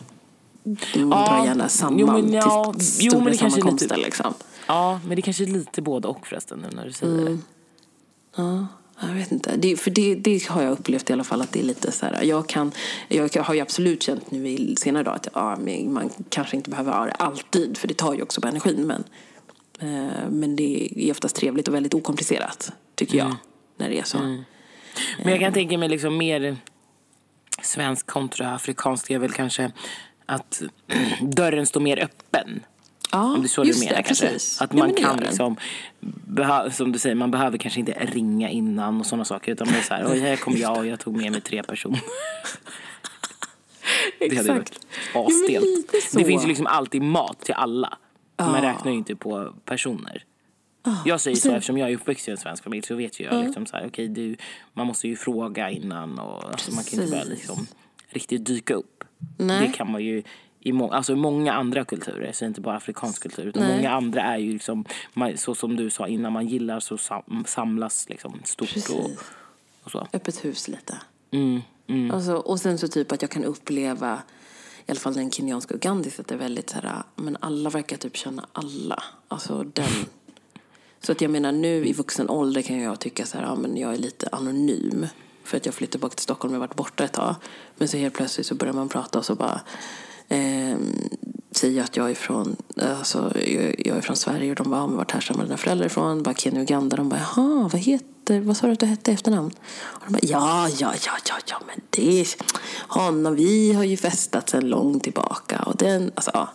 Man 0.69 0.79
Ja, 0.95 1.27
drar 1.27 1.45
gärna 1.45 1.69
samman 1.69 1.99
jo, 1.99 2.07
men 2.07 2.33
ja, 2.33 2.73
till 2.79 2.83
jo, 2.99 3.11
stora 3.11 3.25
men 3.25 3.33
det 3.33 3.39
kanske 3.39 3.61
är 3.61 3.73
lite- 3.73 3.97
liksom. 3.97 4.35
Ja, 4.67 5.01
men 5.07 5.17
det 5.17 5.23
kanske 5.23 5.45
är 5.45 5.47
lite 5.47 5.83
både 5.83 6.09
och 6.09 6.27
förresten 6.27 6.59
nu 6.59 6.77
när 6.77 6.85
du 6.85 6.93
säger 6.93 7.25
det. 7.25 7.39
Ja, 8.37 8.67
jag 9.01 9.09
vet 9.15 9.33
inte. 9.33 9.57
Det, 9.57 9.77
för 9.77 9.91
det, 9.91 10.15
det 10.15 10.47
har 10.49 10.63
jag 10.63 10.73
upplevt 10.73 11.11
i 11.11 11.13
alla 11.13 11.25
fall 11.25 11.41
att 11.43 11.53
det 11.53 11.61
är 11.61 11.65
lite 11.65 11.93
så 11.93 12.07
här. 12.07 12.23
Jag, 12.23 12.49
kan, 12.49 12.73
jag 13.09 13.43
har 13.43 13.55
ju 13.55 13.61
absolut 13.61 14.03
känt 14.03 14.31
nu 14.31 14.49
i 14.49 14.77
senare 14.77 15.03
dag 15.03 15.15
att 15.15 15.29
ja, 15.35 15.59
man 15.87 16.11
kanske 16.29 16.57
inte 16.57 16.71
behöver 16.71 16.93
ha 16.93 17.05
det 17.05 17.13
alltid 17.13 17.79
för 17.79 17.89
det 17.89 17.95
tar 17.95 18.15
ju 18.15 18.23
också 18.23 18.41
på 18.41 18.49
energin. 18.49 18.87
Men, 18.87 19.05
eh, 19.79 20.29
men 20.31 20.57
det 20.57 20.89
är 20.97 21.11
oftast 21.11 21.37
trevligt 21.37 21.69
och 21.69 21.75
väldigt 21.75 21.95
okomplicerat 21.95 22.73
tycker 22.95 23.19
jag. 23.19 23.37
När 23.77 23.89
det 23.89 23.99
är 23.99 24.05
så. 24.05 24.19
Men 24.19 25.33
jag 25.33 25.41
kan 25.41 25.53
tänka 25.53 25.79
mig 25.79 25.89
liksom 25.89 26.17
mer 26.17 26.57
svensk 27.63 28.07
kontra 28.07 28.55
afrikansk 28.55 29.11
är 29.11 29.19
väl 29.19 29.33
kanske 29.33 29.73
att 30.29 30.63
dörren 31.23 31.67
står 31.67 31.81
mer 31.81 31.99
öppen. 32.05 32.61
Ja, 33.13 33.23
Om 33.35 33.41
det 33.43 33.47
är 33.47 33.49
så 33.49 33.63
du 33.63 33.69
just 33.69 33.81
menar 33.85 33.97
det, 33.97 34.03
kanske. 34.03 34.27
precis. 34.27 34.61
Att 34.63 34.73
Ja, 34.73 34.79
man 34.79 34.89
det 34.89 34.95
kan 35.01 35.17
liksom, 35.17 35.57
som 36.73 36.93
du 36.93 36.99
säger, 36.99 37.15
man 37.15 37.31
behöver 37.31 37.59
kanske 37.59 37.81
inte 37.81 37.93
ringa 37.93 38.51
innan 38.51 39.01
och 39.01 39.07
sådana 39.07 39.25
saker. 39.25 39.53
Utan 39.53 39.67
det 39.67 39.79
är 39.79 39.83
så 39.83 39.95
här, 39.95 40.07
oj 40.13 40.19
här 40.19 40.37
kommer 40.45 40.59
jag 40.59 40.79
och 40.79 40.87
jag 40.87 41.01
tog 41.01 41.17
med 41.17 41.33
mig 41.33 41.41
tre 41.41 41.63
personer. 41.63 42.01
Det 44.19 44.37
hade 44.37 44.49
varit 44.53 44.63
Exakt. 44.71 44.87
Ja, 45.15 45.27
asstelt. 45.27 46.03
så. 46.11 46.19
Det 46.19 46.25
finns 46.25 46.45
ju 46.45 46.49
liksom 46.49 46.67
alltid 46.67 47.03
mat 47.03 47.41
till 47.41 47.55
alla. 47.55 47.99
Man 48.39 48.63
räknar 48.63 48.93
ju 48.93 48.99
inte 48.99 49.17
på 49.17 49.55
personer. 49.65 50.25
jag 51.05 51.21
säger 51.21 51.37
så 51.37 51.51
eftersom 51.53 51.79
jag 51.79 51.91
är 51.91 51.95
uppväxt 51.95 52.29
i 52.29 52.31
en 52.31 52.37
svensk 52.37 52.65
familj 52.65 52.83
så 52.87 52.95
vet 52.95 53.21
ju 53.21 53.25
jag 53.25 53.45
liksom 53.45 53.67
så 53.67 53.77
här, 53.77 53.87
okej 53.87 54.09
du, 54.09 54.37
man 54.73 54.87
måste 54.87 55.09
ju 55.09 55.17
fråga 55.17 55.71
innan 55.71 56.19
och 56.19 56.45
alltså, 56.45 56.71
man 56.75 56.85
kan 56.85 57.01
inte 57.03 57.13
bara 57.13 57.25
liksom 57.25 57.67
riktigt 58.11 58.47
dyka 58.47 58.75
upp. 58.75 58.98
Nej. 59.37 59.69
Det 59.69 59.73
kan 59.73 59.93
man 59.93 60.05
ju 60.05 60.23
i 60.61 60.73
må, 60.73 60.91
alltså 60.91 61.17
många 61.17 61.53
andra 61.53 61.85
kulturer, 61.85 62.33
säger 62.33 62.49
inte 62.49 62.61
bara 62.61 62.77
afrikansk 62.77 63.23
kultur 63.23 63.47
utan 63.47 63.63
Nej. 63.63 63.77
många 63.77 63.91
andra 63.91 64.23
är 64.23 64.37
ju 64.37 64.53
liksom, 64.53 64.85
man, 65.15 65.37
så 65.37 65.55
som 65.55 65.77
du 65.77 65.91
sa 65.91 66.09
innan, 66.09 66.33
man 66.33 66.47
gillar 66.47 66.81
så 66.81 66.99
sam, 66.99 67.45
samlas 67.47 68.09
liksom 68.09 68.41
stort 68.45 68.69
och, 68.69 68.75
Precis. 68.75 69.19
och 69.83 69.91
så. 69.91 70.09
Öppet 70.13 70.45
hus 70.45 70.69
lite. 70.69 70.99
Mm, 71.31 71.61
mm. 71.87 72.11
Alltså, 72.11 72.35
och 72.35 72.61
sen 72.61 72.79
så 72.79 72.89
typ 72.89 73.13
att 73.13 73.23
jag 73.23 73.31
kan 73.31 73.45
uppleva, 73.45 74.23
i 74.87 74.91
alla 74.91 75.01
fall 75.01 75.15
den 75.15 75.31
kenyanska 75.31 75.75
ugandis, 75.75 76.21
att 76.21 76.27
det 76.27 76.35
är 76.35 76.39
väldigt 76.39 76.71
så 76.71 76.79
här, 76.79 77.03
men 77.17 77.37
alla 77.41 77.71
verkar 77.71 77.97
typ 77.97 78.17
känna 78.17 78.47
alla. 78.53 79.03
Alltså 79.29 79.63
den. 79.63 79.85
Så 81.01 81.13
att 81.13 81.21
jag 81.21 81.31
menar 81.31 81.53
nu 81.53 81.87
i 81.87 81.93
vuxen 81.93 82.31
ålder 82.31 82.63
kan 82.63 82.81
jag 82.81 83.01
tycka 83.01 83.27
så 83.27 83.39
här, 83.39 83.45
ja 83.45 83.55
men 83.55 83.77
jag 83.77 83.95
är 83.95 83.99
lite 83.99 84.29
anonym. 84.33 85.07
För 85.49 85.57
att 85.57 85.67
jag 85.67 85.75
flyttade 85.75 85.93
tillbaka 85.93 86.15
till 86.15 86.23
Stockholm 86.23 86.55
och 86.55 86.61
varit 86.61 86.75
borta 86.75 87.05
ett 87.05 87.13
tag. 87.13 87.35
Men 87.77 87.89
så 87.89 87.97
helt 87.97 88.15
plötsligt 88.15 88.47
så 88.47 88.55
börjar 88.55 88.75
man 88.75 88.89
prata 88.89 89.19
och 89.19 89.25
så 89.25 89.35
bara 89.35 89.61
ehm, 90.29 91.09
säger 91.51 91.83
att 91.83 91.97
jag 91.97 92.11
är 92.11 92.15
från, 92.15 92.57
alltså, 92.77 93.33
jag, 93.35 93.87
jag 93.87 93.97
är 93.97 94.01
från 94.01 94.17
Sverige 94.17 94.51
och 94.51 94.57
de 94.57 94.71
bara, 94.71 94.81
ja, 94.81 94.87
men 94.87 94.97
vart 94.97 95.11
härstammar 95.11 95.45
dina 95.45 95.57
föräldrar 95.57 95.87
ifrån? 95.87 96.23
Bara 96.23 96.35
Kenya 96.35 96.61
och 96.61 96.63
Uganda. 96.63 96.97
De 96.97 97.09
bara, 97.09 97.21
jaha, 97.21 97.69
vad 97.73 97.81
heter, 97.81 98.41
vad 98.41 98.57
sa 98.57 98.67
du 98.67 98.73
att 98.73 98.81
du 98.81 98.87
hette 98.87 99.13
efternamn? 99.13 99.51
Och 99.83 100.03
de 100.07 100.13
bara, 100.13 100.21
ja, 100.23 100.69
ja, 100.69 100.95
ja, 101.07 101.13
ja, 101.29 101.35
ja, 101.47 101.61
men 101.67 101.81
det 101.91 102.21
är 102.21 102.27
honom, 102.89 103.35
vi 103.35 103.73
har 103.73 103.85
ju 103.85 103.97
festat 103.97 104.51
sedan 104.51 104.69
långt 104.69 105.03
tillbaka. 105.05 105.63
Och 105.63 105.77
den, 105.77 106.13
alltså 106.15 106.31
ja. 106.35 106.49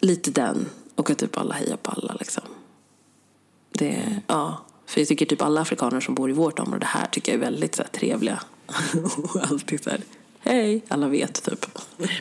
Lite 0.00 0.30
den. 0.30 0.68
Och 0.94 1.10
att 1.10 1.18
typ 1.18 1.38
alla 1.38 1.54
hejar 1.54 1.76
på 1.76 1.90
alla 1.90 2.14
liksom. 2.14 2.44
Det, 3.70 4.20
ja. 4.26 4.64
För 4.86 5.00
jag 5.00 5.08
tycker 5.08 5.26
typ 5.26 5.42
alla 5.42 5.60
afrikaner 5.60 6.00
som 6.00 6.14
bor 6.14 6.30
i 6.30 6.32
vårt 6.32 6.58
område 6.58 6.86
här 6.86 7.06
tycker 7.06 7.32
jag 7.32 7.40
är 7.40 7.44
väldigt 7.44 7.74
så 7.74 7.82
här, 7.82 7.88
trevliga. 7.90 8.40
och 9.16 9.42
alltid 9.50 9.82
så 9.84 9.90
här, 9.90 10.00
hej, 10.40 10.82
alla 10.88 11.08
vet 11.08 11.42
typ. 11.44 11.66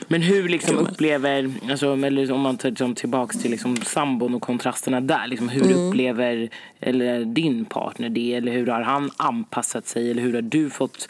Men 0.08 0.22
hur 0.22 0.50
liksom 0.50 0.78
upplever, 0.78 1.52
alltså, 1.70 1.94
eller 1.94 2.32
om 2.32 2.42
man 2.42 2.58
tar 2.58 2.70
liksom 2.70 2.96
tillbaks 2.96 3.38
till 3.42 3.52
liksom 3.52 3.78
sambon 3.78 4.36
och 4.36 4.42
kontrasterna 4.42 5.02
där. 5.02 5.28
Liksom, 5.28 5.50
hur 5.50 5.66
Mm. 5.66 5.88
upplever 5.88 6.50
eller 6.80 7.26
din 7.26 7.66
partner 7.66 8.10
det? 8.10 8.34
Eller 8.34 8.52
hur 8.52 8.68
har 8.68 8.82
han 8.82 9.12
anpassat 9.18 9.88
sig? 9.88 10.12
Eller 10.12 10.22
hur 10.22 10.34
har 10.34 10.42
du 10.42 10.70
fått 10.70 11.08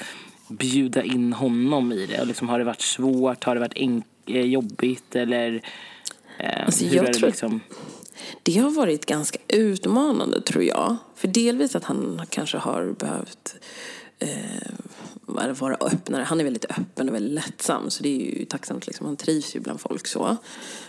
bjuda 0.49 1.03
in 1.03 1.33
honom 1.33 1.91
i 1.91 2.05
det? 2.05 2.21
Och 2.21 2.27
liksom, 2.27 2.49
har 2.49 2.59
det 2.59 2.65
varit 2.65 2.81
svårt? 2.81 3.43
Har 3.43 3.55
det 3.55 3.61
varit 3.61 3.73
enk- 3.77 4.03
eh, 4.25 4.41
jobbigt? 4.45 5.15
Eller 5.15 5.61
eh, 6.39 6.65
Alltså, 6.65 6.85
hur 6.85 6.95
jag 6.95 7.03
är 7.05 7.07
det 7.07 7.13
tror- 7.19 7.27
liksom? 7.27 7.59
Det 8.43 8.57
har 8.57 8.69
varit 8.69 9.05
ganska 9.05 9.39
utmanande 9.47 10.41
tror 10.41 10.63
jag. 10.63 10.95
För 11.15 11.27
delvis 11.27 11.75
att 11.75 11.83
han 11.83 12.21
kanske 12.29 12.57
har 12.57 12.95
behövt 12.99 13.55
eh, 14.19 14.71
vara- 15.25 15.77
öppnare. 15.81 16.23
Han 16.23 16.39
är 16.39 16.43
väldigt 16.43 16.65
öppen 16.65 17.09
och 17.09 17.15
väldigt 17.15 17.33
lättsam. 17.33 17.89
Så 17.89 18.03
det 18.03 18.09
är 18.09 18.39
ju 18.39 18.45
tacksamt. 18.45 18.87
Liksom. 18.87 19.05
Han 19.05 19.17
trivs 19.17 19.55
ju 19.55 19.59
bland 19.59 19.81
folk 19.81 20.07
så. 20.07 20.37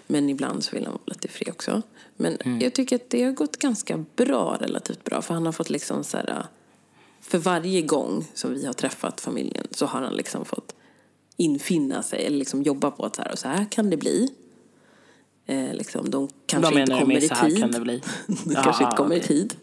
Men 0.06 0.28
ibland 0.30 0.64
så 0.64 0.76
vill 0.76 0.84
han 0.84 0.92
vara 0.92 1.02
lite 1.06 1.28
fri 1.28 1.50
också. 1.50 1.82
Men 2.16 2.38
jag 2.60 2.74
tycker 2.74 2.96
att 2.96 3.10
det 3.10 3.22
har 3.22 3.32
gått 3.32 3.56
ganska 3.56 4.04
bra, 4.16 4.56
relativt 4.60 5.04
bra. 5.04 5.22
För 5.22 5.34
han 5.34 5.46
har 5.46 5.52
fått 5.52 5.70
liksom 5.70 6.04
så 6.04 6.16
här... 6.16 6.46
För 7.20 7.38
varje 7.38 7.82
gång 7.82 8.26
som 8.34 8.54
vi 8.54 8.66
har 8.66 8.72
träffat 8.72 9.20
familjen 9.20 9.66
så 9.70 9.86
har 9.86 10.00
han 10.00 10.14
liksom 10.14 10.44
fått 10.44 10.74
infinna 11.36 12.02
sig 12.02 12.26
eller 12.26 12.38
liksom 12.38 12.62
jobba 12.62 12.90
på 12.90 13.06
att 13.06 13.16
så 13.16 13.22
här, 13.22 13.32
och 13.32 13.38
så 13.38 13.48
här 13.48 13.66
kan 13.70 13.90
det 13.90 13.96
bli. 13.96 14.28
Eh, 15.46 15.74
liksom, 15.74 16.10
de 16.10 16.28
kanske 16.46 16.80
inte 16.80 16.92
kommer 16.92 17.06
med 17.06 17.22
i 17.22 17.28
så 17.28 17.34
här 17.34 17.48
tid. 17.48 17.58
kan 17.58 17.70
det 17.70 17.80
bli? 17.80 18.02
de 18.26 18.54
kanske 18.54 18.84
inte 18.84 18.96
kommer 18.96 19.16
i 19.16 19.20
tid. 19.20 19.54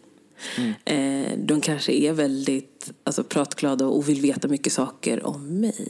Eh, 0.84 1.38
de 1.38 1.60
kanske 1.60 1.92
är 1.92 2.12
väldigt 2.12 2.92
alltså, 3.04 3.24
pratglada 3.24 3.86
och 3.86 4.08
vill 4.08 4.20
veta 4.20 4.48
mycket 4.48 4.72
saker 4.72 5.26
om 5.26 5.60
mig. 5.60 5.88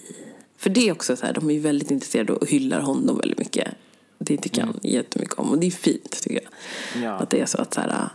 För 0.57 0.71
det 0.71 0.89
är 0.89 0.93
också 0.93 1.17
så 1.17 1.27
här, 1.27 1.33
de 1.33 1.51
är 1.51 1.61
väldigt 1.61 1.91
intresserade 1.91 2.33
och 2.33 2.49
hyllar 2.49 2.81
honom 2.81 3.19
väldigt 3.19 3.39
mycket. 3.39 3.69
Det 4.19 4.37
tycker 4.37 4.63
han 4.63 4.81
jättemycket 4.83 5.39
om 5.39 5.51
och 5.51 5.59
det 5.59 5.67
är 5.67 5.71
fint 5.71 6.23
tycker 6.23 6.41
jag. 6.43 7.03
Ja. 7.03 7.13
Att 7.13 7.31
det 7.31 7.41
är 7.41 7.47
så 7.47 7.59
att 7.59 7.75
så 7.75 7.81
här, 7.81 8.09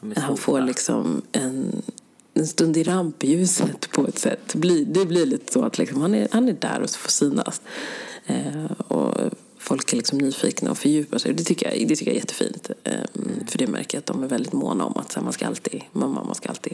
De 0.00 0.10
är 0.10 0.16
han 0.16 0.36
får 0.36 0.60
liksom 0.60 1.22
en, 1.32 1.82
en 2.34 2.46
stund 2.46 2.76
i 2.76 2.82
rampljuset 2.82 3.90
på 3.90 4.06
ett 4.06 4.18
sätt. 4.18 4.40
Det 4.52 4.58
blir, 4.58 4.84
det 4.84 5.06
blir 5.06 5.26
lite 5.26 5.52
så 5.52 5.64
att 5.64 5.78
liksom 5.78 6.00
han, 6.00 6.14
är, 6.14 6.28
han 6.30 6.48
är 6.48 6.52
där 6.52 6.80
och 6.80 6.90
får 6.90 7.10
synas. 7.10 7.60
Eh, 8.26 8.64
och 8.88 9.32
folk 9.62 9.92
är 9.92 9.96
liksom 9.96 10.18
nyfikna 10.18 10.70
och 10.70 10.78
fördjupar 10.78 11.18
sig. 11.18 11.34
Det 11.34 11.44
tycker 11.44 11.70
jag, 11.78 11.88
det 11.88 11.96
tycker 11.96 12.10
jag 12.10 12.16
är 12.16 12.20
jättefint. 12.20 12.70
Eh, 12.84 12.92
för 13.46 13.58
det 13.58 13.66
märker 13.66 13.96
jag 13.96 14.00
att 14.00 14.06
de 14.06 14.22
är 14.22 14.28
väldigt 14.28 14.52
måna 14.52 14.84
om 14.84 14.96
att 14.96 15.14
här, 15.14 15.22
man 15.22 15.32
ska 15.32 15.46
alltid, 15.46 15.82
mamma, 15.92 16.24
man 16.24 16.34
ska 16.34 16.48
alltid 16.48 16.72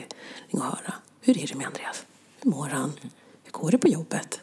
ringa 0.49 0.65
och 0.65 0.71
höra. 0.71 0.95
Hur 1.21 1.39
är 1.43 1.47
det 1.47 1.55
med 1.55 1.67
Andreas? 1.67 2.05
Hur 2.43 2.51
mår 2.51 2.67
han? 2.67 2.93
Hur 3.45 3.51
går 3.53 3.71
det 3.71 3.79
på 3.79 3.89
jobbet? 3.89 4.41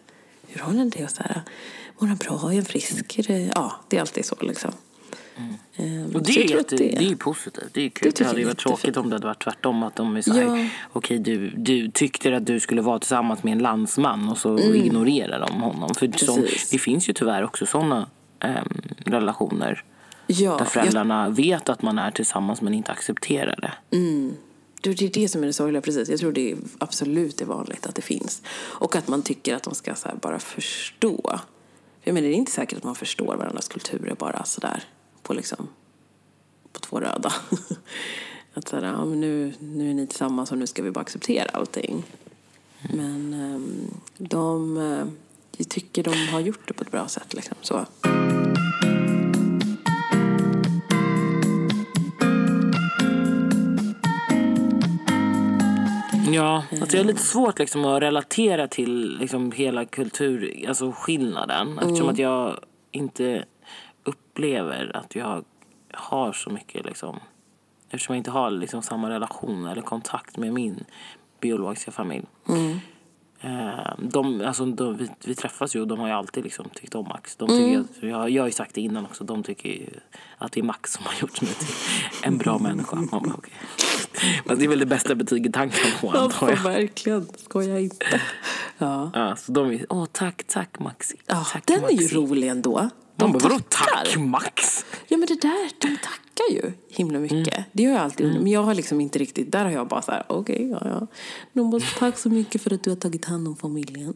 Hur 0.48 0.62
har 0.62 0.74
han 0.74 0.90
det? 0.90 1.04
Och 1.04 1.10
så 1.10 1.24
här, 1.24 1.42
mår 2.00 2.08
han 2.08 2.18
bra? 2.18 2.52
Är 2.52 2.56
han 2.56 2.66
frisk? 2.66 3.20
Är 3.20 3.24
det, 3.24 3.52
ja, 3.56 3.76
det 3.90 3.98
är 3.98 4.02
alltid 4.02 4.26
så 4.26 4.36
liksom. 4.40 4.72
Eh, 5.76 6.16
Och 6.16 6.24
det 6.24 6.44
är, 6.44 6.52
jätte, 6.52 6.76
det... 6.76 6.96
är 6.96 7.02
ju 7.02 7.18
positivt. 7.18 7.70
Det 7.74 7.82
är 7.86 7.90
kul. 7.90 8.04
Det, 8.04 8.12
tycker 8.12 8.26
hade 8.26 8.40
ju 8.40 8.44
är 8.44 8.48
varit 8.48 8.58
tråkigt 8.60 8.98
om 8.98 9.10
det 9.10 9.16
hade 9.16 9.28
varit 9.28 9.44
tvärtom. 9.44 9.84
Att 9.84 9.96
de 9.96 10.18
är 10.18 10.22
så 10.22 10.34
här, 10.34 10.58
Ja. 10.58 10.70
okej 10.94 11.20
du, 11.20 11.50
du 11.50 11.92
tyckte 11.92 12.36
att 12.36 12.46
du 12.46 12.60
skulle 12.60 12.82
vara 12.82 13.00
tillsammans 13.00 13.44
med 13.44 13.52
en 13.54 13.60
landsman 13.60 14.30
och 14.30 14.38
så 14.38 14.60
ignorerar 14.60 15.40
de 15.40 15.62
honom. 15.62 15.90
För 15.96 16.26
som, 16.26 16.36
Mm. 16.36 16.48
Det 16.72 16.78
finns 16.78 17.10
ju 17.10 17.14
tyvärr 17.14 17.44
också 17.44 17.66
sådana 17.66 18.08
um, 18.46 18.82
relationer. 19.06 19.84
Ja, 20.28 20.52
där 20.52 20.60
jag 20.60 20.72
föräldrarna 20.72 21.30
vet 21.30 21.70
att 21.70 21.82
man 21.82 22.00
är 22.00 22.12
tillsammans 22.12 22.62
men 22.62 22.74
inte 22.74 22.92
accepterar 22.92 23.60
det. 23.62 23.98
Det 24.82 24.94
det 24.94 25.06
är 25.06 25.10
det 25.10 25.30
som 25.30 25.44
är 25.44 25.48
det 25.48 25.54
sorgliga, 25.54 25.82
precis. 25.82 26.10
Jag 26.10 26.20
tror 26.20 26.32
det 26.32 26.52
är 26.52 26.58
absolut 26.78 27.42
är 27.42 27.46
vanligt 27.46 27.86
att 27.86 27.96
det 27.96 28.02
finns. 28.02 28.42
Och 28.58 28.96
att 28.96 29.08
man 29.08 29.22
tycker 29.22 29.56
att 29.56 29.64
de 29.64 29.76
ska 29.76 29.94
bara 30.22 30.40
förstå. 30.40 31.22
För 31.24 31.40
Jag 32.04 32.14
menar, 32.14 32.28
det 32.28 32.34
är 32.34 32.38
inte 32.38 32.52
säkert 32.52 32.78
att 32.78 32.84
man 32.84 32.96
förstår 32.96 33.36
varandras 33.36 33.68
kulturer 33.68 34.16
bara 34.20 34.46
sådär 34.46 34.84
på 35.24 35.34
liksom 35.34 35.68
på 36.72 36.80
två 36.80 37.00
röda. 37.00 37.34
att 38.54 38.68
sådär, 38.68 38.88
ja, 38.88 39.06
men 39.06 39.22
nu, 39.22 39.54
nu 39.60 39.90
är 39.90 39.94
ni 39.94 40.08
tillsammans 40.08 40.52
och 40.52 40.58
nu 40.58 40.68
ska 40.68 40.84
vi 40.84 40.92
bara 40.92 41.02
acceptera 41.02 41.50
allting. 41.54 42.04
Men 42.94 43.34
ehm, 43.34 43.92
de, 44.18 44.78
eh, 44.78 45.06
jag 45.58 45.70
tycker 45.70 46.04
de 46.04 46.28
har 46.28 46.40
gjort 46.40 46.68
det 46.68 46.74
på 46.74 46.84
ett 46.84 46.92
bra 46.92 47.08
sätt 47.08 47.34
liksom. 47.34 47.56
Så. 47.62 47.86
Ja, 56.34 56.64
alltså 56.72 56.98
jag 56.98 57.04
har 57.04 57.08
lite 57.08 57.24
svårt 57.24 57.60
liksom 57.60 57.86
att 57.86 58.02
relatera 58.02 58.68
till 58.68 59.18
liksom 59.20 59.52
hela 59.52 59.86
kultur, 59.86 60.66
alltså 60.68 60.92
skillnaden. 60.92 61.80
Eftersom 61.80 62.10
att 62.10 62.18
jag 62.18 62.60
inte 62.92 63.46
upplever 64.04 64.98
att 64.98 65.16
jag 65.16 65.44
har 65.94 66.34
så 66.34 66.50
mycket 66.50 66.86
liksom. 66.86 67.20
Eftersom 67.90 68.16
jag 68.16 68.20
inte 68.20 68.32
har 68.32 68.52
liksom 68.52 68.82
samma 68.82 69.10
relation 69.10 69.68
eller 69.68 69.82
kontakt 69.82 70.38
med 70.38 70.54
min 70.54 70.84
biologiska 71.42 71.92
familj. 71.92 72.26
Eh, 72.50 72.78
De, 73.98 74.42
alltså, 74.42 74.66
de, 74.66 74.98
vi, 74.98 75.10
vi 75.26 75.36
träffas 75.36 75.76
ju 75.76 75.82
och 75.82 75.88
de 75.88 76.00
har 76.00 76.08
ju 76.08 76.14
alltid 76.14 76.44
liksom 76.44 76.70
tyckt 76.74 76.96
om 76.96 77.08
Max. 77.08 77.36
De 77.36 77.48
tycker 77.50 77.80
att, 77.80 77.86
jag, 78.00 78.30
jag 78.30 78.44
har 78.44 78.48
ju 78.48 78.54
sagt 78.54 78.76
det 78.76 78.82
innan 78.82 79.06
också, 79.06 79.24
de 79.24 79.44
tycker 79.44 79.90
att 80.38 80.52
det 80.52 80.60
är 80.60 80.64
Max 80.64 80.94
som 80.94 81.06
har 81.06 81.14
gjort 81.22 81.42
mig 81.42 81.54
till 81.54 81.68
en 82.24 82.38
bra 82.38 82.58
människa. 82.58 82.96
Man 82.96 83.08
bara, 83.08 83.34
okej. 83.38 83.54
Men 84.46 84.60
det 84.60 84.66
är 84.66 84.70
väl 84.70 84.80
det 84.80 84.86
bästa 84.86 85.16
betyget 85.16 85.56
han 85.56 85.70
kan 85.70 85.92
få 85.92 86.12
antar 86.12 86.50
jag. 86.50 86.58
verkligen. 86.58 87.28
Skoja 87.38 87.80
inte. 87.80 88.22
Ja. 88.78 89.12
Ja, 89.14 89.36
så 89.36 89.52
de 89.52 89.72
är, 89.72 89.86
åh 89.90 90.06
tack, 90.12 90.44
tack 90.48 90.80
Maxi. 90.80 91.16
Ja, 91.28 91.46
tack, 91.52 91.66
den 91.68 91.84
är 91.84 91.90
ju 91.90 91.96
Maxi." 91.96 92.16
rolig 92.16 92.48
ändå. 92.48 92.90
De 93.16 93.32
bara, 93.32 93.40
vadå 93.40 93.60
tack 93.70 94.18
Max? 94.18 94.86
Ja 95.08 95.18
men 95.18 95.28
det 95.28 95.42
där, 95.42 95.70
de 95.82 95.98
tackar 95.98 96.25
ju 96.52 96.72
himla 96.90 97.20
mycket. 97.20 97.66
Det 97.72 97.86
har 97.86 97.94
jag 97.94 98.02
alltid 98.02 98.28
Men 98.28 98.48
jag 98.48 98.64
har 98.64 98.74
liksom 98.74 99.02
inte 99.02 99.20
riktigt, 99.20 99.52
där 99.52 99.64
har 99.64 99.72
jag 99.72 99.88
bara 99.88 100.02
så 100.02 100.12
här, 100.12 100.24
okej, 100.28 100.70
ja 100.70 100.82
ja. 100.86 101.08
De 101.54 101.72
bara, 101.72 101.82
tack 102.00 102.18
så 102.18 102.30
mycket 102.30 102.62
för 102.62 102.74
att 102.74 102.84
du 102.84 102.90
har 102.90 102.98
tagit 102.98 103.26
hand 103.26 103.48
om 103.48 103.56
familjen. 103.56 104.14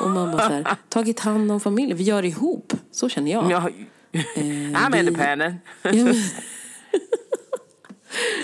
Och 0.00 0.10
man 0.10 0.32
bara 0.32 0.48
så 0.48 0.54
här, 0.54 0.76
tagit 0.88 1.20
hand 1.20 1.52
om 1.52 1.60
familjen, 1.60 1.98
vi 1.98 2.04
gör 2.04 2.22
det 2.22 2.28
ihop. 2.28 2.72
Så 2.90 3.08
känner 3.08 3.32
jag. 3.32 3.50
Jag, 3.50 3.62
I'm 4.12 4.92
vi- 4.92 4.98
independent. 4.98 5.56
Ja, 5.82 5.92
men, 5.92 6.14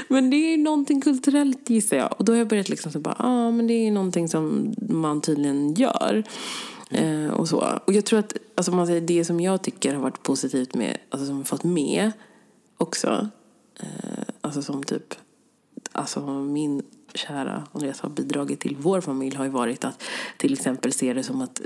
men 0.08 0.30
det 0.30 0.36
är 0.36 0.58
någonting 0.58 1.00
kulturellt 1.00 1.70
gissar 1.70 1.96
jag. 1.96 2.14
Och 2.18 2.24
då 2.24 2.32
har 2.32 2.38
jag 2.38 2.48
börjat 2.48 2.68
liksom 2.68 2.92
så 2.92 3.00
bara, 3.00 3.16
ja 3.18 3.24
ah, 3.24 3.50
men 3.50 3.66
det 3.66 3.74
är 3.74 3.90
någonting 3.90 4.28
som 4.28 4.74
man 4.88 5.20
tydligen 5.20 5.74
gör. 5.74 6.24
Eh, 6.90 7.26
och 7.26 7.48
så. 7.48 7.80
Och 7.84 7.92
jag 7.92 8.04
tror 8.04 8.18
att, 8.18 8.36
alltså 8.54 8.72
man 8.72 8.86
säger, 8.86 9.00
det 9.00 9.24
som 9.24 9.40
jag 9.40 9.62
tycker 9.62 9.94
har 9.94 10.02
varit 10.02 10.22
positivt 10.22 10.74
med, 10.74 10.96
alltså 11.10 11.26
som 11.26 11.38
jag 11.38 11.46
fått 11.46 11.64
med 11.64 12.12
också. 12.76 13.28
Eh, 13.80 13.88
alltså 14.40 14.62
som 14.62 14.82
typ, 14.84 15.14
alltså 15.92 16.26
min 16.26 16.82
kära 17.14 17.66
Andreas 17.72 18.00
har 18.00 18.08
bidragit 18.10 18.60
till 18.60 18.76
vår 18.76 19.00
familj 19.00 19.36
har 19.36 19.44
ju 19.44 19.50
varit 19.50 19.84
att 19.84 20.02
till 20.36 20.52
exempel 20.52 20.92
se 20.92 21.12
det 21.14 21.22
som 21.22 21.40
att 21.40 21.60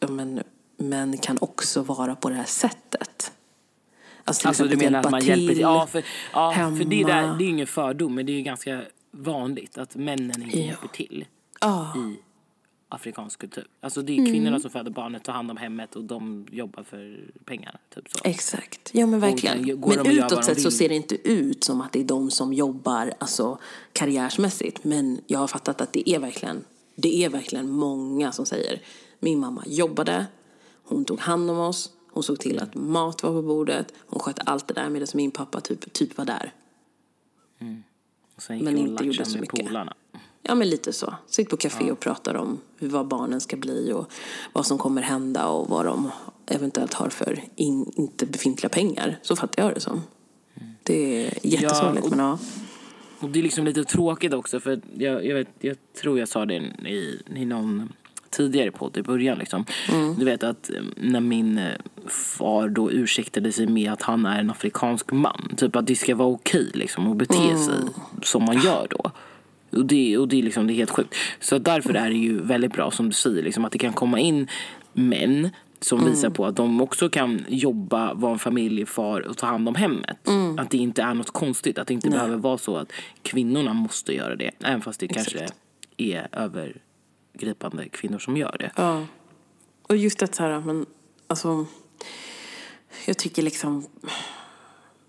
ja, 0.00 0.08
men, 0.08 0.42
män 0.76 1.18
kan 1.18 1.38
också 1.40 1.82
vara 1.82 2.14
på 2.16 2.28
det 2.28 2.34
här 2.34 2.44
sättet. 2.44 3.32
Alltså 4.24 4.48
Alltså 4.48 4.64
du 4.64 4.76
menar 4.76 4.98
att 5.00 5.10
man 5.10 5.20
till 5.20 5.28
hjälper 5.28 5.54
till? 5.54 5.60
Ja, 5.60 5.86
för, 5.86 6.04
ja, 6.32 6.52
för 6.78 6.84
det, 6.84 6.96
hemma. 6.96 7.08
där, 7.08 7.38
det 7.38 7.44
är 7.44 7.48
ingen 7.48 7.66
fördom 7.66 8.14
men 8.14 8.26
det 8.26 8.32
är 8.32 8.36
ju 8.36 8.42
ganska 8.42 8.82
vanligt 9.10 9.78
att 9.78 9.96
männen 9.96 10.42
inte 10.42 10.58
Ja. 10.60 10.66
hjälper 10.66 10.88
till 10.88 11.24
Ja. 11.60 11.92
i 11.96 12.16
afrikansk 12.94 13.40
kultur. 13.40 13.66
Alltså 13.80 14.02
det 14.02 14.12
är 14.12 14.18
Mm. 14.18 14.30
kvinnorna 14.32 14.60
som 14.60 14.70
föder 14.70 14.90
barnet, 14.90 15.24
tar 15.24 15.32
hand 15.32 15.50
om 15.50 15.56
hemmet 15.56 15.96
och 15.96 16.04
de 16.04 16.46
jobbar 16.52 16.82
för 16.82 17.20
pengar. 17.44 17.78
Typ 17.94 18.08
så. 18.10 18.18
Exakt, 18.24 18.90
ja 18.94 19.06
men 19.06 19.20
verkligen. 19.20 19.80
Men 19.80 20.06
utåt 20.06 20.44
sett 20.44 20.60
så 20.62 20.70
ser 20.70 20.88
det 20.88 20.94
inte 20.94 21.28
ut 21.28 21.64
som 21.64 21.80
att 21.80 21.92
det 21.92 22.00
är 22.00 22.04
de 22.04 22.30
som 22.30 22.52
jobbar 22.52 23.12
alltså, 23.18 23.58
karriärsmässigt. 23.92 24.84
Men 24.84 25.20
jag 25.26 25.38
har 25.38 25.46
fattat 25.46 25.80
att 25.80 25.92
det 25.92 26.10
är 26.10 26.18
verkligen, 26.18 26.64
det 26.96 27.24
är 27.24 27.28
verkligen 27.28 27.70
många 27.70 28.32
som 28.32 28.46
säger 28.46 28.82
min 29.20 29.38
mamma 29.40 29.62
jobbade, 29.66 30.26
hon 30.84 31.04
tog 31.04 31.20
hand 31.20 31.50
om 31.50 31.58
oss, 31.58 31.90
hon 32.10 32.22
såg 32.22 32.38
till 32.40 32.58
att 32.58 32.74
mat 32.74 33.22
var 33.22 33.30
på 33.30 33.42
bordet, 33.42 33.92
hon 34.06 34.20
skötte 34.20 34.42
allt 34.42 34.68
det 34.68 34.74
där 34.74 34.88
medan 34.90 35.08
min 35.14 35.30
pappa 35.30 35.60
typ, 35.60 35.92
typ 35.92 36.16
var 36.18 36.24
där. 36.24 36.52
Gick 38.50 38.62
Men 38.62 38.78
inte 38.78 39.04
gjorde 39.04 39.24
så 39.24 39.38
mycket. 39.38 39.66
polarna. 39.66 39.94
Ja, 40.46 40.54
men 40.54 40.68
lite 40.68 40.92
så. 40.92 41.14
Sitter 41.26 41.50
på 41.50 41.56
café 41.56 41.90
och 41.90 42.00
pratar 42.00 42.34
om 42.34 42.60
hur, 42.78 42.88
vad 42.88 43.06
barnen 43.06 43.40
ska 43.40 43.56
bli 43.56 43.92
och 43.92 44.12
vad 44.52 44.66
som 44.66 44.78
kommer 44.78 45.02
hända 45.02 45.46
och 45.46 45.68
vad 45.68 45.86
de 45.86 46.10
eventuellt 46.46 46.94
har 46.94 47.08
för 47.08 47.44
in, 47.56 47.92
inte 47.96 48.26
befintliga 48.26 48.68
pengar. 48.68 49.18
Så 49.22 49.36
fattar 49.36 49.62
jag 49.62 49.74
det 49.74 49.80
som. 49.80 50.02
Det 50.82 51.26
är 51.26 51.38
jättesorgligt, 51.42 52.06
Ja, 52.10 52.16
men 52.16 52.26
ja. 52.26 52.38
Och 53.20 53.30
det 53.30 53.38
är 53.38 53.42
liksom 53.42 53.64
lite 53.64 53.84
tråkigt 53.84 54.34
också 54.34 54.60
för 54.60 54.80
jag, 54.98 55.26
jag, 55.26 55.34
vet, 55.34 55.48
jag 55.60 55.76
tror 56.00 56.18
jag 56.18 56.28
sa 56.28 56.46
det 56.46 56.54
i, 56.86 57.22
i 57.34 57.44
någon 57.44 57.92
tidigare 58.30 58.70
podd 58.70 58.96
i 58.96 59.02
början 59.02 59.38
liksom. 59.38 59.64
Du 60.18 60.24
vet 60.24 60.42
att 60.42 60.70
eh, 60.70 60.82
när 60.96 61.20
min 61.20 61.58
eh, 61.58 61.72
far 62.06 62.68
då 62.68 62.90
ursäktade 62.90 63.52
sig 63.52 63.66
med 63.66 63.92
att 63.92 64.02
han 64.02 64.26
är 64.26 64.40
en 64.40 64.50
afrikansk 64.50 65.12
man. 65.12 65.54
Typ 65.56 65.76
att 65.76 65.86
det 65.86 65.96
ska 65.96 66.14
vara 66.14 66.28
okej 66.28 66.70
liksom 66.74 67.10
att 67.10 67.16
bete 67.16 67.56
sig 67.58 67.78
som 68.22 68.44
man 68.44 68.60
gör 68.60 68.86
då. 68.90 69.10
Och 69.76 69.86
det, 69.86 70.18
och 70.18 70.28
det, 70.28 70.38
är 70.38 70.42
liksom, 70.42 70.66
det 70.66 70.72
är 70.72 70.74
helt 70.74 70.90
sjukt. 70.90 71.14
Så 71.40 71.58
därför 71.58 71.94
är 71.94 72.10
det 72.10 72.16
ju 72.16 72.40
väldigt 72.40 72.72
bra 72.72 72.90
som 72.90 73.06
du 73.06 73.12
säger 73.12 73.42
liksom, 73.42 73.64
att 73.64 73.72
det 73.72 73.78
kan 73.78 73.92
komma 73.92 74.18
in 74.18 74.48
män 74.92 75.50
som 75.80 76.04
visar 76.04 76.30
på 76.30 76.46
att 76.46 76.56
de 76.56 76.80
också 76.80 77.08
kan 77.08 77.44
jobba, 77.48 78.14
vara 78.14 78.32
en 78.32 78.38
familjefar 78.38 79.20
och 79.20 79.36
ta 79.36 79.46
hand 79.46 79.68
om 79.68 79.74
hemmet. 79.74 80.28
Att 80.58 80.70
det 80.70 80.76
inte 80.76 81.02
är 81.02 81.14
något 81.14 81.30
konstigt. 81.30 81.78
Att 81.78 81.86
det 81.88 81.94
inte 81.94 82.10
behöver 82.10 82.36
vara 82.36 82.58
så 82.58 82.76
att 82.76 82.92
kvinnorna 83.22 83.72
måste 83.72 84.14
göra 84.14 84.36
det. 84.36 84.50
Även 84.64 84.82
fast 84.82 85.00
det 85.00 85.08
kanske 85.08 85.46
är 85.96 86.28
övergripande 86.32 87.88
kvinnor 87.88 88.18
som 88.18 88.36
gör 88.36 88.56
det. 88.58 88.70
ja. 88.76 89.06
Och 89.88 89.96
just 89.96 90.22
att 90.22 90.34
så 90.34 90.42
här, 90.42 90.60
men 90.60 90.86
alltså. 91.26 91.66
Jag 93.06 93.18
tycker 93.18 93.42
liksom. 93.42 93.86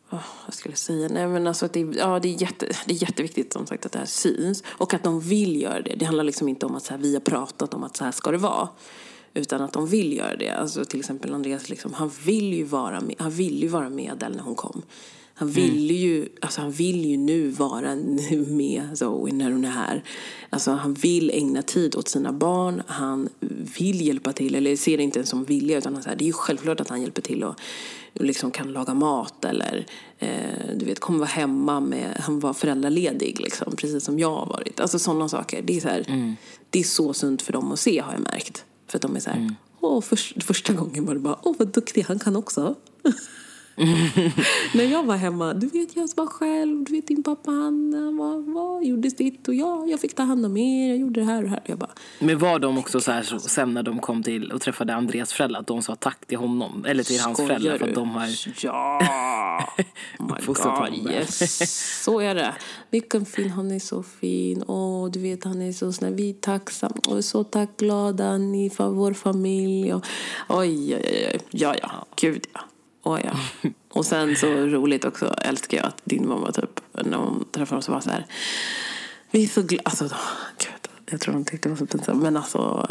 Oh, 0.09 0.19
vad 0.45 0.53
skulle 0.53 0.71
jag 0.71 0.79
säga? 0.79 1.07
Nej, 1.07 1.27
men 1.27 1.47
alltså 1.47 1.65
att 1.65 1.73
det, 1.73 1.79
ja, 1.79 2.19
det, 2.19 2.33
är 2.33 2.41
jätte, 2.41 2.67
det 2.85 2.93
är 2.93 3.01
jätteviktigt 3.01 3.53
som 3.53 3.67
sagt 3.67 3.85
att 3.85 3.91
det 3.91 3.99
här 3.99 4.05
syns. 4.05 4.63
Och 4.67 4.93
att 4.93 5.03
de 5.03 5.19
vill 5.19 5.61
göra 5.61 5.81
det. 5.81 5.95
Det 5.95 6.05
handlar 6.05 6.23
liksom 6.23 6.47
inte 6.47 6.65
om 6.65 6.75
att 6.75 6.83
så 6.83 6.91
här, 6.93 6.97
vi 6.97 7.13
har 7.13 7.21
pratat 7.21 7.73
om 7.73 7.83
att 7.83 7.97
så 7.97 8.03
här 8.03 8.11
ska 8.11 8.31
det 8.31 8.37
vara. 8.37 8.69
Utan 9.33 9.61
att 9.61 9.73
de 9.73 9.87
vill 9.87 10.17
göra 10.17 10.35
det. 10.35 10.49
Alltså 10.49 10.85
till 10.85 10.99
exempel 10.99 11.33
Andreas, 11.33 11.69
liksom, 11.69 11.93
han 11.93 12.11
vill 12.25 12.53
ju 12.53 12.63
vara 12.63 13.01
med, 13.01 13.15
han 13.19 13.31
vill 13.31 13.61
ju 13.61 13.67
vara 13.67 13.89
med 13.89 14.11
Adele 14.11 14.35
när 14.35 14.43
hon 14.43 14.55
kom. 14.55 14.81
Han 15.37 15.49
vill 15.49 15.91
ju, 15.91 16.29
alltså 16.41 16.61
han 16.61 16.71
vill 16.71 17.05
ju 17.05 17.17
nu 17.17 17.49
vara 17.49 17.95
med 18.47 18.97
Zoe 18.97 19.31
när 19.31 19.51
hon 19.51 19.65
är 19.65 19.69
här. 19.69 20.03
Alltså 20.49 20.71
han 20.71 20.93
vill 20.93 21.29
ägna 21.29 21.61
tid 21.61 21.95
åt 21.95 22.07
sina 22.07 22.33
barn. 22.33 22.81
Han 22.87 23.29
vill 23.79 24.01
hjälpa 24.01 24.33
till, 24.33 24.55
eller 24.55 24.75
ser 24.75 24.97
det 24.97 25.03
inte 25.03 25.19
ens 25.19 25.29
som 25.29 25.43
vilja 25.43 25.77
utan 25.77 25.93
han 25.93 26.03
så 26.03 26.09
här, 26.09 26.15
det 26.15 26.23
är 26.23 26.27
ju 26.27 26.33
självklart 26.33 26.79
att 26.79 26.89
han 26.89 27.01
hjälper 27.01 27.21
till 27.21 27.43
och 27.43 27.55
liksom 28.19 28.51
kan 28.51 28.73
laga 28.73 28.93
mat 28.93 29.45
eller 29.45 29.85
eh, 30.19 30.75
du 30.75 30.85
vet, 30.85 30.99
kommer 30.99 31.19
vara 31.19 31.29
hemma 31.29 31.79
med, 31.79 32.17
han 32.19 32.39
var 32.39 32.53
föräldraledig 32.53 33.39
liksom, 33.39 33.75
precis 33.75 34.03
som 34.03 34.19
jag 34.19 34.35
har 34.35 34.45
varit. 34.45 34.79
Alltså 34.79 34.99
sådana 34.99 35.29
saker. 35.29 35.61
Det 35.61 35.77
är, 35.77 35.81
så 35.81 35.87
här, 35.87 36.35
det 36.69 36.79
är 36.79 36.83
så 36.83 37.13
sunt 37.13 37.41
för 37.41 37.53
dem 37.53 37.71
att 37.71 37.79
se 37.79 37.99
har 37.99 38.13
jag 38.13 38.21
märkt. 38.21 38.65
För 38.87 38.97
att 38.97 39.01
de 39.01 39.15
är 39.15 39.19
så 39.19 39.29
här, 39.29 39.55
åh, 39.79 40.01
först, 40.01 40.43
första 40.43 40.73
gången 40.73 41.05
var 41.05 41.13
det 41.13 41.19
bara, 41.19 41.39
åh 41.43 41.55
vad 41.59 41.67
duktig, 41.67 42.01
han 42.07 42.19
kan 42.19 42.35
också. 42.35 42.75
När 44.73 44.83
jag 44.83 45.03
var 45.03 45.15
hemma, 45.15 45.53
du 45.53 45.67
vet 45.67 45.95
jag 45.95 46.09
var 46.15 46.25
själv, 46.25 46.83
du 46.83 46.91
vet 46.91 47.07
din 47.07 47.23
pappa 47.23 47.51
han, 47.51 47.93
han 47.93 48.17
var, 48.17 48.53
var, 48.53 48.81
gjorde 48.81 49.11
sitt 49.11 49.47
och 49.47 49.53
jag, 49.53 49.89
jag 49.89 49.99
fick 49.99 50.15
ta 50.15 50.23
hand 50.23 50.45
om 50.45 50.57
er, 50.57 50.89
jag 50.89 50.97
gjorde 50.97 51.19
det 51.19 51.25
här 51.25 51.37
och 51.37 51.43
det 51.43 51.49
här. 51.49 51.61
Jag 51.65 51.77
bara, 51.77 51.91
Men 52.19 52.39
var 52.39 52.59
de 52.59 52.77
också 52.77 53.01
så 53.01 53.11
här 53.11 53.23
så, 53.23 53.39
sen 53.39 53.73
när 53.73 53.83
de 53.83 53.99
kom 53.99 54.23
till 54.23 54.51
och 54.51 54.61
träffade 54.61 54.95
Andreas 54.95 55.33
föräldrar 55.33 55.59
att 55.59 55.67
de 55.67 55.81
sa 55.81 55.95
tack 55.95 56.25
till 56.25 56.37
honom 56.37 56.85
eller 56.87 57.03
till 57.03 57.19
hans 57.19 57.37
föräldrar 57.37 57.77
för 57.77 57.87
att 57.87 57.95
de 57.95 58.09
har 58.09 58.29
Ja! 58.63 58.99
Oh 60.19 60.35
my 60.35 60.91
God, 60.99 61.11
yes. 61.11 62.03
Så 62.03 62.19
är 62.19 62.35
det. 62.35 62.53
Vilken 62.89 63.25
fin, 63.25 63.49
han 63.49 63.71
är 63.71 63.79
så 63.79 64.03
fin. 64.03 64.63
Åh, 64.67 65.11
du 65.11 65.19
vet, 65.19 65.43
han 65.43 65.61
är 65.61 65.71
så 65.71 65.93
snäll. 65.93 66.13
Vi 66.13 66.29
är 66.29 66.33
tacksamma 66.33 67.01
och 67.07 67.25
så 67.25 67.43
tack 67.43 67.77
glada 67.77 68.37
ni 68.37 68.69
för 68.69 68.89
vår 68.89 69.13
familj. 69.13 69.93
Och, 69.93 70.05
oj, 70.49 70.95
oj, 70.95 71.29
oj. 71.33 71.39
Ja, 71.51 71.75
ja. 71.81 72.05
Gud, 72.15 72.47
ja. 72.53 72.61
Oh, 73.05 73.19
ja. 73.23 73.69
Och 73.89 74.05
sen 74.05 74.35
så 74.35 74.47
roligt 74.47 75.05
också, 75.05 75.25
älskar 75.25 75.77
jag 75.77 75.85
att 75.85 76.01
din 76.03 76.27
mamma 76.27 76.51
typ, 76.51 76.81
när 76.91 77.17
hon 77.17 77.45
träffade 77.51 77.79
oss 77.79 77.89
var 77.89 78.01
så 78.01 78.09
här. 78.09 78.25
Vi 79.31 79.43
är 79.43 79.47
så 79.47 79.61
glada. 79.61 79.81
Alltså, 79.85 80.03
gud, 80.57 80.91
jag 81.05 81.21
tror 81.21 81.33
de 81.33 81.45
tyckte 81.45 81.69
det 81.69 81.73
var 81.73 81.77
så 81.77 81.85
pinsamt. 81.85 82.21
Men 82.21 82.37
alltså, 82.37 82.87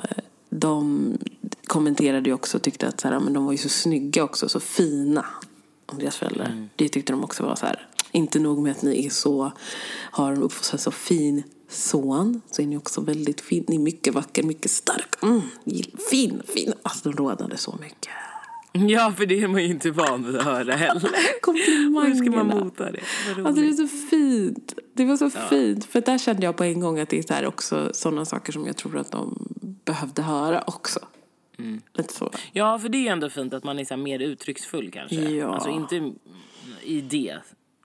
de 0.51 1.19
kommenterade 1.67 2.29
ju 2.29 2.35
också 2.35 2.57
och 2.57 2.63
tyckte 2.63 2.89
att 2.89 3.01
så 3.01 3.09
här, 3.09 3.21
men 3.21 3.33
de 3.33 3.45
var 3.45 3.53
ju 3.53 3.59
så 3.59 3.69
snygga 3.69 4.25
också, 4.25 4.49
så 4.49 4.61
fina. 4.61 5.27
Om 5.87 5.99
deras 5.99 6.17
föräldrar. 6.17 6.69
Det 6.77 6.89
tyckte 6.89 7.13
de 7.13 7.25
också 7.25 7.43
var 7.43 7.57
så 7.57 7.67
här. 7.67 7.89
Inte 8.13 8.39
nog 8.39 8.59
med 8.63 8.73
att 8.73 8.83
ni 8.83 9.07
är 9.07 9.11
så, 9.11 9.53
har 10.11 10.43
uppfostrat 10.43 10.81
så 10.81 10.91
fin 10.91 11.43
son, 11.69 12.41
så 12.51 12.63
är 12.63 12.67
ni 12.67 12.77
också 12.77 13.01
väldigt 13.01 13.41
fin. 13.41 13.65
Ni 13.69 13.77
är 13.77 13.81
mycket 13.81 14.15
vacker, 14.15 14.43
mycket 14.43 14.71
stark. 14.71 15.23
Mm, 15.23 15.43
fin, 16.11 16.43
fin. 16.55 16.73
Alltså 16.83 17.11
de 17.11 17.17
rådade 17.17 17.57
så 17.57 17.77
mycket. 17.81 18.13
Ja, 18.79 19.13
för 19.17 19.27
det 19.27 19.41
är 19.41 19.49
man 19.49 19.63
ju 19.63 19.69
inte 19.69 19.91
van 19.91 20.27
vid 20.27 20.37
att 20.37 20.45
höra 20.45 20.75
heller. 20.75 21.01
Hur 22.07 22.15
ska 22.15 22.31
man 22.31 22.47
mota 22.47 22.93
det? 22.93 23.01
Alltså 23.47 23.63
det 23.63 23.69
är 23.69 23.73
så 23.73 23.89
fint. 23.89 24.75
Det 24.95 25.05
var 25.05 25.17
så 25.17 25.31
fint. 25.31 25.85
För 25.85 26.01
där 26.01 26.19
kände 26.19 26.43
jag 26.43 26.57
på 26.57 26.65
en 26.65 26.81
gång 26.81 26.99
att 27.01 27.09
det 27.09 27.31
är 27.31 27.47
också 27.47 27.91
sådana 27.95 28.25
saker 28.25 28.53
som 28.53 28.67
jag 28.67 28.77
tror 28.77 28.99
att 28.99 29.13
de 29.13 29.49
behövde 29.85 30.23
höra 30.23 30.63
också. 30.67 31.01
Lite 31.95 32.15
så. 32.15 32.31
Ja, 32.53 32.79
för 32.79 32.89
det 32.89 33.09
är 33.09 33.13
ändå 33.13 33.31
fint 33.31 33.55
att 33.55 33.65
man 33.65 33.79
är 33.79 33.85
så 33.85 33.97
mer 33.97 34.19
uttrycksfull 34.19 34.91
kanske. 34.91 35.17
Ja. 35.17 35.55
Alltså 35.55 35.71
inte 35.71 36.13
i 36.83 37.01
det 37.01 37.39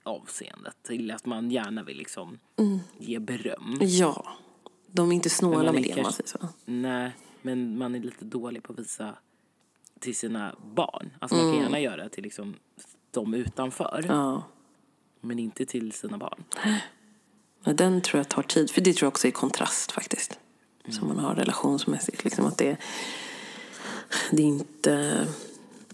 avseendet. 0.03 0.75
Till 0.87 1.11
att 1.11 1.25
man 1.25 1.51
gärna 1.51 1.83
vill 1.83 1.97
liksom 1.97 2.39
ge 2.97 3.19
beröm. 3.19 3.77
Ja. 3.81 4.25
De 4.91 5.11
är 5.11 5.15
inte 5.15 5.29
snåla 5.29 5.71
med 5.71 5.83
det 5.83 5.89
om 5.89 5.95
man 5.95 6.03
kanske- 6.03 6.23
säger 6.27 6.29
så. 6.29 6.47
Nej, 6.65 7.11
men 7.41 7.77
man 7.77 7.95
är 7.95 7.99
lite 7.99 8.25
dålig 8.25 8.63
på 8.63 8.73
att 8.73 8.79
visa 8.79 9.15
till 9.99 10.15
sina 10.15 10.55
barn. 10.75 11.09
Alltså 11.19 11.37
man 11.37 11.53
kan 11.53 11.61
gärna 11.61 11.79
göra 11.79 12.09
till 12.09 12.23
liksom 12.23 12.55
de 13.11 13.33
utanför. 13.33 14.05
Ja. 14.07 14.43
Men 15.21 15.39
inte 15.39 15.65
till 15.65 15.91
sina 15.91 16.17
barn. 16.17 16.43
Men 17.63 17.75
den 17.75 18.01
tror 18.01 18.19
jag 18.19 18.29
tar 18.29 18.43
tid. 18.43 18.71
För 18.71 18.81
det 18.81 18.93
tror 18.93 19.05
jag 19.05 19.11
också 19.11 19.27
är 19.27 19.31
kontrast 19.31 19.91
faktiskt. 19.91 20.39
Som 20.89 21.07
man 21.07 21.19
har 21.19 21.35
relationsmässigt. 21.35 22.23
Liksom 22.23 22.45
att 22.45 22.57
det, 22.57 22.77
det 24.31 24.41
är 24.41 24.47
inte... 24.47 25.27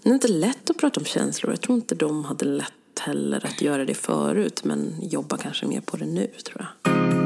Det 0.03 0.09
är 0.09 0.13
inte 0.13 0.27
lätt 0.27 0.69
att 0.69 0.77
prata 0.77 0.99
om 0.99 1.05
känslor. 1.05 1.51
Jag 1.51 1.61
tror 1.61 1.75
inte 1.75 1.95
de 1.95 2.25
hade 2.25 2.45
lätt 2.45 2.99
heller 2.99 3.45
att 3.45 3.61
göra 3.61 3.85
det 3.85 3.93
förut. 3.93 4.63
Men 4.63 4.95
jobba 5.01 5.37
kanske 5.37 5.65
mer 5.65 5.81
på 5.81 5.97
det 5.97 6.05
nu 6.05 6.27
tror 6.27 6.67
jag. 6.83 7.24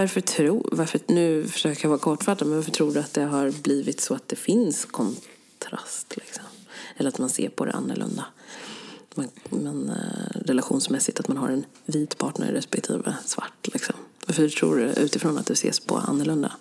Varför 0.00 0.20
tror, 0.20 0.68
varför, 0.72 1.00
nu 1.06 1.46
försöker 1.46 1.84
jag 1.84 1.88
vara 1.88 2.00
kortfattad, 2.00 2.48
men 2.48 2.56
varför 2.56 2.70
tror 2.70 2.92
du 2.92 3.00
att 3.00 3.14
det 3.14 3.22
har 3.22 3.62
blivit 3.62 4.00
så 4.00 4.14
att 4.14 4.28
det 4.28 4.36
finns 4.36 4.84
kontrast? 4.84 6.16
Liksom? 6.16 6.44
Eller 6.96 7.08
att 7.08 7.18
man 7.18 7.28
ser 7.28 7.48
på 7.48 7.64
det 7.64 7.72
annorlunda? 7.72 8.24
Man, 9.14 9.28
man, 9.50 9.90
eh, 9.90 10.40
relationsmässigt, 10.44 11.20
att 11.20 11.28
man 11.28 11.36
har 11.36 11.48
en 11.48 11.64
vit 11.86 12.18
partner 12.18 12.52
respektive 12.52 13.14
svart. 13.24 13.68
Liksom. 13.72 13.94
Varför 14.26 14.48
tror 14.48 14.76
du 14.76 14.84
utifrån 14.84 15.38
att 15.38 15.46
det 15.46 15.52
ses 15.52 15.80
på 15.80 15.96
annorlunda? 15.96 16.52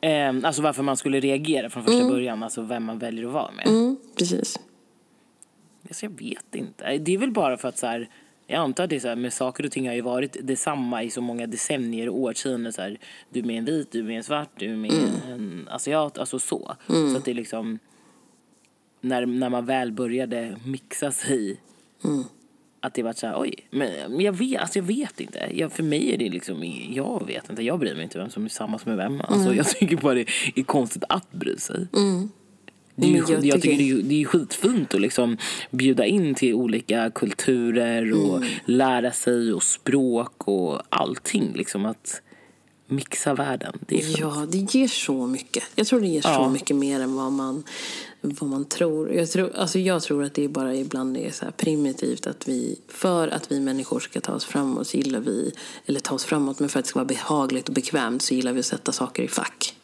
Eh, 0.00 0.34
alltså 0.42 0.62
varför 0.62 0.82
man 0.82 0.96
skulle 0.96 1.20
reagera 1.20 1.70
från 1.70 1.84
första 1.84 2.08
början. 2.08 2.42
Alltså 2.42 2.62
vem 2.62 2.84
man 2.84 2.98
väljer 2.98 3.26
att 3.26 3.32
vara 3.32 3.52
med. 3.52 3.66
Mm, 3.66 3.96
precis. 4.18 4.58
Alltså, 5.88 6.06
jag 6.06 6.18
vet 6.18 6.54
inte. 6.54 6.98
Det 6.98 7.14
är 7.14 7.18
väl 7.18 7.32
bara 7.32 7.56
för 7.56 7.68
att 7.68 7.78
så 7.78 7.86
här, 7.86 8.08
jag 8.46 8.58
antar 8.58 8.84
att 8.84 8.90
det 8.90 8.96
är 8.96 9.00
så 9.00 9.08
här, 9.08 9.16
med 9.16 9.32
saker 9.32 9.64
och 9.66 9.72
ting 9.72 9.86
har 9.86 9.94
ju 9.94 10.00
varit 10.00 10.36
detsamma 10.42 11.02
i 11.02 11.10
så 11.10 11.20
många 11.20 11.46
decennier 11.46 12.08
och 12.08 12.18
årtionden. 12.18 12.72
Så 12.72 12.82
här, 12.82 12.98
du 13.30 13.40
är 13.40 13.44
med 13.44 13.58
en 13.58 13.64
vit, 13.64 13.92
du 13.92 13.98
är 13.98 14.02
med 14.04 14.16
en 14.16 14.24
svart, 14.24 14.50
du 14.56 14.72
är 14.72 14.76
med 14.76 14.92
en 15.28 15.68
asiat. 15.70 16.18
Alltså 16.18 16.38
så. 16.38 16.76
Så 17.12 17.16
att 17.16 17.24
det 17.24 17.30
är 17.30 17.34
liksom, 17.34 17.78
när, 19.00 19.26
när 19.26 19.50
man 19.50 19.66
väl 19.66 19.92
började 19.92 20.56
mixa 20.64 21.12
sig 21.12 21.60
Att 22.80 22.94
det 22.94 23.02
var 23.02 23.12
så 23.12 23.26
här, 23.26 23.40
oj. 23.40 23.54
Men, 23.70 24.12
men 24.12 24.20
jag, 24.20 24.32
vet, 24.32 24.60
alltså 24.60 24.78
jag 24.78 24.84
vet 24.86 25.20
inte. 25.20 25.50
Jag, 25.54 25.72
för 25.72 25.82
mig 25.82 26.14
är 26.14 26.18
det 26.18 26.28
liksom, 26.28 26.64
jag 26.88 27.26
vet 27.26 27.50
inte. 27.50 27.62
Jag 27.62 27.78
bryr 27.78 27.94
mig 27.94 28.02
inte 28.02 28.18
vem 28.18 28.30
som 28.30 28.44
är 28.44 28.48
tillsammans 28.48 28.86
med 28.86 28.96
vem. 28.96 29.20
Alltså, 29.20 29.46
Mm. 29.46 29.56
Jag 29.56 29.66
tycker 29.66 29.96
bara 29.96 30.14
det 30.14 30.26
är 30.56 30.62
konstigt 30.62 31.04
att 31.08 31.32
bry 31.32 31.56
sig. 31.56 31.86
Det 32.96 33.06
är, 33.06 33.10
ju, 33.10 33.16
jag 33.28 33.44
jag, 33.44 33.62
tycker 33.62 33.76
det 33.76 33.82
är, 33.82 33.86
ju- 33.86 34.02
det 34.02 34.14
är 34.14 34.18
ju 34.18 34.24
skitfint 34.24 34.94
att 34.94 35.00
liksom 35.00 35.36
bjuda 35.70 36.06
in 36.06 36.34
till 36.34 36.54
olika 36.54 37.10
kulturer 37.14 38.12
och 38.12 38.36
Mm. 38.36 38.48
lära 38.64 39.12
sig 39.12 39.52
och 39.52 39.62
språk 39.62 40.48
och 40.48 40.82
allting. 40.88 41.52
Liksom 41.54 41.86
att 41.86 42.22
mixa 42.88 43.34
världen. 43.34 43.78
Det 43.86 44.02
är. 44.02 44.20
Ja, 44.20 44.46
det 44.50 44.74
ger 44.74 44.88
så 44.88 45.26
mycket. 45.26 45.64
Jag 45.74 45.86
tror 45.86 46.00
det 46.00 46.06
ger 46.06 46.20
så 46.22 46.28
Ja. 46.28 46.50
mycket 46.50 46.76
mer 46.76 47.00
än 47.00 47.14
vad 47.16 47.32
man, 47.32 47.62
vad 48.20 48.50
man 48.50 48.64
tror. 48.64 49.12
Jag 49.12 49.30
tror, 49.30 49.52
alltså 49.56 49.78
jag 49.78 50.02
tror 50.02 50.24
att 50.24 50.34
det 50.34 50.44
är 50.44 50.48
bara 50.48 50.74
ibland 50.74 51.16
är 51.16 51.30
så 51.30 51.44
primitivt 51.56 52.26
att 52.26 52.48
vi, 52.48 52.78
för 52.88 53.28
att 53.28 53.52
vi 53.52 53.60
människor 53.60 54.00
ska 54.00 54.20
ta 54.20 54.32
oss 54.32 54.44
framåt 54.44 54.86
så 54.86 54.96
gillar 54.96 55.20
vi, 55.20 55.52
eller 55.86 56.00
ta 56.00 56.14
oss 56.14 56.24
framåt, 56.24 56.60
men 56.60 56.68
för 56.68 56.78
att 56.78 56.84
det 56.84 56.88
ska 56.88 56.98
vara 56.98 57.06
behagligt 57.08 57.68
och 57.68 57.74
bekvämt 57.74 58.22
så 58.22 58.34
gillar 58.34 58.52
vi 58.52 58.60
att 58.60 58.66
sätta 58.66 58.92
saker 58.92 59.22
i 59.22 59.28
fack. 59.28 59.75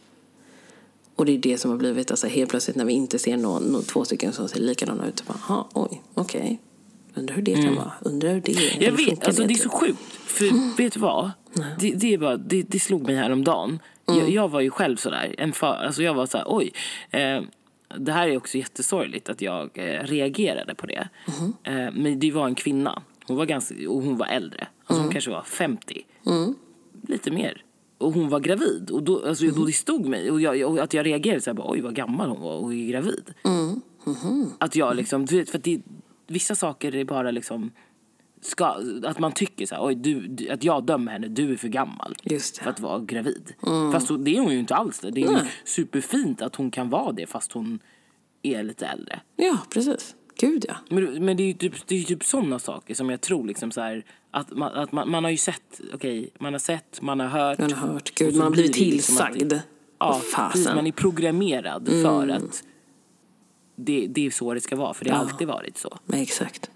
Och 1.23 1.27
det 1.27 1.33
är 1.33 1.39
det 1.39 1.59
som 1.59 1.71
har 1.71 1.79
blivit, 1.79 2.11
alltså 2.11 2.27
helt 2.27 2.51
plötsligt 2.51 2.77
när 2.77 2.85
vi 2.85 2.93
inte 2.93 3.19
ser 3.19 3.37
någon, 3.37 3.63
någon 3.63 3.83
två 3.83 4.05
stycken 4.05 4.33
som 4.33 4.49
ser 4.49 4.61
likadana 4.61 5.07
ut, 5.07 5.19
så 5.19 5.25
bara, 5.25 5.39
"Jaha, 5.49 5.65
oj, 5.75 6.03
okej. 6.15 6.61
Undrar 7.15 7.35
hur 7.37 7.43
det 7.43 7.55
kan 7.55 7.75
vara. 7.75 7.93
Undrar 8.01 8.29
hur 8.33 8.41
det 8.41 8.53
Mm. 8.53 8.85
Jag 8.85 8.93
vet, 8.93 9.27
alltså 9.27 9.43
det 9.43 9.47
är 9.47 9.55
typ? 9.55 9.63
så 9.63 9.69
sjukt. 9.69 9.99
För 10.25 10.77
vet 10.77 10.93
du 10.93 11.01
vad? 11.01 11.31
Det, 11.79 11.91
det, 11.91 12.15
är 12.15 12.19
bara, 12.19 12.37
det, 12.37 12.63
det 12.63 12.79
slog 12.79 13.03
mig 13.07 13.15
häromdagen. 13.17 13.79
Jag, 14.07 14.31
jag 14.31 14.49
var 14.49 14.61
ju 14.61 14.71
själv 14.71 14.97
sådär. 14.97 15.35
En 15.39 15.53
fa, 15.53 15.67
alltså 15.75 16.03
jag 16.03 16.15
var 16.15 16.27
såhär, 16.27 16.47
oj. 16.49 16.73
Eh, 17.11 17.41
det 17.99 18.13
här 18.13 18.29
är 18.29 18.37
också 18.37 18.59
jättesorgligt 18.59 19.29
att 19.29 19.41
jag 19.43 19.71
eh, 19.79 20.05
reagerade 20.05 20.75
på 20.75 20.87
det. 20.87 21.09
Eh, 21.65 21.93
men 21.93 22.19
det 22.19 22.31
var 22.33 22.47
en 22.47 22.55
kvinna. 22.55 23.03
Hon 23.27 23.37
var, 23.37 23.47
ganska, 23.47 23.75
och 23.89 24.03
hon 24.03 24.17
var 24.17 24.27
äldre. 24.27 24.67
Alltså 24.85 25.03
Hon 25.03 25.13
kanske 25.13 25.31
var 25.31 25.43
50. 25.43 26.07
Lite 27.09 27.31
mer. 27.31 27.63
Och 28.03 28.13
hon 28.13 28.29
var 28.29 28.41
gravid. 28.41 28.91
Och 28.91 29.03
då, 29.03 29.27
alltså, 29.27 29.47
då 29.47 29.65
det 29.65 29.73
stod 29.73 30.07
mig. 30.07 30.31
Och, 30.31 30.41
jag, 30.41 30.71
och 30.73 30.79
att 30.79 30.95
jag 30.95 31.07
reagerade 31.07 31.41
så 31.41 31.51
här, 31.51 31.55
bara, 31.55 31.71
oj 31.71 31.81
vad 31.81 31.95
gammal 31.95 32.31
hon 32.31 32.41
var 32.41 32.57
och 32.57 32.75
är 32.75 32.87
gravid. 32.87 33.35
Att 34.59 34.77
jag 34.77 34.97
liksom, 34.97 35.27
du 35.27 35.37
vet, 35.37 35.51
för 35.51 35.59
det, 35.59 35.81
vissa 36.27 36.55
saker 36.55 36.95
är 36.95 37.05
bara 37.05 37.31
liksom 37.31 37.71
ska, 38.41 38.77
att 39.05 39.19
man 39.19 39.33
tycker 39.33 39.67
så 39.67 39.75
här, 39.75 39.87
oj, 39.87 39.95
du, 39.95 40.27
du, 40.27 40.49
att 40.49 40.65
jag 40.65 40.85
dömer 40.85 41.13
henne, 41.13 41.29
du 41.29 41.53
är 41.53 41.57
för 41.57 41.69
gammal 41.69 42.15
för 42.63 42.71
att 42.71 42.81
vara 42.81 42.99
gravid. 42.99 43.53
Fast 43.93 44.07
så, 44.07 44.17
det 44.17 44.37
är 44.37 44.41
hon 44.41 44.53
ju 44.53 44.59
inte 44.59 44.75
alls 44.75 45.01
det. 45.01 45.11
Det 45.11 45.23
är 45.23 45.49
superfint 45.65 46.43
att 46.43 46.57
hon 46.57 46.71
kan 46.71 46.91
vara 46.91 47.13
det 47.13 47.27
fast 47.27 47.53
hon 47.53 47.79
är 48.43 48.63
lite 48.63 48.87
äldre. 48.87 49.21
Ja, 49.37 49.59
precis. 49.71 50.15
Gud 50.47 50.65
ja. 50.69 50.75
Men, 50.89 51.25
men 51.25 51.37
det 51.37 51.43
är 51.43 51.47
ju 51.47 51.53
typ, 51.53 51.87
det 51.87 51.95
är 52.01 52.05
typ 52.05 52.25
sådana 52.25 52.59
saker 52.59 52.95
som 52.95 53.11
jag 53.11 53.21
tror 53.21 53.47
liksom 53.47 53.71
så 53.71 53.81
här, 53.81 54.05
att, 54.31 54.51
man, 54.51 54.73
att 54.75 54.93
man, 54.93 55.11
man 55.11 55.25
har 55.25 55.31
ju 55.31 55.37
sett, 55.37 55.81
okej, 55.95 56.31
man 56.39 56.53
har 56.55 56.59
sett, 56.59 57.01
man 57.03 57.21
har 57.21 57.27
hört. 57.29 57.59
Man 57.59 57.73
har 57.73 57.89
hört. 57.89 58.15
Gud, 58.15 58.35
man 58.35 58.43
har 58.43 58.51
blir 58.51 58.63
blivit 58.63 58.91
det 58.91 58.97
liksom 58.97 59.17
att 59.17 59.33
det- 59.33 59.39
tillsagd. 59.39 59.63
Ja, 59.99 60.21
Åh, 60.37 60.49
precis. 60.51 60.67
Mm. 60.67 60.77
man 60.77 60.87
är 60.87 60.93
programmerad 60.93 61.89
för 62.03 62.29
att 62.29 62.63
det, 63.77 64.07
det 64.07 64.27
är 64.27 64.31
så 64.31 64.55
det 64.55 64.61
ska 64.61 64.77
vara. 64.77 64.95
För 64.95 65.05
det 65.05 65.11
har 65.11 65.19
Ja. 65.25 65.31
alltid 65.31 65.49
varit 65.49 65.79
så. 65.79 65.99
Nej, 66.07 66.23
exakt. 66.23 66.71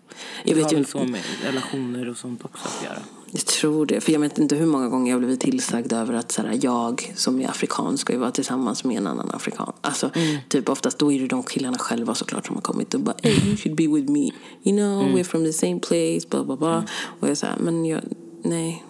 Det 0.44 0.50
Jag 0.50 0.56
har 0.56 0.62
vet 0.62 0.72
ju 0.72 0.76
väl 0.76 0.86
så 0.86 1.04
med 1.04 1.20
relationer 1.44 2.08
och 2.08 2.16
sånt 2.16 2.44
också 2.44 2.68
att 2.68 2.84
göra. 2.84 2.98
Jag 3.30 3.46
tror 3.46 3.86
det. 3.86 4.00
För 4.00 4.12
jag 4.12 4.20
vet 4.20 4.38
inte 4.38 4.56
hur 4.56 4.66
många 4.66 4.88
gånger 4.88 5.10
jag 5.12 5.18
blivit 5.20 5.40
tillsagd 5.40 5.92
över 5.92 6.14
att 6.14 6.32
så 6.32 6.42
här, 6.42 6.58
jag 6.62 7.12
som 7.16 7.40
är 7.40 7.48
afrikan 7.48 7.98
ska 7.98 8.12
ju 8.12 8.18
vara 8.18 8.30
tillsammans 8.30 8.84
med 8.84 8.96
en 8.96 9.06
annan 9.06 9.30
afrikan. 9.34 9.72
Alltså, 9.80 10.10
Mm. 10.14 10.36
typ 10.48 10.68
oftast 10.68 10.98
då 10.98 11.12
är 11.12 11.20
det 11.20 11.26
de 11.26 11.42
killarna 11.42 11.78
själva 11.78 12.14
såklart 12.14 12.46
som 12.46 12.54
har 12.56 12.62
kommit 12.62 12.94
och 12.94 13.00
bara 13.00 13.14
hey, 13.22 13.32
you 13.48 13.56
should 13.56 13.76
be 13.76 13.86
with 13.86 14.10
me. 14.12 14.30
You 14.64 14.76
know, 14.76 15.02
Mm. 15.02 15.16
we're 15.16 15.24
from 15.24 15.44
the 15.44 15.52
same 15.52 15.78
place, 15.80 16.20
blah 16.30 16.44
blah 16.44 16.58
blah. 16.58 16.82
Och 17.20 17.28
jag 17.28 17.36
säger 17.36 17.56
men 17.60 17.84
jag, 17.86 18.00
nej. 18.42 18.84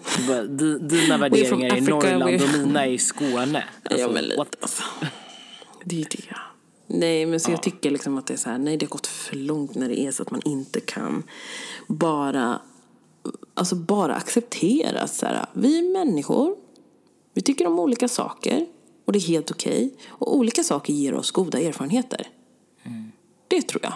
Dina 0.89 1.17
värderingar 1.17 1.67
är 1.67 1.71
Africa, 1.71 1.89
Norrland 1.95 2.23
we're- 2.23 2.53
och 2.61 2.67
mina 2.67 2.85
är 2.85 2.89
i 2.91 2.97
Skåne. 2.97 3.63
Alltså, 3.83 3.99
ja, 4.07 4.11
men 4.13 4.23
lite. 4.23 4.37
what? 4.37 4.55
Alltså. 4.61 4.83
Det 5.83 6.01
är 6.01 6.07
det. 6.11 6.35
Nej, 6.89 7.25
men 7.25 7.39
så 7.39 7.51
jag 7.51 7.63
tycker 7.63 7.91
liksom 7.91 8.17
att 8.17 8.27
det 8.27 8.33
är 8.33 8.37
så 8.37 8.49
här, 8.49 8.57
nej 8.57 8.77
det 8.77 8.85
har 8.85 8.89
gått 8.89 9.07
för 9.07 9.35
långt 9.35 9.75
när 9.75 9.89
det 9.89 9.99
är 9.99 10.11
så 10.11 10.23
att 10.23 10.31
man 10.31 10.41
inte 10.45 10.79
kan 10.79 11.23
bara, 11.87 12.59
alltså 13.53 13.75
bara 13.75 14.15
acceptera 14.15 15.07
så 15.07 15.25
här, 15.25 15.45
vi 15.53 15.77
är 15.77 15.93
människor, 15.93 16.55
vi 17.33 17.41
tycker 17.41 17.67
om 17.67 17.79
olika 17.79 18.07
saker 18.07 18.65
och 19.05 19.13
det 19.13 19.19
är 19.19 19.27
helt 19.27 19.51
okej. 19.51 19.93
Och 20.07 20.35
olika 20.35 20.63
saker 20.63 20.93
ger 20.93 21.13
oss 21.13 21.31
goda 21.31 21.59
erfarenheter. 21.59 22.27
Det 23.47 23.61
tror 23.61 23.83
jag. 23.83 23.93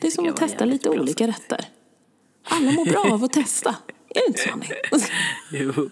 Det, 0.00 0.06
är 0.06 0.10
som 0.10 0.28
att 0.28 0.36
testa 0.36 0.64
lite 0.64 0.90
olika 0.90 1.26
rätter. 1.28 1.68
Alla 2.44 2.72
mår 2.72 2.84
bra 2.84 3.12
av 3.12 3.24
att 3.24 3.32
testa. 3.32 3.76
Är 4.08 4.20
det 4.20 4.26
inte 4.26 4.40
så, 4.40 4.50
Annie? 4.50 4.66
Jo. 5.50 5.90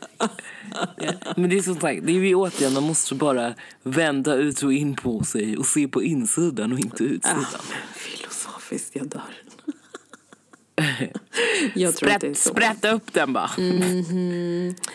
Men 1.36 1.50
det 1.50 1.58
är 1.58 1.62
som 1.62 1.80
sagt, 1.80 2.06
det 2.06 2.12
är 2.12 2.14
ju 2.14 2.34
återigen, 2.34 2.72
man 2.72 2.82
måste 2.82 3.14
bara 3.14 3.54
vända 3.82 4.34
ut 4.34 4.62
och 4.62 4.72
in 4.72 4.96
på 4.96 5.24
sig 5.24 5.56
och 5.56 5.66
se 5.66 5.88
på 5.88 6.02
insidan 6.02 6.72
och 6.72 6.78
inte 6.78 7.04
utsidan. 7.04 7.44
Ah, 7.54 7.94
filosofiskt, 7.94 8.96
jag 8.96 9.08
dör. 9.08 9.22
jag 11.74 11.96
tror 11.96 12.10
att 12.10 12.20
det 12.20 12.26
är 12.26 12.34
Sprätt, 12.34 12.38
så. 12.38 12.50
sprätta 12.50 12.90
upp 12.92 13.12
den 13.12 13.32
bara. 13.32 13.50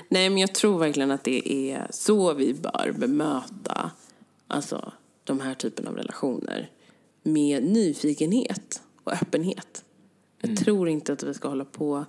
Nej, 0.09 0.29
men 0.29 0.37
jag 0.37 0.55
tror 0.55 0.79
verkligen 0.79 1.11
att 1.11 1.23
det 1.23 1.71
är 1.71 1.87
så 1.89 2.33
vi 2.33 2.53
bör 2.53 2.93
bemöta 2.97 3.91
alltså, 4.47 4.93
de 5.23 5.39
här 5.39 5.53
typen 5.53 5.87
av 5.87 5.95
relationer. 5.95 6.69
Med 7.23 7.63
nyfikenhet 7.63 8.81
och 9.03 9.13
öppenhet. 9.13 9.83
Jag 10.41 10.57
tror 10.57 10.89
inte 10.89 11.13
att 11.13 11.23
vi 11.23 11.33
ska 11.33 11.47
hålla 11.47 11.65
på 11.65 12.05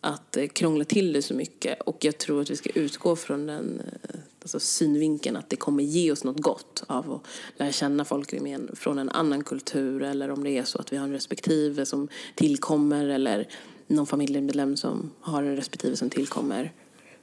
att 0.00 0.36
eh, 0.36 0.46
krångla 0.46 0.84
till 0.84 1.12
det 1.12 1.22
så 1.22 1.34
mycket. 1.34 1.80
Och 1.80 2.04
jag 2.04 2.18
tror 2.18 2.40
att 2.40 2.50
vi 2.50 2.56
ska 2.56 2.70
utgå 2.70 3.16
från 3.16 3.46
den 3.46 3.80
eh, 3.80 4.20
alltså 4.54 4.68
synvinkeln 4.68 5.36
att 5.36 5.50
det 5.50 5.56
kommer 5.56 5.82
ge 5.82 6.12
oss 6.12 6.24
något 6.24 6.40
gott 6.40 6.84
av 6.86 7.12
att 7.12 7.20
lära 7.60 7.72
känna 7.72 8.04
folk 8.04 8.34
från 8.74 8.98
en 8.98 9.08
annan 9.10 9.44
kultur. 9.44 10.02
Eller 10.02 10.30
om 10.30 10.44
det 10.44 10.50
är 10.50 10.64
så 10.64 10.78
att 10.78 10.92
vi 10.92 10.96
har 10.96 11.04
en 11.04 11.12
respektive 11.12 11.86
som 11.86 12.08
tillkommer 12.34 13.08
eller 13.08 13.48
någon 13.86 14.06
familjemedlem 14.06 14.76
som 14.76 15.10
har 15.20 15.42
en 15.42 15.56
respektive 15.56 15.96
som 15.96 16.10
tillkommer 16.10 16.72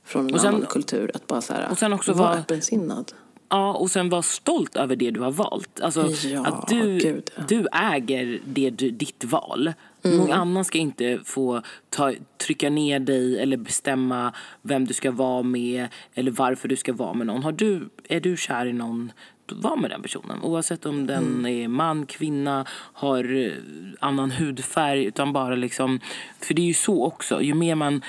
från 0.03 0.33
en 0.33 0.39
sen- 0.39 0.55
annan 0.55 0.67
kultur. 0.67 1.11
Att 1.13 1.27
bara 1.27 1.41
så 1.41 1.53
här, 1.53 1.71
och 1.71 1.77
sen 1.77 1.93
också 1.93 2.13
vara 2.13 2.29
vara- 2.29 2.39
öppensinnad. 2.39 3.11
Ja, 3.49 3.73
och 3.73 3.91
sen 3.91 4.09
vara 4.09 4.21
stolt 4.21 4.75
över 4.75 4.95
det 4.95 5.11
du 5.11 5.19
har 5.19 5.31
valt. 5.31 5.81
Alltså, 5.81 6.09
Ja, 6.27 6.45
att 6.45 6.67
du, 6.67 6.97
gud, 6.97 7.31
du 7.47 7.67
äger 7.71 8.39
det 8.45 8.69
du, 8.69 8.91
ditt 8.91 9.23
val. 9.23 9.73
Någon 10.01 10.31
annan 10.31 10.65
ska 10.65 10.77
inte 10.77 11.19
få 11.25 11.61
ta, 11.89 12.13
trycka 12.37 12.69
ner 12.69 12.99
dig 12.99 13.39
eller 13.39 13.57
bestämma 13.57 14.33
vem 14.61 14.85
du 14.85 14.93
ska 14.93 15.11
vara 15.11 15.43
med 15.43 15.87
eller 16.13 16.31
varför 16.31 16.67
du 16.67 16.75
ska 16.75 16.93
vara 16.93 17.13
med 17.13 17.27
någon. 17.27 17.43
Har 17.43 17.51
du, 17.51 17.89
är 18.09 18.19
du 18.19 18.37
kär 18.37 18.65
i 18.65 18.73
någon, 18.73 19.11
var 19.51 19.75
med 19.77 19.89
den 19.89 20.01
personen. 20.01 20.41
Oavsett 20.41 20.85
om 20.85 21.07
den 21.07 21.45
är 21.45 21.67
man, 21.67 22.05
kvinna, 22.05 22.65
har 22.93 23.45
eh, 23.45 23.51
annan 23.99 24.31
hudfärg. 24.31 25.05
Utan 25.05 25.33
bara 25.33 25.55
liksom, 25.55 25.99
för 26.39 26.53
det 26.53 26.61
är 26.61 26.65
ju 26.67 26.73
så 26.73 27.05
också, 27.05 27.41
ju 27.41 27.53
mer 27.53 27.75
man 27.75 28.01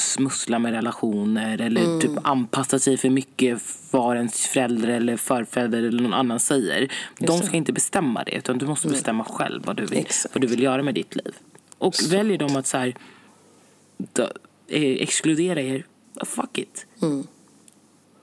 smussla 0.00 0.58
med 0.58 0.72
relationer 0.72 1.60
eller 1.60 2.00
typ 2.00 2.10
anpassa 2.22 2.78
sig 2.78 2.96
för 2.96 3.10
mycket 3.10 3.62
vad 3.90 4.16
ens 4.16 4.46
förälder 4.46 4.88
eller 4.88 5.16
förfäder 5.16 5.78
eller 5.82 6.02
någon 6.02 6.14
annan 6.14 6.40
säger. 6.40 6.92
De 7.18 7.38
ska 7.38 7.56
inte 7.56 7.72
bestämma 7.72 8.24
det 8.24 8.32
utan 8.32 8.58
du 8.58 8.66
måste 8.66 8.88
bestämma 8.88 9.24
själv 9.24 9.62
vad 9.66 9.76
du 9.76 9.86
vill, 9.86 9.98
Exakt. 9.98 10.34
vad 10.34 10.42
du 10.42 10.46
vill 10.46 10.62
göra 10.62 10.82
med 10.82 10.94
ditt 10.94 11.16
liv. 11.16 11.34
Och 11.78 11.94
väljer 12.10 12.38
de 12.38 12.56
att 12.56 12.66
så 12.66 12.78
här, 12.78 12.94
då, 13.96 14.22
eh, 14.68 14.82
exkludera 14.82 15.60
er, 15.60 15.84
fuck 16.24 16.58
it. 16.58 16.86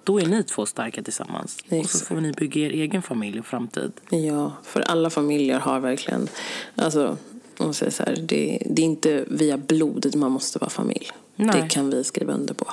Då 0.04 0.20
är 0.20 0.26
ni 0.26 0.44
två 0.44 0.66
starka 0.66 1.04
tillsammans. 1.04 1.58
Och 1.64 1.70
så 1.70 1.76
Exakt. 1.76 2.08
får 2.08 2.16
ni 2.16 2.32
bygga 2.32 2.62
er 2.62 2.70
egen 2.70 3.02
familj 3.02 3.40
och 3.40 3.46
framtid. 3.46 3.92
Ja, 4.10 4.52
för 4.64 4.82
alla 4.82 5.10
familjer 5.10 5.60
har 5.60 5.80
verkligen... 5.80 6.28
Alltså, 6.76 7.18
man 7.60 7.74
säger 7.74 7.92
så 7.92 8.04
här, 8.04 8.16
det, 8.16 8.64
det 8.66 8.82
är 8.82 8.86
inte 8.86 9.26
via 9.28 9.58
blodet 9.58 10.16
man 10.16 10.32
måste 10.32 10.60
vara 10.60 10.70
familj. 10.70 11.12
Nej. 11.36 11.62
Det 11.62 11.70
kan 11.70 11.90
vi 11.90 12.04
skriva 12.04 12.34
under 12.34 12.54
på. 12.54 12.66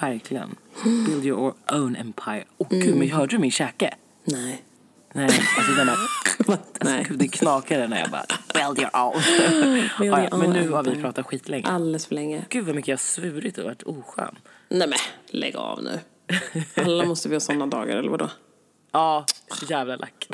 Verkligen. 0.00 0.56
Build 0.84 1.24
your 1.24 1.54
own 1.72 1.96
empire. 1.96 2.44
Åh 2.58 2.66
gud, 2.70 2.96
men 2.96 3.10
hörde 3.10 3.36
du 3.36 3.38
min 3.38 3.50
käke? 3.50 3.94
Nej. 4.24 4.62
Nej, 5.12 5.24
alltså 5.58 5.72
den 5.72 5.88
här... 5.88 5.98
Alltså, 6.80 7.14
det 7.14 7.28
knakade 7.28 7.88
när 7.88 8.00
jag 8.00 8.10
bara 8.10 8.24
build 8.54 8.78
your 8.78 8.96
own. 8.96 9.22
Build 9.98 10.14
your 10.14 10.28
ja, 10.30 10.36
men 10.36 10.50
nu 10.50 10.68
har 10.70 10.82
vi 10.82 11.02
pratat 11.02 11.26
skitlänge. 11.26 11.66
Alldeles 11.68 12.06
för 12.06 12.14
länge. 12.14 12.44
Gud 12.48 12.64
vad 12.64 12.74
mycket 12.74 12.88
jag 12.88 12.96
har 12.96 12.98
svurit 12.98 13.58
och 13.58 13.64
varit 13.64 13.82
oskön. 13.82 14.38
Nej 14.68 14.88
men, 14.88 14.98
lägg 15.26 15.56
av 15.56 15.82
nu. 15.82 16.00
Alla 16.74 17.04
måste 17.04 17.28
vi 17.28 17.34
ha 17.34 17.40
såna 17.40 17.66
dagar, 17.66 17.96
eller 17.96 18.10
vadå? 18.10 18.30
Ja, 18.92 19.26
så 19.60 19.66
jävla 19.66 19.96
lack. 19.96 20.28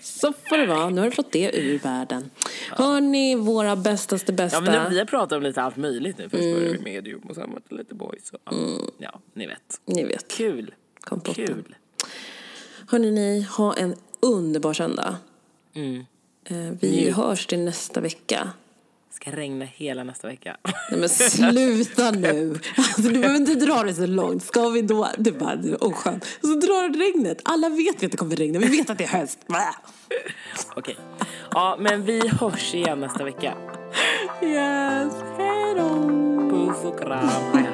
Så 0.00 0.32
får 0.48 0.58
det 0.58 0.66
vara. 0.66 0.90
Nu 0.90 1.00
har 1.00 1.08
du 1.10 1.14
fått 1.16 1.32
det 1.32 1.56
ur 1.58 1.78
världen. 1.78 2.30
Hör 2.70 3.00
ni 3.00 3.34
våra 3.34 3.76
bästaste 3.76 4.32
bästa? 4.32 4.56
Ja, 4.56 4.60
men 4.60 4.84
nu, 4.84 4.90
vi 4.90 4.98
har 4.98 5.04
pratat 5.06 5.36
om 5.36 5.42
lite 5.42 5.62
allt 5.62 5.76
möjligt 5.76 6.18
nu. 6.18 6.28
Först 6.28 6.42
började 6.42 6.68
vi 6.70 6.78
medium 6.78 7.20
och 7.20 7.34
sen 7.34 7.50
var 7.52 7.62
det 7.68 7.74
lite 7.74 7.94
boys. 7.94 8.30
Och, 8.30 8.38
ja, 8.44 8.52
ja, 8.98 9.20
ni 9.34 9.46
vet. 9.46 9.80
Ni 9.84 10.04
vet. 10.04 10.28
Kul. 10.28 10.74
Kompotten. 11.00 11.46
Kul. 11.46 11.74
Hörni, 12.88 13.10
ni, 13.10 13.40
ha 13.42 13.74
en 13.76 13.94
underbar 14.20 14.72
söndag. 14.72 15.16
Mm. 15.74 16.04
Eh, 16.44 16.56
Vi 16.80 16.90
Njut. 16.90 17.16
hörs 17.16 17.46
till 17.46 17.58
nästa 17.58 18.00
vecka. 18.00 18.50
Ska 19.20 19.30
regna 19.30 19.64
hela 19.64 20.04
nästa 20.04 20.28
vecka. 20.28 20.56
Nej 20.90 21.00
men 21.00 21.08
sluta 21.08 22.10
nu! 22.18 22.58
Alltså, 22.76 23.02
du 23.02 23.18
behöver 23.18 23.36
inte 23.36 23.54
dra 23.54 23.82
det 23.82 23.94
så 23.94 24.06
långt. 24.06 24.42
Ska 24.42 24.68
vi 24.68 24.82
då? 24.82 25.08
Det 25.18 25.30
är 25.30 25.34
bara, 25.34 25.58
åh 25.80 25.92
skönt. 25.92 26.24
Och 26.42 26.48
så 26.48 26.54
drar 26.54 26.88
det 26.88 26.98
regnet. 26.98 27.40
Alla 27.44 27.68
vet 27.68 28.02
vi 28.02 28.06
att 28.06 28.12
det 28.12 28.18
kommer 28.18 28.36
regna. 28.36 28.58
Vi 28.58 28.66
vet 28.66 28.90
att 28.90 28.98
det 28.98 29.04
är 29.04 29.08
höst. 29.08 29.38
Okej. 30.76 30.96
Ja, 31.50 31.76
men 31.80 32.04
vi 32.04 32.28
hörs 32.28 32.74
igen 32.74 33.00
nästa 33.00 33.24
vecka. 33.24 33.54
Yes, 34.42 35.12
hej 35.38 35.74
då! 35.76 35.88
Puss 36.50 36.84
och 36.84 36.98
kram. 36.98 37.67